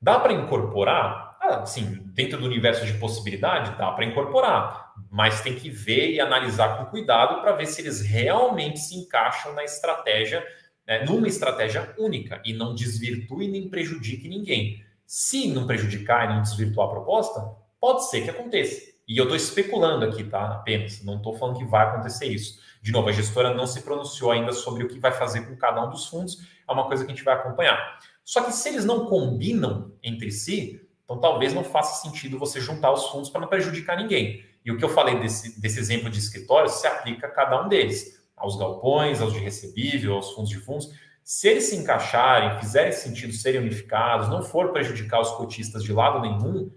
Dá 0.00 0.18
para 0.18 0.32
incorporar? 0.32 1.29
Ah, 1.50 1.66
sim, 1.66 2.00
dentro 2.14 2.38
do 2.38 2.46
universo 2.46 2.86
de 2.86 2.94
possibilidade, 2.94 3.76
dá 3.76 3.90
para 3.92 4.04
incorporar, 4.04 4.94
mas 5.10 5.40
tem 5.40 5.54
que 5.54 5.68
ver 5.68 6.12
e 6.12 6.20
analisar 6.20 6.78
com 6.78 6.86
cuidado 6.86 7.40
para 7.40 7.52
ver 7.52 7.66
se 7.66 7.80
eles 7.80 8.00
realmente 8.00 8.78
se 8.78 8.96
encaixam 8.96 9.52
na 9.54 9.64
estratégia 9.64 10.46
né, 10.90 11.04
numa 11.04 11.28
estratégia 11.28 11.94
única 11.96 12.42
e 12.44 12.52
não 12.52 12.74
desvirtue 12.74 13.46
nem 13.46 13.68
prejudique 13.68 14.28
ninguém. 14.28 14.84
Se 15.06 15.46
não 15.46 15.64
prejudicar 15.64 16.24
e 16.24 16.34
não 16.34 16.42
desvirtuar 16.42 16.88
a 16.88 16.90
proposta, 16.90 17.40
pode 17.80 18.10
ser 18.10 18.22
que 18.22 18.30
aconteça. 18.30 18.90
E 19.06 19.16
eu 19.16 19.24
estou 19.24 19.36
especulando 19.36 20.04
aqui, 20.04 20.24
tá? 20.24 20.46
Apenas. 20.52 21.02
Não 21.04 21.16
estou 21.16 21.36
falando 21.36 21.58
que 21.58 21.64
vai 21.64 21.86
acontecer 21.86 22.26
isso. 22.26 22.60
De 22.82 22.90
novo, 22.90 23.08
a 23.08 23.12
gestora 23.12 23.54
não 23.54 23.68
se 23.68 23.82
pronunciou 23.82 24.32
ainda 24.32 24.52
sobre 24.52 24.82
o 24.82 24.88
que 24.88 24.98
vai 24.98 25.12
fazer 25.12 25.46
com 25.46 25.56
cada 25.56 25.84
um 25.84 25.90
dos 25.90 26.06
fundos. 26.06 26.38
É 26.68 26.72
uma 26.72 26.86
coisa 26.86 27.04
que 27.04 27.12
a 27.12 27.14
gente 27.14 27.24
vai 27.24 27.34
acompanhar. 27.34 27.98
Só 28.24 28.42
que 28.42 28.52
se 28.52 28.68
eles 28.68 28.84
não 28.84 29.06
combinam 29.06 29.92
entre 30.02 30.32
si, 30.32 30.88
então 31.10 31.18
talvez 31.18 31.52
não 31.52 31.64
faça 31.64 32.00
sentido 32.02 32.38
você 32.38 32.60
juntar 32.60 32.92
os 32.92 33.06
fundos 33.06 33.28
para 33.28 33.40
não 33.40 33.48
prejudicar 33.48 33.96
ninguém. 33.96 34.44
E 34.64 34.70
o 34.70 34.78
que 34.78 34.84
eu 34.84 34.88
falei 34.88 35.18
desse, 35.18 35.60
desse 35.60 35.80
exemplo 35.80 36.08
de 36.08 36.20
escritório 36.20 36.70
se 36.70 36.86
aplica 36.86 37.26
a 37.26 37.30
cada 37.30 37.60
um 37.60 37.68
deles 37.68 38.22
aos 38.36 38.56
galpões, 38.56 39.20
aos 39.20 39.32
de 39.32 39.40
recebível, 39.40 40.14
aos 40.14 40.30
fundos 40.30 40.48
de 40.48 40.60
fundos, 40.60 40.88
se 41.24 41.48
eles 41.48 41.64
se 41.64 41.76
encaixarem, 41.76 42.60
fizerem 42.60 42.92
sentido 42.92 43.32
serem 43.32 43.60
unificados, 43.60 44.28
não 44.28 44.40
for 44.40 44.70
prejudicar 44.70 45.20
os 45.20 45.32
cotistas 45.32 45.82
de 45.82 45.92
lado 45.92 46.20
nenhum, 46.20 46.70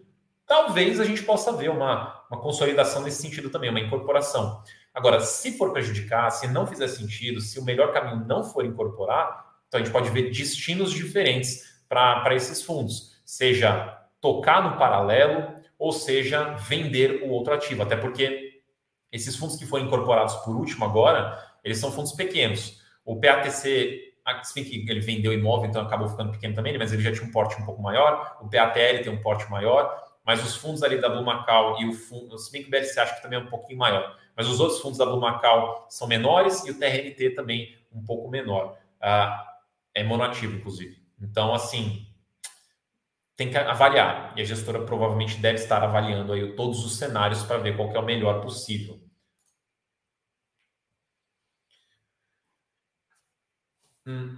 talvez 0.47 0.99
a 0.99 1.05
gente 1.05 1.21
possa 1.21 1.53
ver 1.53 1.69
uma, 1.69 2.25
uma 2.29 2.41
consolidação 2.41 3.03
nesse 3.03 3.21
sentido 3.21 3.51
também, 3.51 3.69
uma 3.69 3.79
incorporação. 3.79 4.63
Agora, 4.93 5.19
se 5.19 5.57
for 5.57 5.71
prejudicar, 5.71 6.31
se 6.31 6.47
não 6.47 6.65
fizer 6.65 6.87
sentido, 6.87 7.39
se 7.39 7.59
o 7.59 7.63
melhor 7.63 7.93
caminho 7.93 8.25
não 8.25 8.43
for 8.43 8.65
incorporar, 8.65 9.53
então 9.67 9.79
a 9.79 9.83
gente 9.83 9.93
pode 9.93 10.09
ver 10.09 10.31
destinos 10.31 10.91
diferentes 10.91 11.71
para 11.87 12.35
esses 12.35 12.63
fundos, 12.63 13.21
seja 13.23 14.02
tocar 14.23 14.63
no 14.63 14.77
paralelo 14.77 15.53
ou 15.77 15.91
seja 15.91 16.53
vender 16.53 17.23
o 17.23 17.29
outro 17.29 17.53
ativo, 17.53 17.83
até 17.83 17.97
porque 17.97 18.61
esses 19.11 19.35
fundos 19.35 19.57
que 19.57 19.65
foram 19.65 19.85
incorporados 19.85 20.33
por 20.37 20.55
último 20.55 20.85
agora, 20.85 21.37
eles 21.61 21.77
são 21.77 21.91
fundos 21.91 22.13
pequenos. 22.13 22.81
O 23.03 23.19
PATC, 23.19 24.13
se 24.43 24.55
bem 24.55 24.63
que 24.63 24.89
ele 24.89 25.01
vendeu 25.01 25.33
imóvel, 25.33 25.69
então 25.69 25.81
acabou 25.81 26.07
ficando 26.07 26.31
pequeno 26.31 26.55
também, 26.55 26.77
mas 26.77 26.93
ele 26.93 27.03
já 27.03 27.11
tinha 27.11 27.25
um 27.25 27.31
porte 27.31 27.61
um 27.61 27.65
pouco 27.65 27.81
maior. 27.81 28.37
O 28.39 28.49
PATL 28.49 29.03
tem 29.03 29.09
um 29.09 29.21
porte 29.21 29.51
maior, 29.51 30.01
mas 30.25 30.41
os 30.41 30.55
fundos 30.55 30.81
ali 30.83 31.01
da 31.01 31.09
Blue 31.09 31.25
Macau 31.25 31.81
e 31.81 31.89
o 31.89 31.91
fundo, 31.91 32.37
se 32.37 32.49
bem 32.49 32.61
que 32.61 32.69
o 32.69 32.71
BLC 32.71 32.97
acho 33.01 33.17
que 33.17 33.21
também 33.21 33.37
é 33.37 33.41
um 33.41 33.47
pouquinho 33.47 33.77
maior, 33.77 34.17
mas 34.37 34.47
os 34.47 34.61
outros 34.61 34.79
fundos 34.79 34.97
da 34.97 35.05
Blue 35.05 35.19
Macau 35.19 35.85
são 35.89 36.07
menores 36.07 36.65
e 36.65 36.71
o 36.71 36.79
TRNT 36.79 37.31
também 37.31 37.77
um 37.91 38.01
pouco 38.05 38.29
menor. 38.29 38.77
Ah, 39.01 39.45
é 39.93 40.01
monoativo, 40.01 40.55
inclusive. 40.55 41.03
Então, 41.21 41.53
assim, 41.53 42.07
tem 43.35 43.49
que 43.49 43.57
avaliar. 43.57 44.33
E 44.37 44.41
a 44.41 44.45
gestora 44.45 44.85
provavelmente 44.85 45.37
deve 45.37 45.59
estar 45.59 45.83
avaliando 45.83 46.33
aí 46.33 46.55
todos 46.55 46.83
os 46.85 46.97
cenários 46.97 47.43
para 47.43 47.57
ver 47.57 47.75
qual 47.75 47.91
é 47.91 47.99
o 47.99 48.05
melhor 48.05 48.41
possível. 48.41 48.99
Hum. 54.05 54.37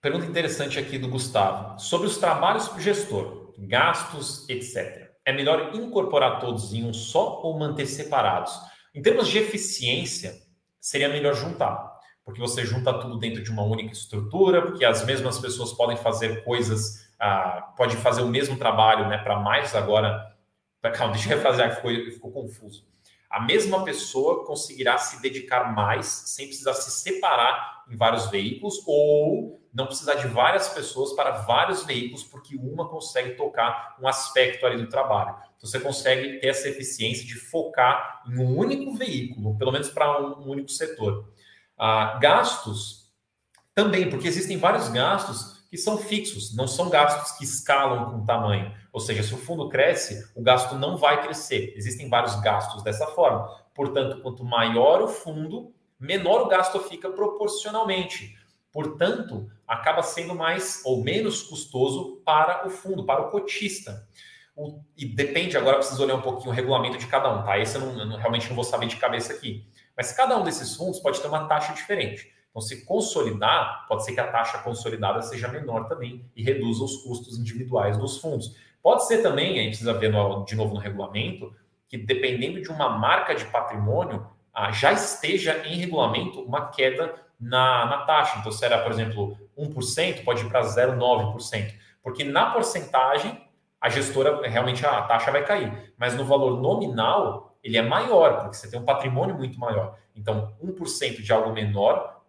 Pergunta 0.00 0.26
interessante 0.26 0.78
aqui 0.78 0.98
do 0.98 1.08
Gustavo. 1.08 1.78
Sobre 1.78 2.06
os 2.06 2.18
trabalhos 2.18 2.68
para 2.68 2.78
o 2.78 2.80
gestor, 2.80 3.54
gastos, 3.58 4.48
etc. 4.48 5.10
É 5.24 5.32
melhor 5.32 5.74
incorporar 5.74 6.40
todos 6.40 6.72
em 6.72 6.84
um 6.84 6.92
só 6.92 7.40
ou 7.42 7.58
manter 7.58 7.86
separados? 7.86 8.52
Em 8.94 9.02
termos 9.02 9.28
de 9.28 9.38
eficiência, 9.38 10.34
seria 10.80 11.08
melhor 11.08 11.34
juntar 11.34 11.87
porque 12.28 12.42
você 12.42 12.62
junta 12.62 12.92
tudo 12.92 13.16
dentro 13.16 13.42
de 13.42 13.50
uma 13.50 13.62
única 13.62 13.90
estrutura, 13.90 14.60
porque 14.60 14.84
as 14.84 15.02
mesmas 15.02 15.38
pessoas 15.38 15.72
podem 15.72 15.96
fazer 15.96 16.44
coisas, 16.44 17.10
ah, 17.18 17.72
pode 17.74 17.96
fazer 17.96 18.20
o 18.20 18.28
mesmo 18.28 18.58
trabalho 18.58 19.08
né, 19.08 19.16
para 19.16 19.38
mais 19.38 19.74
agora. 19.74 20.36
Calma, 20.92 21.14
deixa 21.16 21.30
eu 21.30 21.36
refrasear 21.38 21.70
que 21.70 21.76
ficou, 21.76 21.90
ficou 22.12 22.30
confuso. 22.30 22.86
A 23.30 23.40
mesma 23.40 23.82
pessoa 23.82 24.44
conseguirá 24.44 24.98
se 24.98 25.22
dedicar 25.22 25.74
mais 25.74 26.04
sem 26.04 26.48
precisar 26.48 26.74
se 26.74 26.90
separar 26.90 27.84
em 27.90 27.96
vários 27.96 28.30
veículos 28.30 28.74
ou 28.86 29.62
não 29.72 29.86
precisar 29.86 30.16
de 30.16 30.28
várias 30.28 30.68
pessoas 30.68 31.14
para 31.14 31.30
vários 31.30 31.86
veículos, 31.86 32.24
porque 32.24 32.56
uma 32.56 32.90
consegue 32.90 33.36
tocar 33.36 33.96
um 34.02 34.06
aspecto 34.06 34.66
ali 34.66 34.76
do 34.76 34.90
trabalho. 34.90 35.34
Então, 35.56 35.66
você 35.66 35.80
consegue 35.80 36.40
ter 36.40 36.48
essa 36.48 36.68
eficiência 36.68 37.26
de 37.26 37.36
focar 37.36 38.22
em 38.28 38.38
um 38.38 38.54
único 38.54 38.92
veículo, 38.92 39.56
pelo 39.56 39.72
menos 39.72 39.88
para 39.88 40.20
um 40.20 40.50
único 40.50 40.68
setor. 40.68 41.26
Ah, 41.78 42.18
gastos 42.20 43.12
também, 43.74 44.10
porque 44.10 44.26
existem 44.26 44.56
vários 44.56 44.88
gastos 44.88 45.58
que 45.70 45.76
são 45.76 45.98
fixos, 45.98 46.54
não 46.56 46.66
são 46.66 46.88
gastos 46.88 47.32
que 47.38 47.44
escalam 47.44 48.10
com 48.10 48.24
tamanho. 48.24 48.74
Ou 48.92 49.00
seja, 49.00 49.22
se 49.22 49.34
o 49.34 49.38
fundo 49.38 49.68
cresce, 49.68 50.30
o 50.34 50.42
gasto 50.42 50.74
não 50.74 50.96
vai 50.96 51.22
crescer. 51.22 51.74
Existem 51.76 52.08
vários 52.08 52.40
gastos 52.40 52.82
dessa 52.82 53.06
forma. 53.08 53.46
Portanto, 53.74 54.20
quanto 54.22 54.44
maior 54.44 55.02
o 55.02 55.08
fundo, 55.08 55.72
menor 56.00 56.42
o 56.42 56.48
gasto 56.48 56.80
fica 56.80 57.10
proporcionalmente. 57.10 58.34
Portanto, 58.72 59.48
acaba 59.66 60.02
sendo 60.02 60.34
mais 60.34 60.82
ou 60.84 61.04
menos 61.04 61.42
custoso 61.42 62.22
para 62.24 62.66
o 62.66 62.70
fundo, 62.70 63.04
para 63.04 63.22
o 63.22 63.30
cotista. 63.30 64.08
O, 64.56 64.80
e 64.96 65.06
depende, 65.06 65.56
agora 65.56 65.76
preciso 65.76 66.02
olhar 66.02 66.16
um 66.16 66.22
pouquinho 66.22 66.50
o 66.50 66.54
regulamento 66.54 66.98
de 66.98 67.06
cada 67.06 67.32
um, 67.32 67.44
tá? 67.44 67.58
Esse 67.58 67.76
eu, 67.76 67.82
não, 67.82 68.12
eu 68.12 68.18
realmente 68.18 68.48
não 68.48 68.56
vou 68.56 68.64
saber 68.64 68.86
de 68.86 68.96
cabeça 68.96 69.32
aqui. 69.32 69.64
Mas 69.98 70.12
cada 70.12 70.38
um 70.38 70.44
desses 70.44 70.76
fundos 70.76 71.00
pode 71.00 71.20
ter 71.20 71.26
uma 71.26 71.48
taxa 71.48 71.72
diferente. 71.72 72.32
Então, 72.50 72.62
se 72.62 72.84
consolidar, 72.84 73.84
pode 73.88 74.04
ser 74.04 74.12
que 74.12 74.20
a 74.20 74.28
taxa 74.28 74.58
consolidada 74.58 75.20
seja 75.22 75.48
menor 75.48 75.88
também 75.88 76.24
e 76.36 76.42
reduza 76.42 76.84
os 76.84 76.98
custos 76.98 77.36
individuais 77.36 77.98
dos 77.98 78.18
fundos. 78.18 78.56
Pode 78.80 79.06
ser 79.08 79.22
também, 79.22 79.58
aí 79.58 79.66
precisa 79.66 79.92
ver 79.92 80.12
no, 80.12 80.44
de 80.44 80.54
novo 80.54 80.72
no 80.72 80.80
regulamento, 80.80 81.52
que 81.88 81.98
dependendo 81.98 82.62
de 82.62 82.68
uma 82.68 82.88
marca 82.88 83.34
de 83.34 83.44
patrimônio, 83.46 84.24
ah, 84.54 84.70
já 84.70 84.92
esteja 84.92 85.66
em 85.66 85.76
regulamento 85.76 86.40
uma 86.42 86.68
queda 86.68 87.14
na, 87.38 87.86
na 87.86 87.98
taxa. 88.04 88.38
Então, 88.38 88.52
se 88.52 88.64
era, 88.64 88.78
por 88.78 88.92
exemplo, 88.92 89.36
1%, 89.58 90.24
pode 90.24 90.44
ir 90.44 90.48
para 90.48 90.62
0,9%. 90.62 91.74
Porque 92.02 92.22
na 92.22 92.50
porcentagem, 92.50 93.44
a 93.80 93.88
gestora, 93.88 94.48
realmente 94.48 94.86
a 94.86 95.02
taxa 95.02 95.30
vai 95.30 95.44
cair. 95.44 95.92
Mas 95.96 96.14
no 96.14 96.24
valor 96.24 96.60
nominal, 96.60 97.47
ele 97.62 97.76
é 97.76 97.82
maior, 97.82 98.42
porque 98.42 98.56
você 98.56 98.70
tem 98.70 98.80
um 98.80 98.84
patrimônio 98.84 99.36
muito 99.36 99.58
maior. 99.58 99.98
Então, 100.14 100.56
1% 100.60 101.22
de 101.22 101.32
algo 101.32 101.52
menor 101.52 102.22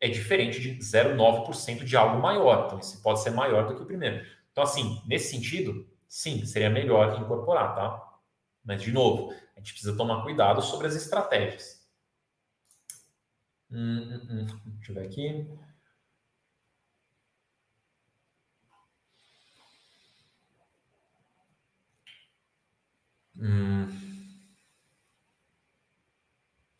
é 0.00 0.08
diferente 0.08 0.60
de 0.60 0.78
0,9% 0.82 1.84
de 1.84 1.96
algo 1.96 2.20
maior. 2.20 2.66
Então, 2.66 2.78
esse 2.78 3.02
pode 3.02 3.20
ser 3.22 3.30
maior 3.30 3.66
do 3.66 3.76
que 3.76 3.82
o 3.82 3.86
primeiro. 3.86 4.24
Então, 4.52 4.64
assim, 4.64 5.00
nesse 5.06 5.30
sentido, 5.30 5.86
sim, 6.08 6.44
seria 6.46 6.70
melhor 6.70 7.20
incorporar, 7.20 7.74
tá? 7.74 8.10
Mas, 8.64 8.82
de 8.82 8.92
novo, 8.92 9.32
a 9.56 9.60
gente 9.60 9.72
precisa 9.72 9.96
tomar 9.96 10.22
cuidado 10.22 10.62
sobre 10.62 10.86
as 10.86 10.96
estratégias. 10.96 11.80
Hum, 13.70 14.00
hum, 14.12 14.26
hum. 14.30 14.60
Deixa 14.76 14.92
eu 14.92 14.94
ver 14.96 15.06
aqui. 15.06 15.46
Hum. 23.40 24.09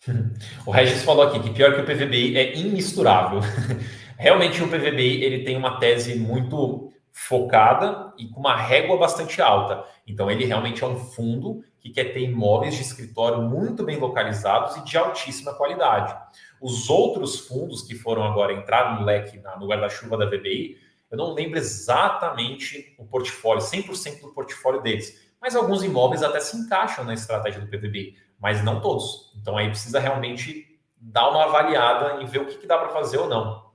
O 0.67 0.71
Regis 0.71 1.03
falou 1.03 1.25
aqui 1.25 1.41
que 1.41 1.51
pior 1.51 1.75
que 1.75 1.81
o 1.81 1.85
PVBI 1.85 2.37
é 2.37 2.57
imisturável. 2.57 3.41
Realmente 4.17 4.63
o 4.63 4.69
PVBI 4.69 5.23
ele 5.25 5.45
tem 5.45 5.57
uma 5.57 5.79
tese 5.79 6.15
muito 6.15 6.93
focada 7.13 8.13
e 8.19 8.29
com 8.29 8.41
uma 8.41 8.57
régua 8.57 8.97
bastante 8.97 9.41
alta. 9.41 9.85
Então 10.07 10.31
ele 10.31 10.45
realmente 10.45 10.83
é 10.83 10.87
um 10.87 10.97
fundo 10.97 11.63
que 11.79 11.91
quer 11.91 12.13
ter 12.13 12.21
imóveis 12.21 12.75
de 12.75 12.83
escritório 12.83 13.43
muito 13.43 13.83
bem 13.83 13.97
localizados 13.97 14.77
e 14.77 14.85
de 14.85 14.97
altíssima 14.97 15.55
qualidade. 15.55 16.15
Os 16.61 16.91
outros 16.91 17.41
fundos 17.41 17.83
que 17.83 17.95
foram 17.95 18.23
agora 18.23 18.53
entrar 18.53 18.99
no 18.99 19.05
leque, 19.05 19.41
no 19.59 19.67
guarda-chuva 19.67 20.19
da 20.19 20.27
VBI, 20.27 20.77
eu 21.11 21.17
não 21.17 21.33
lembro 21.33 21.59
exatamente 21.59 22.95
o 22.99 23.05
portfólio, 23.05 23.63
100% 23.63 24.21
do 24.21 24.29
portfólio 24.29 24.83
deles, 24.83 25.19
mas 25.41 25.57
alguns 25.57 25.83
imóveis 25.83 26.23
até 26.23 26.39
se 26.41 26.57
encaixam 26.57 27.05
na 27.05 27.15
estratégia 27.15 27.61
do 27.61 27.67
PVBI 27.67 28.17
mas 28.41 28.65
não 28.65 28.81
todos. 28.81 29.33
Então 29.41 29.57
aí 29.57 29.69
precisa 29.69 30.01
realmente 30.01 30.81
dar 30.97 31.29
uma 31.29 31.45
avaliada 31.45 32.23
e 32.23 32.27
ver 32.27 32.41
o 32.41 32.47
que, 32.47 32.59
que 32.59 32.67
dá 32.67 32.79
para 32.79 32.89
fazer 32.89 33.19
ou 33.19 33.29
não. 33.29 33.71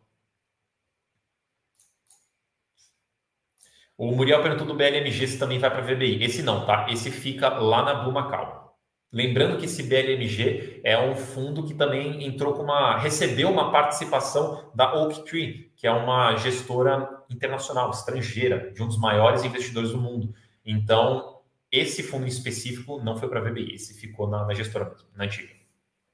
O 3.98 4.12
Muriel 4.12 4.42
perguntou 4.42 4.68
do 4.68 4.74
BLMG 4.74 5.26
se 5.26 5.40
também 5.40 5.58
vai 5.58 5.72
para 5.72 5.82
VBI. 5.82 6.22
Esse 6.22 6.44
não, 6.44 6.66
tá? 6.66 6.88
Esse 6.90 7.10
fica 7.10 7.48
lá 7.48 7.82
na 7.82 7.94
Blue 7.94 8.12
Macau. 8.12 8.66
Lembrando 9.12 9.58
que 9.58 9.64
esse 9.64 9.82
BLMG 9.84 10.82
é 10.84 11.00
um 11.00 11.16
fundo 11.16 11.64
que 11.64 11.74
também 11.74 12.26
entrou 12.26 12.54
com 12.54 12.64
uma. 12.64 12.98
recebeu 12.98 13.50
uma 13.50 13.72
participação 13.72 14.70
da 14.76 14.94
Oak 14.94 15.24
Tree, 15.24 15.72
que 15.78 15.88
é 15.88 15.92
uma 15.92 16.36
gestora 16.36 17.24
internacional, 17.30 17.90
estrangeira, 17.92 18.74
de 18.74 18.84
um 18.84 18.88
dos 18.88 18.98
maiores 18.98 19.46
investidores 19.46 19.92
do 19.92 19.98
mundo. 19.98 20.34
Então, 20.66 21.35
esse 21.80 22.04
fundo 22.04 22.28
específico 22.28 23.02
não 23.04 23.18
foi 23.18 23.30
para 23.30 23.40
a 23.40 23.44
VBI, 23.44 23.76
esse 23.76 23.94
ficou 23.94 24.28
na, 24.28 24.46
na 24.46 24.54
gestora 24.54 24.86
mesmo, 24.90 25.08
na 25.16 25.26
antiga, 25.26 25.54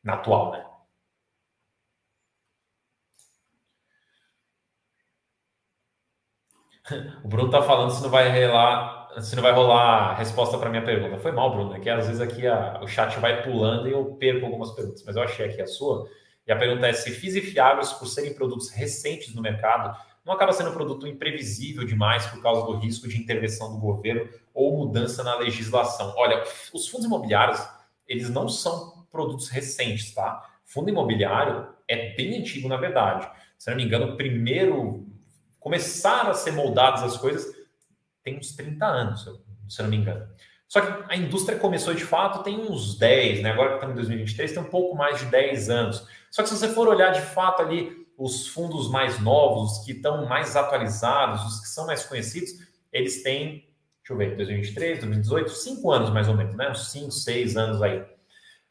na 0.03 0.13
atual, 0.13 0.51
né? 0.51 0.65
O 7.23 7.27
Bruno 7.27 7.49
tá 7.49 7.61
falando 7.61 7.91
se 7.91 8.01
não 8.01 8.09
vai 8.09 8.29
rolar, 8.29 9.09
se 9.21 9.35
não 9.35 9.43
vai 9.43 9.51
rolar 9.51 10.15
resposta 10.15 10.57
para 10.57 10.69
minha 10.69 10.83
pergunta. 10.83 11.19
Foi 11.19 11.31
mal, 11.31 11.51
Bruno, 11.51 11.75
é 11.75 11.79
que 11.79 11.89
às 11.89 12.07
vezes 12.07 12.21
aqui 12.21 12.47
a, 12.47 12.79
o 12.81 12.87
chat 12.87 13.19
vai 13.19 13.43
pulando 13.43 13.87
e 13.87 13.91
eu 13.91 14.15
perco 14.15 14.45
algumas 14.45 14.71
perguntas, 14.71 15.03
mas 15.05 15.15
eu 15.15 15.23
achei 15.23 15.47
aqui 15.47 15.61
a 15.61 15.67
sua. 15.67 16.07
E 16.47 16.51
a 16.51 16.55
pergunta 16.55 16.87
é 16.87 16.93
se 16.93 17.11
FIIs 17.11 17.35
e 17.35 17.41
fiáveis, 17.41 17.93
por 17.93 18.07
serem 18.07 18.33
produtos 18.33 18.71
recentes 18.71 19.33
no 19.35 19.41
mercado, 19.41 19.95
não 20.25 20.33
acaba 20.33 20.53
sendo 20.53 20.69
um 20.69 20.73
produto 20.73 21.07
imprevisível 21.07 21.83
demais 21.83 22.25
por 22.27 22.41
causa 22.41 22.65
do 22.65 22.77
risco 22.77 23.07
de 23.07 23.19
intervenção 23.19 23.71
do 23.73 23.79
governo 23.79 24.29
ou 24.53 24.77
mudança 24.77 25.23
na 25.23 25.35
legislação. 25.35 26.13
Olha, 26.17 26.43
os 26.73 26.87
fundos 26.87 27.07
imobiliários, 27.07 27.59
eles 28.07 28.29
não 28.29 28.47
são 28.47 29.05
produtos 29.11 29.49
recentes, 29.49 30.13
tá? 30.13 30.49
Fundo 30.65 30.89
imobiliário 30.89 31.67
é 31.87 32.13
bem 32.15 32.39
antigo, 32.39 32.67
na 32.67 32.77
verdade. 32.77 33.29
Se 33.57 33.69
não 33.69 33.77
me 33.77 33.83
engano, 33.83 34.15
primeiro 34.15 35.07
começaram 35.59 36.31
a 36.31 36.33
ser 36.33 36.51
moldadas 36.51 37.03
as 37.03 37.17
coisas 37.17 37.61
tem 38.23 38.37
uns 38.37 38.55
30 38.55 38.85
anos, 38.85 39.27
se 39.67 39.81
não 39.81 39.89
me 39.89 39.97
engano. 39.97 40.27
Só 40.67 40.79
que 40.79 41.13
a 41.13 41.17
indústria 41.17 41.59
começou 41.59 41.93
de 41.93 42.05
fato 42.05 42.43
tem 42.43 42.57
uns 42.57 42.97
10, 42.97 43.41
né? 43.41 43.51
Agora 43.51 43.69
que 43.69 43.75
estamos 43.75 43.93
em 43.93 43.97
2023, 43.97 44.53
tem 44.53 44.61
um 44.61 44.69
pouco 44.69 44.95
mais 44.95 45.19
de 45.19 45.25
10 45.25 45.69
anos. 45.69 46.07
Só 46.29 46.41
que 46.43 46.49
se 46.49 46.57
você 46.57 46.69
for 46.69 46.87
olhar 46.87 47.11
de 47.11 47.21
fato 47.21 47.61
ali 47.61 48.00
os 48.23 48.47
fundos 48.47 48.87
mais 48.87 49.19
novos, 49.19 49.79
os 49.79 49.85
que 49.85 49.93
estão 49.93 50.27
mais 50.27 50.55
atualizados, 50.55 51.43
os 51.43 51.59
que 51.61 51.67
são 51.67 51.87
mais 51.87 52.05
conhecidos, 52.05 52.51
eles 52.93 53.23
têm, 53.23 53.67
deixa 53.97 54.11
eu 54.11 54.17
ver, 54.17 54.35
2023, 54.35 54.99
2018, 54.99 55.49
cinco 55.49 55.91
anos 55.91 56.11
mais 56.11 56.27
ou 56.27 56.35
menos, 56.35 56.55
né? 56.55 56.69
Uns 56.69 56.91
cinco, 56.91 57.09
seis 57.09 57.57
anos 57.57 57.81
aí. 57.81 58.05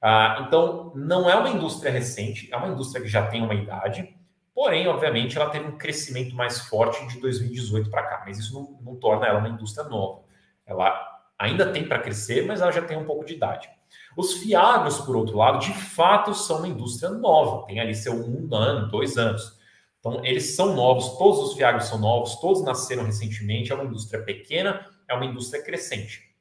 Ah, 0.00 0.44
então, 0.46 0.92
não 0.94 1.28
é 1.28 1.34
uma 1.34 1.50
indústria 1.50 1.90
recente, 1.90 2.48
é 2.52 2.56
uma 2.56 2.68
indústria 2.68 3.02
que 3.02 3.08
já 3.08 3.26
tem 3.26 3.42
uma 3.42 3.54
idade, 3.54 4.14
porém, 4.54 4.86
obviamente, 4.86 5.36
ela 5.36 5.50
teve 5.50 5.66
um 5.66 5.76
crescimento 5.76 6.34
mais 6.36 6.60
forte 6.60 7.04
de 7.08 7.20
2018 7.20 7.90
para 7.90 8.04
cá, 8.04 8.22
mas 8.24 8.38
isso 8.38 8.54
não, 8.54 8.78
não 8.80 9.00
torna 9.00 9.26
ela 9.26 9.40
uma 9.40 9.48
indústria 9.48 9.88
nova. 9.88 10.22
Ela 10.64 10.94
ainda 11.36 11.72
tem 11.72 11.88
para 11.88 11.98
crescer, 11.98 12.46
mas 12.46 12.60
ela 12.60 12.70
já 12.70 12.82
tem 12.82 12.96
um 12.96 13.04
pouco 13.04 13.24
de 13.24 13.34
idade. 13.34 13.68
Os 14.16 14.34
fiagros, 14.34 14.98
por 14.98 15.16
outro 15.16 15.36
lado, 15.36 15.58
de 15.58 15.72
fato 15.72 16.34
são 16.34 16.58
uma 16.58 16.68
indústria 16.68 17.10
nova, 17.10 17.66
tem 17.66 17.80
ali 17.80 17.94
seu 17.94 18.12
um 18.14 18.54
ano, 18.54 18.88
dois 18.88 19.16
anos. 19.16 19.58
Então, 19.98 20.24
eles 20.24 20.54
são 20.56 20.74
novos, 20.74 21.16
todos 21.18 21.40
os 21.40 21.54
fiagros 21.54 21.84
são 21.84 21.98
novos, 21.98 22.36
todos 22.36 22.64
nasceram 22.64 23.04
recentemente, 23.04 23.70
é 23.70 23.74
uma 23.74 23.84
indústria 23.84 24.22
pequena, 24.22 24.86
é 25.08 25.14
uma 25.14 25.26
indústria 25.26 25.62
crescente. 25.62 26.34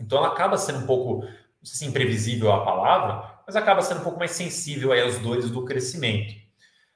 Então, 0.00 0.18
ela 0.18 0.28
acaba 0.28 0.58
sendo 0.58 0.80
um 0.80 0.86
pouco, 0.86 1.20
não 1.22 1.30
sei 1.64 1.78
se 1.78 1.86
imprevisível 1.86 2.52
a 2.52 2.64
palavra, 2.64 3.40
mas 3.46 3.56
acaba 3.56 3.80
sendo 3.80 4.00
um 4.00 4.04
pouco 4.04 4.18
mais 4.18 4.32
sensível 4.32 4.92
aí 4.92 5.00
às 5.00 5.18
dores 5.18 5.48
do 5.50 5.64
crescimento. 5.64 6.34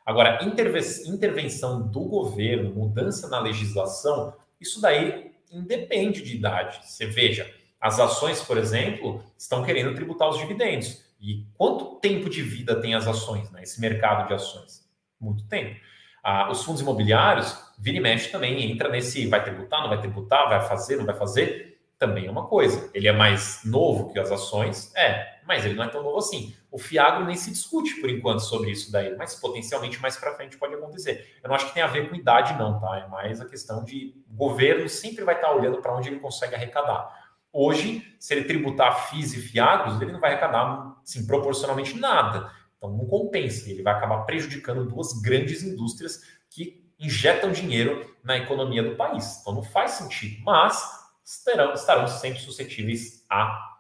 Agora, 0.04 0.40
intervenção 0.42 1.80
do 1.88 2.00
governo, 2.00 2.74
mudança 2.74 3.28
na 3.28 3.38
legislação, 3.38 4.34
isso 4.60 4.80
daí 4.80 5.30
independe 5.50 6.22
de 6.22 6.34
idade. 6.36 6.80
Você 6.84 7.06
veja, 7.06 7.48
as 7.81 7.99
ações, 7.99 8.43
por 8.43 8.59
exemplo, 8.59 9.24
estão 9.39 9.64
querendo 9.64 9.95
tributar 9.95 10.28
os 10.28 10.39
dividendos. 10.39 11.03
E 11.20 11.47
quanto 11.57 11.97
tempo 11.97 12.28
de 12.28 12.43
vida 12.43 12.81
tem 12.81 12.95
as 12.95 13.07
ações, 13.07 13.51
né? 13.51 13.62
esse 13.62 13.81
mercado 13.81 14.28
de 14.28 14.35
ações? 14.35 14.87
Muito 15.18 15.47
tempo. 15.47 15.81
Ah, 16.22 16.51
os 16.51 16.62
fundos 16.62 16.83
imobiliários, 16.83 17.57
vira 17.78 17.97
e 17.97 18.01
mexe 18.01 18.31
também, 18.31 18.70
entra 18.70 18.89
nesse 18.91 19.26
vai 19.26 19.43
tributar, 19.43 19.81
não 19.81 19.89
vai 19.89 20.01
tributar, 20.01 20.49
vai 20.49 20.61
fazer, 20.66 20.97
não 20.97 21.07
vai 21.07 21.16
fazer, 21.16 21.78
também 21.99 22.26
é 22.26 22.31
uma 22.31 22.47
coisa. 22.47 22.91
Ele 22.95 23.09
é 23.09 23.12
mais 23.12 23.61
novo 23.64 24.11
que 24.11 24.18
as 24.18 24.31
ações? 24.31 24.95
É, 24.97 25.41
mas 25.47 25.64
ele 25.64 25.74
não 25.74 25.85
é 25.85 25.89
tão 25.89 26.03
novo 26.03 26.18
assim. 26.18 26.55
O 26.70 26.78
Fiagro 26.78 27.24
nem 27.24 27.37
se 27.37 27.51
discute 27.51 28.01
por 28.01 28.09
enquanto 28.09 28.41
sobre 28.41 28.70
isso 28.70 28.91
daí, 28.91 29.14
mas 29.16 29.35
potencialmente 29.35 30.01
mais 30.01 30.16
para 30.16 30.35
frente 30.35 30.57
pode 30.57 30.74
acontecer. 30.74 31.39
Eu 31.43 31.49
não 31.49 31.57
acho 31.57 31.66
que 31.66 31.74
tem 31.74 31.83
a 31.83 31.87
ver 31.87 32.09
com 32.09 32.16
idade, 32.16 32.55
não, 32.55 32.81
tá? 32.81 32.99
É 32.99 33.09
mais 33.09 33.41
a 33.41 33.45
questão 33.45 33.85
de 33.85 34.14
o 34.31 34.35
governo 34.35 34.89
sempre 34.89 35.24
vai 35.24 35.35
estar 35.35 35.53
olhando 35.53 35.83
para 35.83 35.95
onde 35.95 36.09
ele 36.09 36.20
consegue 36.20 36.55
arrecadar. 36.55 37.30
Hoje, 37.53 38.16
se 38.18 38.34
ele 38.34 38.44
tributar 38.44 39.11
FIIs 39.11 39.34
e 39.34 39.40
FIAGROS, 39.40 40.01
ele 40.01 40.12
não 40.12 40.20
vai 40.20 40.32
arrecadar, 40.32 40.96
assim, 41.03 41.26
proporcionalmente 41.26 41.98
nada. 41.98 42.53
Então 42.76 42.90
não 42.90 43.07
compensa, 43.07 43.68
ele 43.68 43.82
vai 43.82 43.94
acabar 43.94 44.24
prejudicando 44.24 44.86
duas 44.86 45.20
grandes 45.20 45.62
indústrias 45.62 46.22
que 46.48 46.88
injetam 46.98 47.53
dinheiro 47.53 48.14
na 48.22 48.36
economia 48.36 48.82
do 48.82 48.96
país. 48.96 49.40
Então 49.40 49.55
não 49.55 49.62
faz 49.62 49.92
sentido, 49.92 50.42
mas 50.44 50.82
estarão, 51.24 51.72
estarão 51.74 52.07
sempre 52.07 52.40
suscetíveis 52.40 53.24
a 53.28 53.78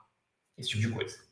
esse 0.58 0.70
tipo 0.70 0.82
de 0.82 0.90
coisa. 0.90 1.30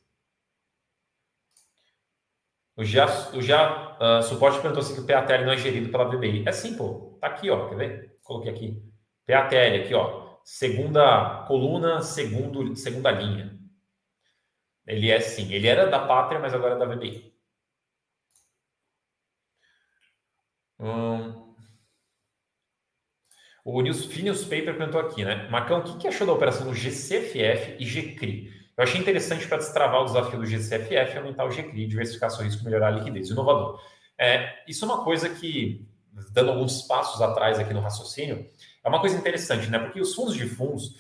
O 2.77 2.85
já, 2.85 3.07
o 3.33 3.43
já 3.43 3.99
uh, 3.99 4.23
suporte 4.23 4.61
perguntou 4.61 4.83
se 4.85 4.99
o 4.99 5.05
PATL 5.05 5.45
não 5.45 5.53
é 5.53 5.59
gerido 5.59 5.91
pela 5.91 6.05
VBI. 6.05 6.45
É 6.47 6.53
sim, 6.53 6.77
pô. 6.77 7.19
Tá 7.21 7.27
aqui, 7.27 7.51
ó. 7.51 7.69
Quer 7.69 7.77
ver? 7.77 8.17
Coloquei 8.23 8.53
aqui. 8.53 8.83
PATL, 9.27 9.83
aqui, 9.83 9.95
ó. 9.95 10.28
Segunda 10.51 11.45
coluna, 11.47 12.01
segundo, 12.01 12.75
segunda 12.75 13.11
linha. 13.11 13.55
Ele 14.87 15.11
é 15.11 15.21
sim. 15.21 15.53
Ele 15.53 15.69
era 15.69 15.87
da 15.87 16.07
Pátria, 16.07 16.41
mas 16.41 16.55
agora 16.55 16.75
é 16.75 16.79
da 16.79 16.87
VBI. 16.87 17.35
Hum. 20.81 21.55
O 23.63 23.83
News, 23.83 24.07
Phineas 24.07 24.43
Paper 24.43 24.75
perguntou 24.79 25.03
aqui, 25.03 25.23
né? 25.23 25.47
Marcão, 25.51 25.81
o 25.81 25.85
que, 25.85 25.99
que 25.99 26.09
achou 26.09 26.27
da 26.27 26.33
operação 26.33 26.67
do 26.67 26.75
GCFF 26.75 27.77
e 27.79 27.85
GCRI? 27.85 28.51
Eu 28.75 28.85
achei 28.85 28.99
interessante 28.99 29.47
para 29.47 29.59
destravar 29.59 30.01
o 30.01 30.07
desafio 30.07 30.39
do 30.39 30.47
GCFF, 30.47 31.19
aumentar 31.19 31.45
o 31.45 31.51
GCRI, 31.51 31.87
diversificar 31.87 32.31
seu 32.31 32.43
risco, 32.43 32.65
melhorar 32.65 32.89
a 32.89 32.93
liquidez. 32.93 33.29
Inovador. 33.29 33.83
É, 34.17 34.65
isso 34.67 34.87
é 34.87 34.89
uma 34.89 35.05
coisa 35.05 35.29
que, 35.29 35.87
dando 36.33 36.53
alguns 36.53 36.81
passos 36.83 37.21
atrás 37.21 37.59
aqui 37.59 37.75
no 37.75 37.81
raciocínio, 37.81 38.49
é 38.89 38.91
uma 38.91 39.01
coisa 39.01 39.17
interessante, 39.17 39.71
né? 39.71 39.79
Porque 39.79 40.01
os 40.01 40.15
fundos 40.15 40.35
de 40.35 40.47
fundos, 40.47 40.97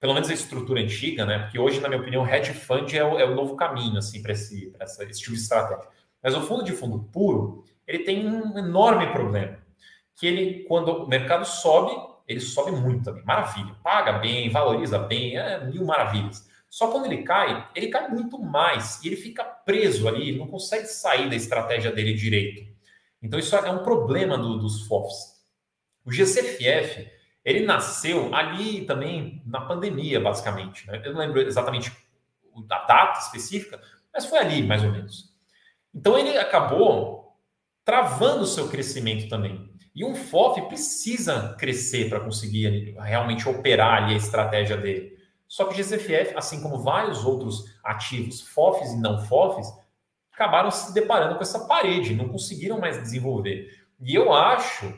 pelo 0.00 0.14
menos 0.14 0.28
a 0.30 0.34
estrutura 0.34 0.80
antiga, 0.80 1.24
né? 1.24 1.40
Porque 1.40 1.58
hoje, 1.58 1.80
na 1.80 1.88
minha 1.88 2.00
opinião, 2.00 2.26
hedge 2.26 2.52
fund 2.54 2.92
é 2.94 3.04
o, 3.04 3.18
é 3.18 3.24
o 3.24 3.34
novo 3.34 3.56
caminho, 3.56 3.98
assim, 3.98 4.22
para 4.22 4.32
esse, 4.32 4.74
esse 4.80 5.20
tipo 5.20 5.32
de 5.34 5.40
estratégia. 5.40 5.86
Mas 6.22 6.34
o 6.34 6.40
fundo 6.42 6.64
de 6.64 6.72
fundo 6.72 6.98
puro, 7.12 7.64
ele 7.86 8.00
tem 8.00 8.26
um 8.26 8.58
enorme 8.58 9.12
problema. 9.12 9.58
Que 10.16 10.26
ele, 10.26 10.64
quando 10.64 11.04
o 11.04 11.08
mercado 11.08 11.44
sobe, 11.44 11.92
ele 12.26 12.40
sobe 12.40 12.72
muito 12.72 13.04
também. 13.04 13.24
Maravilha. 13.24 13.76
Paga 13.82 14.14
bem, 14.14 14.50
valoriza 14.50 14.98
bem, 14.98 15.36
é 15.36 15.64
mil 15.64 15.84
maravilhas. 15.84 16.48
Só 16.68 16.90
quando 16.90 17.06
ele 17.06 17.22
cai, 17.22 17.68
ele 17.74 17.88
cai 17.88 18.08
muito 18.08 18.38
mais 18.38 19.02
e 19.02 19.08
ele 19.08 19.16
fica 19.16 19.44
preso 19.44 20.08
ali, 20.08 20.30
ele 20.30 20.38
não 20.38 20.46
consegue 20.46 20.86
sair 20.86 21.28
da 21.28 21.36
estratégia 21.36 21.92
dele 21.92 22.12
direito. 22.12 22.66
Então, 23.22 23.38
isso 23.38 23.54
é 23.54 23.70
um 23.70 23.82
problema 23.82 24.36
do, 24.36 24.58
dos 24.58 24.86
FOFs. 24.86 25.36
O 26.04 26.12
GCFF, 26.12 27.10
ele 27.46 27.64
nasceu 27.64 28.34
ali 28.34 28.84
também 28.84 29.40
na 29.46 29.60
pandemia, 29.60 30.20
basicamente. 30.20 30.84
Né? 30.88 31.00
Eu 31.04 31.12
não 31.12 31.20
lembro 31.20 31.40
exatamente 31.40 31.92
a 32.68 32.78
data 32.86 33.20
específica, 33.20 33.80
mas 34.12 34.26
foi 34.26 34.38
ali, 34.40 34.64
mais 34.64 34.82
ou 34.82 34.90
menos. 34.90 35.32
Então, 35.94 36.18
ele 36.18 36.36
acabou 36.36 37.38
travando 37.84 38.42
o 38.42 38.46
seu 38.46 38.68
crescimento 38.68 39.28
também. 39.28 39.70
E 39.94 40.04
um 40.04 40.16
FOF 40.16 40.60
precisa 40.62 41.54
crescer 41.56 42.08
para 42.08 42.18
conseguir 42.18 42.96
realmente 42.98 43.48
operar 43.48 44.02
ali 44.02 44.14
a 44.14 44.18
estratégia 44.18 44.76
dele. 44.76 45.16
Só 45.46 45.66
que 45.66 45.74
o 45.74 45.76
GCFF, 45.76 46.36
assim 46.36 46.60
como 46.60 46.82
vários 46.82 47.24
outros 47.24 47.64
ativos, 47.84 48.40
FOFs 48.40 48.92
e 48.92 49.00
não 49.00 49.24
FOFs, 49.24 49.72
acabaram 50.32 50.72
se 50.72 50.92
deparando 50.92 51.36
com 51.36 51.42
essa 51.42 51.64
parede, 51.66 52.12
não 52.12 52.28
conseguiram 52.28 52.80
mais 52.80 53.00
desenvolver. 53.00 53.86
E 54.00 54.14
eu 54.14 54.32
acho 54.34 54.92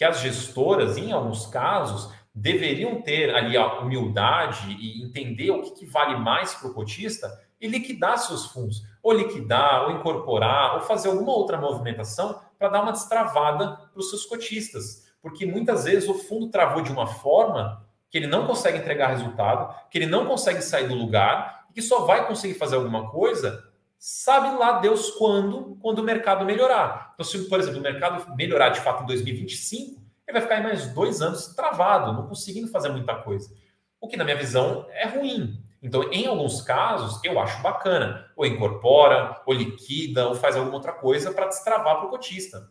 que 0.00 0.04
as 0.06 0.20
gestoras, 0.20 0.96
em 0.96 1.12
alguns 1.12 1.44
casos, 1.44 2.10
deveriam 2.34 3.02
ter 3.02 3.34
ali 3.34 3.54
a 3.54 3.80
humildade 3.80 4.74
e 4.80 5.04
entender 5.04 5.50
o 5.50 5.60
que, 5.60 5.72
que 5.72 5.84
vale 5.84 6.16
mais 6.16 6.54
para 6.54 6.70
o 6.70 6.72
cotista 6.72 7.30
e 7.60 7.68
liquidar 7.68 8.16
seus 8.16 8.46
fundos, 8.46 8.82
ou 9.02 9.12
liquidar, 9.12 9.84
ou 9.84 9.90
incorporar, 9.90 10.76
ou 10.76 10.80
fazer 10.80 11.08
alguma 11.08 11.32
outra 11.32 11.58
movimentação 11.58 12.40
para 12.58 12.70
dar 12.70 12.80
uma 12.80 12.92
destravada 12.92 13.76
para 13.92 14.00
os 14.00 14.08
seus 14.08 14.24
cotistas. 14.24 15.04
Porque 15.20 15.44
muitas 15.44 15.84
vezes 15.84 16.08
o 16.08 16.14
fundo 16.14 16.48
travou 16.48 16.80
de 16.80 16.90
uma 16.90 17.06
forma 17.06 17.86
que 18.08 18.16
ele 18.16 18.26
não 18.26 18.46
consegue 18.46 18.78
entregar 18.78 19.08
resultado, 19.08 19.74
que 19.90 19.98
ele 19.98 20.06
não 20.06 20.24
consegue 20.24 20.62
sair 20.62 20.88
do 20.88 20.94
lugar 20.94 21.66
e 21.68 21.74
que 21.74 21.82
só 21.82 22.06
vai 22.06 22.26
conseguir 22.26 22.54
fazer 22.54 22.76
alguma 22.76 23.10
coisa, 23.10 23.62
sabe 24.00 24.56
lá 24.56 24.80
Deus 24.80 25.10
quando, 25.10 25.76
quando 25.76 25.98
o 25.98 26.02
mercado 26.02 26.46
melhorar. 26.46 27.10
Então, 27.12 27.24
se, 27.24 27.38
por 27.50 27.60
exemplo, 27.60 27.80
o 27.80 27.82
mercado 27.82 28.34
melhorar 28.34 28.70
de 28.70 28.80
fato 28.80 29.02
em 29.02 29.06
2025, 29.06 30.00
ele 30.26 30.32
vai 30.32 30.40
ficar 30.40 30.54
aí 30.54 30.62
mais 30.62 30.86
dois 30.94 31.20
anos 31.20 31.54
travado, 31.54 32.14
não 32.14 32.26
conseguindo 32.26 32.68
fazer 32.68 32.88
muita 32.88 33.14
coisa. 33.16 33.54
O 34.00 34.08
que, 34.08 34.16
na 34.16 34.24
minha 34.24 34.38
visão, 34.38 34.86
é 34.90 35.06
ruim. 35.06 35.62
Então, 35.82 36.10
em 36.10 36.26
alguns 36.26 36.62
casos, 36.62 37.22
eu 37.22 37.38
acho 37.38 37.62
bacana. 37.62 38.26
Ou 38.34 38.46
incorpora, 38.46 39.42
ou 39.44 39.52
liquida, 39.52 40.28
ou 40.28 40.34
faz 40.34 40.56
alguma 40.56 40.76
outra 40.76 40.92
coisa 40.92 41.30
para 41.32 41.48
destravar 41.48 41.98
para 41.98 42.06
o 42.06 42.10
cotista. 42.10 42.70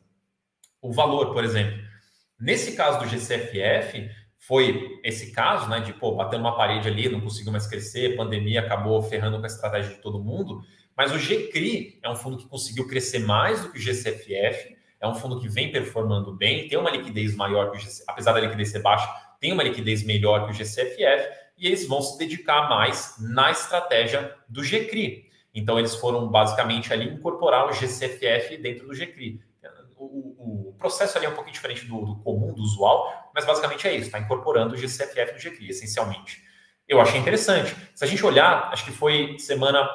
O 0.81 0.91
valor, 0.91 1.31
por 1.31 1.43
exemplo. 1.43 1.77
Nesse 2.39 2.75
caso 2.75 2.99
do 2.99 3.07
GCFF, 3.07 4.09
foi 4.39 4.99
esse 5.03 5.31
caso, 5.31 5.69
né, 5.69 5.79
de 5.81 5.93
pô, 5.93 6.15
bater 6.15 6.39
uma 6.39 6.55
parede 6.55 6.87
ali, 6.87 7.07
não 7.07 7.21
conseguiu 7.21 7.51
mais 7.51 7.67
crescer, 7.67 8.15
pandemia 8.15 8.61
acabou 8.61 8.99
ferrando 9.03 9.37
com 9.37 9.43
a 9.43 9.47
estratégia 9.47 9.93
de 9.93 10.01
todo 10.01 10.23
mundo. 10.23 10.63
Mas 10.99 11.13
o 11.13 11.17
GCRI 11.17 11.97
é 12.03 12.09
um 12.09 12.15
fundo 12.17 12.35
que 12.35 12.45
conseguiu 12.45 12.85
crescer 12.85 13.19
mais 13.19 13.61
do 13.61 13.71
que 13.71 13.77
o 13.77 13.81
GCFF, 13.81 14.75
é 14.99 15.07
um 15.07 15.15
fundo 15.15 15.39
que 15.39 15.47
vem 15.47 15.71
performando 15.71 16.35
bem, 16.35 16.67
tem 16.67 16.77
uma 16.77 16.89
liquidez 16.89 17.33
maior 17.37 17.71
que 17.71 17.77
o 17.77 17.79
GCFF, 17.79 18.03
apesar 18.05 18.33
da 18.33 18.41
liquidez 18.41 18.69
ser 18.69 18.79
baixa, 18.79 19.07
tem 19.39 19.53
uma 19.53 19.63
liquidez 19.63 20.03
melhor 20.03 20.43
que 20.43 20.51
o 20.51 20.53
GCFF 20.53 21.29
e 21.57 21.67
eles 21.67 21.87
vão 21.87 22.01
se 22.01 22.17
dedicar 22.17 22.67
mais 22.67 23.15
na 23.17 23.49
estratégia 23.49 24.35
do 24.49 24.61
GCRI. 24.61 25.23
Então, 25.55 25.79
eles 25.79 25.95
foram 25.95 26.27
basicamente 26.27 26.91
ali 26.91 27.05
incorporar 27.05 27.69
o 27.69 27.71
GCFF 27.71 28.57
dentro 28.57 28.85
do 28.85 28.93
GCRI. 28.93 29.39
O, 29.95 30.03
o, 30.03 30.69
o 30.71 30.73
processo 30.77 31.17
ali 31.17 31.27
é 31.27 31.29
um 31.29 31.33
pouquinho 31.33 31.53
diferente 31.53 31.85
do, 31.85 32.05
do, 32.05 32.17
comum, 32.17 32.53
do 32.53 32.61
usual, 32.61 33.31
mas 33.33 33.45
basicamente 33.45 33.87
é 33.87 33.95
isso, 33.95 34.07
está 34.07 34.19
incorporando 34.19 34.75
o 34.75 34.77
GCFF 34.77 35.31
no 35.31 35.39
GCRI, 35.39 35.69
essencialmente. 35.69 36.43
Eu 36.89 36.99
achei 36.99 37.19
interessante. 37.19 37.73
Se 37.95 38.03
a 38.03 38.07
gente 38.07 38.25
olhar, 38.25 38.67
acho 38.73 38.83
que 38.83 38.91
foi 38.91 39.37
semana. 39.39 39.87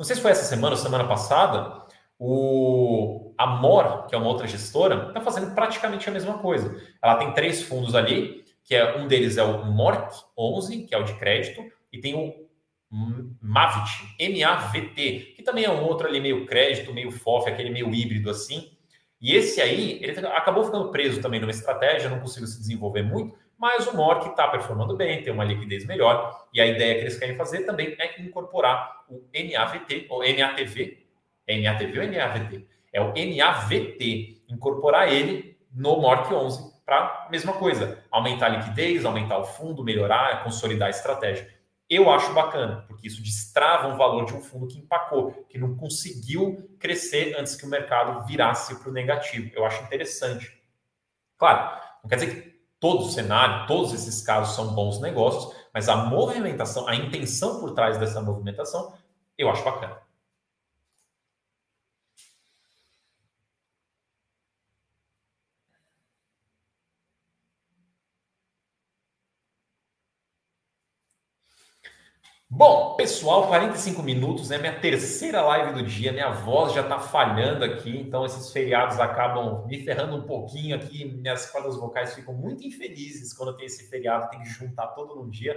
Não 0.00 0.04
sei 0.04 0.16
se 0.16 0.22
foi 0.22 0.30
essa 0.30 0.44
semana 0.44 0.74
ou 0.74 0.80
semana 0.80 1.06
passada, 1.06 1.84
o 2.18 3.34
a 3.36 3.46
MOR, 3.46 4.06
que 4.06 4.14
é 4.14 4.18
uma 4.18 4.28
outra 4.28 4.46
gestora, 4.46 5.08
está 5.08 5.20
fazendo 5.20 5.54
praticamente 5.54 6.08
a 6.08 6.10
mesma 6.10 6.38
coisa. 6.38 6.74
Ela 7.02 7.16
tem 7.16 7.34
três 7.34 7.62
fundos 7.62 7.94
ali, 7.94 8.42
que 8.64 8.74
é 8.74 8.96
um 8.96 9.06
deles 9.06 9.36
é 9.36 9.42
o 9.42 9.62
MORC 9.66 10.10
11, 10.38 10.84
que 10.84 10.94
é 10.94 10.98
o 10.98 11.04
de 11.04 11.12
crédito, 11.18 11.62
e 11.92 12.00
tem 12.00 12.14
o 12.14 12.48
MAVT, 13.42 14.14
M-A-V-T, 14.18 15.34
que 15.36 15.42
também 15.42 15.64
é 15.64 15.70
um 15.70 15.84
outro 15.84 16.08
ali 16.08 16.18
meio 16.18 16.46
crédito, 16.46 16.94
meio 16.94 17.12
FOF, 17.12 17.50
aquele 17.50 17.68
meio 17.68 17.94
híbrido 17.94 18.30
assim. 18.30 18.72
E 19.20 19.36
esse 19.36 19.60
aí, 19.60 20.02
ele 20.02 20.18
acabou 20.28 20.64
ficando 20.64 20.90
preso 20.90 21.20
também 21.20 21.40
numa 21.40 21.50
estratégia, 21.50 22.08
não 22.08 22.20
conseguiu 22.20 22.48
se 22.48 22.58
desenvolver 22.58 23.02
muito, 23.02 23.36
mas 23.60 23.86
o 23.86 23.94
MOR 23.94 24.20
que 24.20 24.30
está 24.30 24.48
performando 24.48 24.96
bem, 24.96 25.22
tem 25.22 25.30
uma 25.30 25.44
liquidez 25.44 25.84
melhor, 25.84 26.46
e 26.50 26.62
a 26.62 26.66
ideia 26.66 26.94
que 26.94 27.00
eles 27.02 27.18
querem 27.18 27.36
fazer 27.36 27.66
também 27.66 27.94
é 27.98 28.18
incorporar 28.22 29.04
o 29.06 29.28
NAVT, 29.34 30.06
ou 30.08 30.22
NATV, 30.22 31.06
NATV 31.46 32.00
ou 32.00 32.06
NAVT? 32.06 32.66
É 32.90 33.02
o 33.02 33.12
NAVT, 33.12 34.44
incorporar 34.48 35.12
ele 35.12 35.58
no 35.70 36.00
MORC 36.00 36.32
11 36.32 36.70
para 36.86 37.26
a 37.26 37.28
mesma 37.30 37.52
coisa, 37.52 38.02
aumentar 38.10 38.46
a 38.46 38.48
liquidez, 38.48 39.04
aumentar 39.04 39.38
o 39.38 39.44
fundo, 39.44 39.84
melhorar, 39.84 40.42
consolidar 40.42 40.88
a 40.88 40.90
estratégia. 40.90 41.46
Eu 41.88 42.08
acho 42.08 42.32
bacana, 42.32 42.86
porque 42.88 43.08
isso 43.08 43.22
destrava 43.22 43.92
o 43.92 43.96
valor 43.96 44.24
de 44.24 44.32
um 44.32 44.40
fundo 44.40 44.68
que 44.68 44.78
empacou, 44.78 45.32
que 45.48 45.58
não 45.58 45.76
conseguiu 45.76 46.76
crescer 46.78 47.36
antes 47.38 47.54
que 47.54 47.66
o 47.66 47.68
mercado 47.68 48.24
virasse 48.26 48.74
para 48.80 48.88
o 48.88 48.92
negativo. 48.92 49.50
Eu 49.54 49.66
acho 49.66 49.82
interessante. 49.84 50.50
Claro, 51.36 51.78
não 52.02 52.08
quer 52.08 52.16
dizer 52.16 52.42
que 52.42 52.49
todo 52.80 53.10
cenário, 53.10 53.66
todos 53.66 53.92
esses 53.92 54.22
casos 54.22 54.56
são 54.56 54.74
bons 54.74 55.00
negócios, 55.00 55.54
mas 55.72 55.88
a 55.88 55.96
movimentação, 55.96 56.88
a 56.88 56.96
intenção 56.96 57.60
por 57.60 57.72
trás 57.72 57.98
dessa 57.98 58.20
movimentação, 58.22 58.94
eu 59.36 59.50
acho 59.50 59.62
bacana. 59.62 59.98
Bom, 72.52 72.96
pessoal, 72.96 73.46
45 73.46 74.02
minutos, 74.02 74.48
né? 74.48 74.58
minha 74.58 74.80
terceira 74.80 75.40
live 75.40 75.72
do 75.72 75.84
dia, 75.84 76.10
minha 76.10 76.30
voz 76.30 76.72
já 76.72 76.80
está 76.80 76.98
falhando 76.98 77.64
aqui, 77.64 77.96
então 77.96 78.26
esses 78.26 78.52
feriados 78.52 78.98
acabam 78.98 79.64
me 79.68 79.84
ferrando 79.84 80.16
um 80.16 80.26
pouquinho 80.26 80.74
aqui, 80.74 81.04
minhas 81.04 81.48
cordas 81.48 81.76
vocais 81.76 82.12
ficam 82.12 82.34
muito 82.34 82.66
infelizes 82.66 83.32
quando 83.32 83.56
tem 83.56 83.66
esse 83.66 83.88
feriado, 83.88 84.28
tem 84.30 84.40
que 84.40 84.48
juntar 84.48 84.88
todo 84.88 85.14
num 85.14 85.30
dia. 85.30 85.56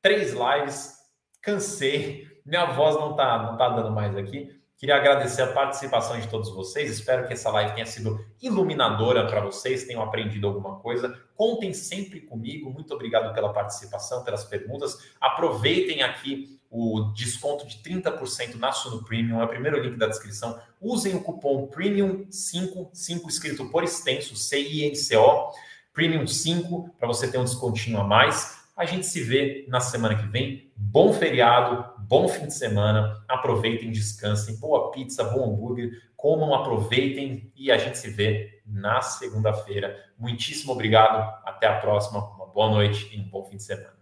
Três 0.00 0.32
lives, 0.32 0.94
cansei, 1.42 2.26
minha 2.46 2.64
voz 2.72 2.94
não 2.94 3.10
está 3.10 3.42
não 3.42 3.58
tá 3.58 3.68
dando 3.68 3.90
mais 3.90 4.16
aqui. 4.16 4.58
Queria 4.80 4.96
agradecer 4.96 5.42
a 5.42 5.52
participação 5.52 6.18
de 6.18 6.26
todos 6.26 6.48
vocês. 6.48 6.90
Espero 6.90 7.26
que 7.26 7.34
essa 7.34 7.50
live 7.50 7.74
tenha 7.74 7.84
sido 7.84 8.24
iluminadora 8.40 9.26
para 9.26 9.42
vocês, 9.42 9.84
tenham 9.84 10.02
aprendido 10.02 10.46
alguma 10.46 10.76
coisa. 10.76 11.20
Contem 11.36 11.74
sempre 11.74 12.18
comigo. 12.18 12.70
Muito 12.70 12.94
obrigado 12.94 13.34
pela 13.34 13.52
participação, 13.52 14.24
pelas 14.24 14.42
perguntas. 14.42 14.96
Aproveitem 15.20 16.02
aqui 16.02 16.58
o 16.70 17.12
desconto 17.14 17.66
de 17.66 17.76
30% 17.82 18.54
na 18.54 18.72
Suno 18.72 19.04
Premium, 19.04 19.42
é 19.42 19.44
o 19.44 19.48
primeiro 19.48 19.78
link 19.82 19.98
da 19.98 20.06
descrição. 20.06 20.58
Usem 20.80 21.14
o 21.14 21.20
cupom 21.20 21.68
Premium5, 21.68 22.88
5 22.90 23.28
escrito 23.28 23.68
por 23.68 23.84
extenso, 23.84 24.34
C-I-N-C-O, 24.34 25.52
Premium5, 25.94 26.88
para 26.98 27.06
você 27.06 27.30
ter 27.30 27.36
um 27.36 27.44
descontinho 27.44 28.00
a 28.00 28.04
mais. 28.04 28.59
A 28.80 28.86
gente 28.86 29.04
se 29.04 29.22
vê 29.22 29.66
na 29.68 29.78
semana 29.78 30.14
que 30.14 30.26
vem. 30.26 30.72
Bom 30.74 31.12
feriado, 31.12 31.84
bom 31.98 32.26
fim 32.26 32.46
de 32.46 32.54
semana. 32.54 33.22
Aproveitem, 33.28 33.90
descansem. 33.90 34.58
Boa 34.58 34.90
pizza, 34.90 35.22
bom 35.22 35.52
hambúrguer. 35.52 35.90
Comam, 36.16 36.54
aproveitem 36.54 37.52
e 37.54 37.70
a 37.70 37.76
gente 37.76 37.98
se 37.98 38.08
vê 38.08 38.62
na 38.64 39.02
segunda-feira. 39.02 39.94
Muitíssimo 40.18 40.72
obrigado. 40.72 41.18
Até 41.44 41.66
a 41.66 41.78
próxima. 41.78 42.26
Uma 42.36 42.46
boa 42.46 42.70
noite 42.70 43.14
e 43.14 43.20
um 43.20 43.28
bom 43.28 43.44
fim 43.44 43.58
de 43.58 43.64
semana. 43.64 43.99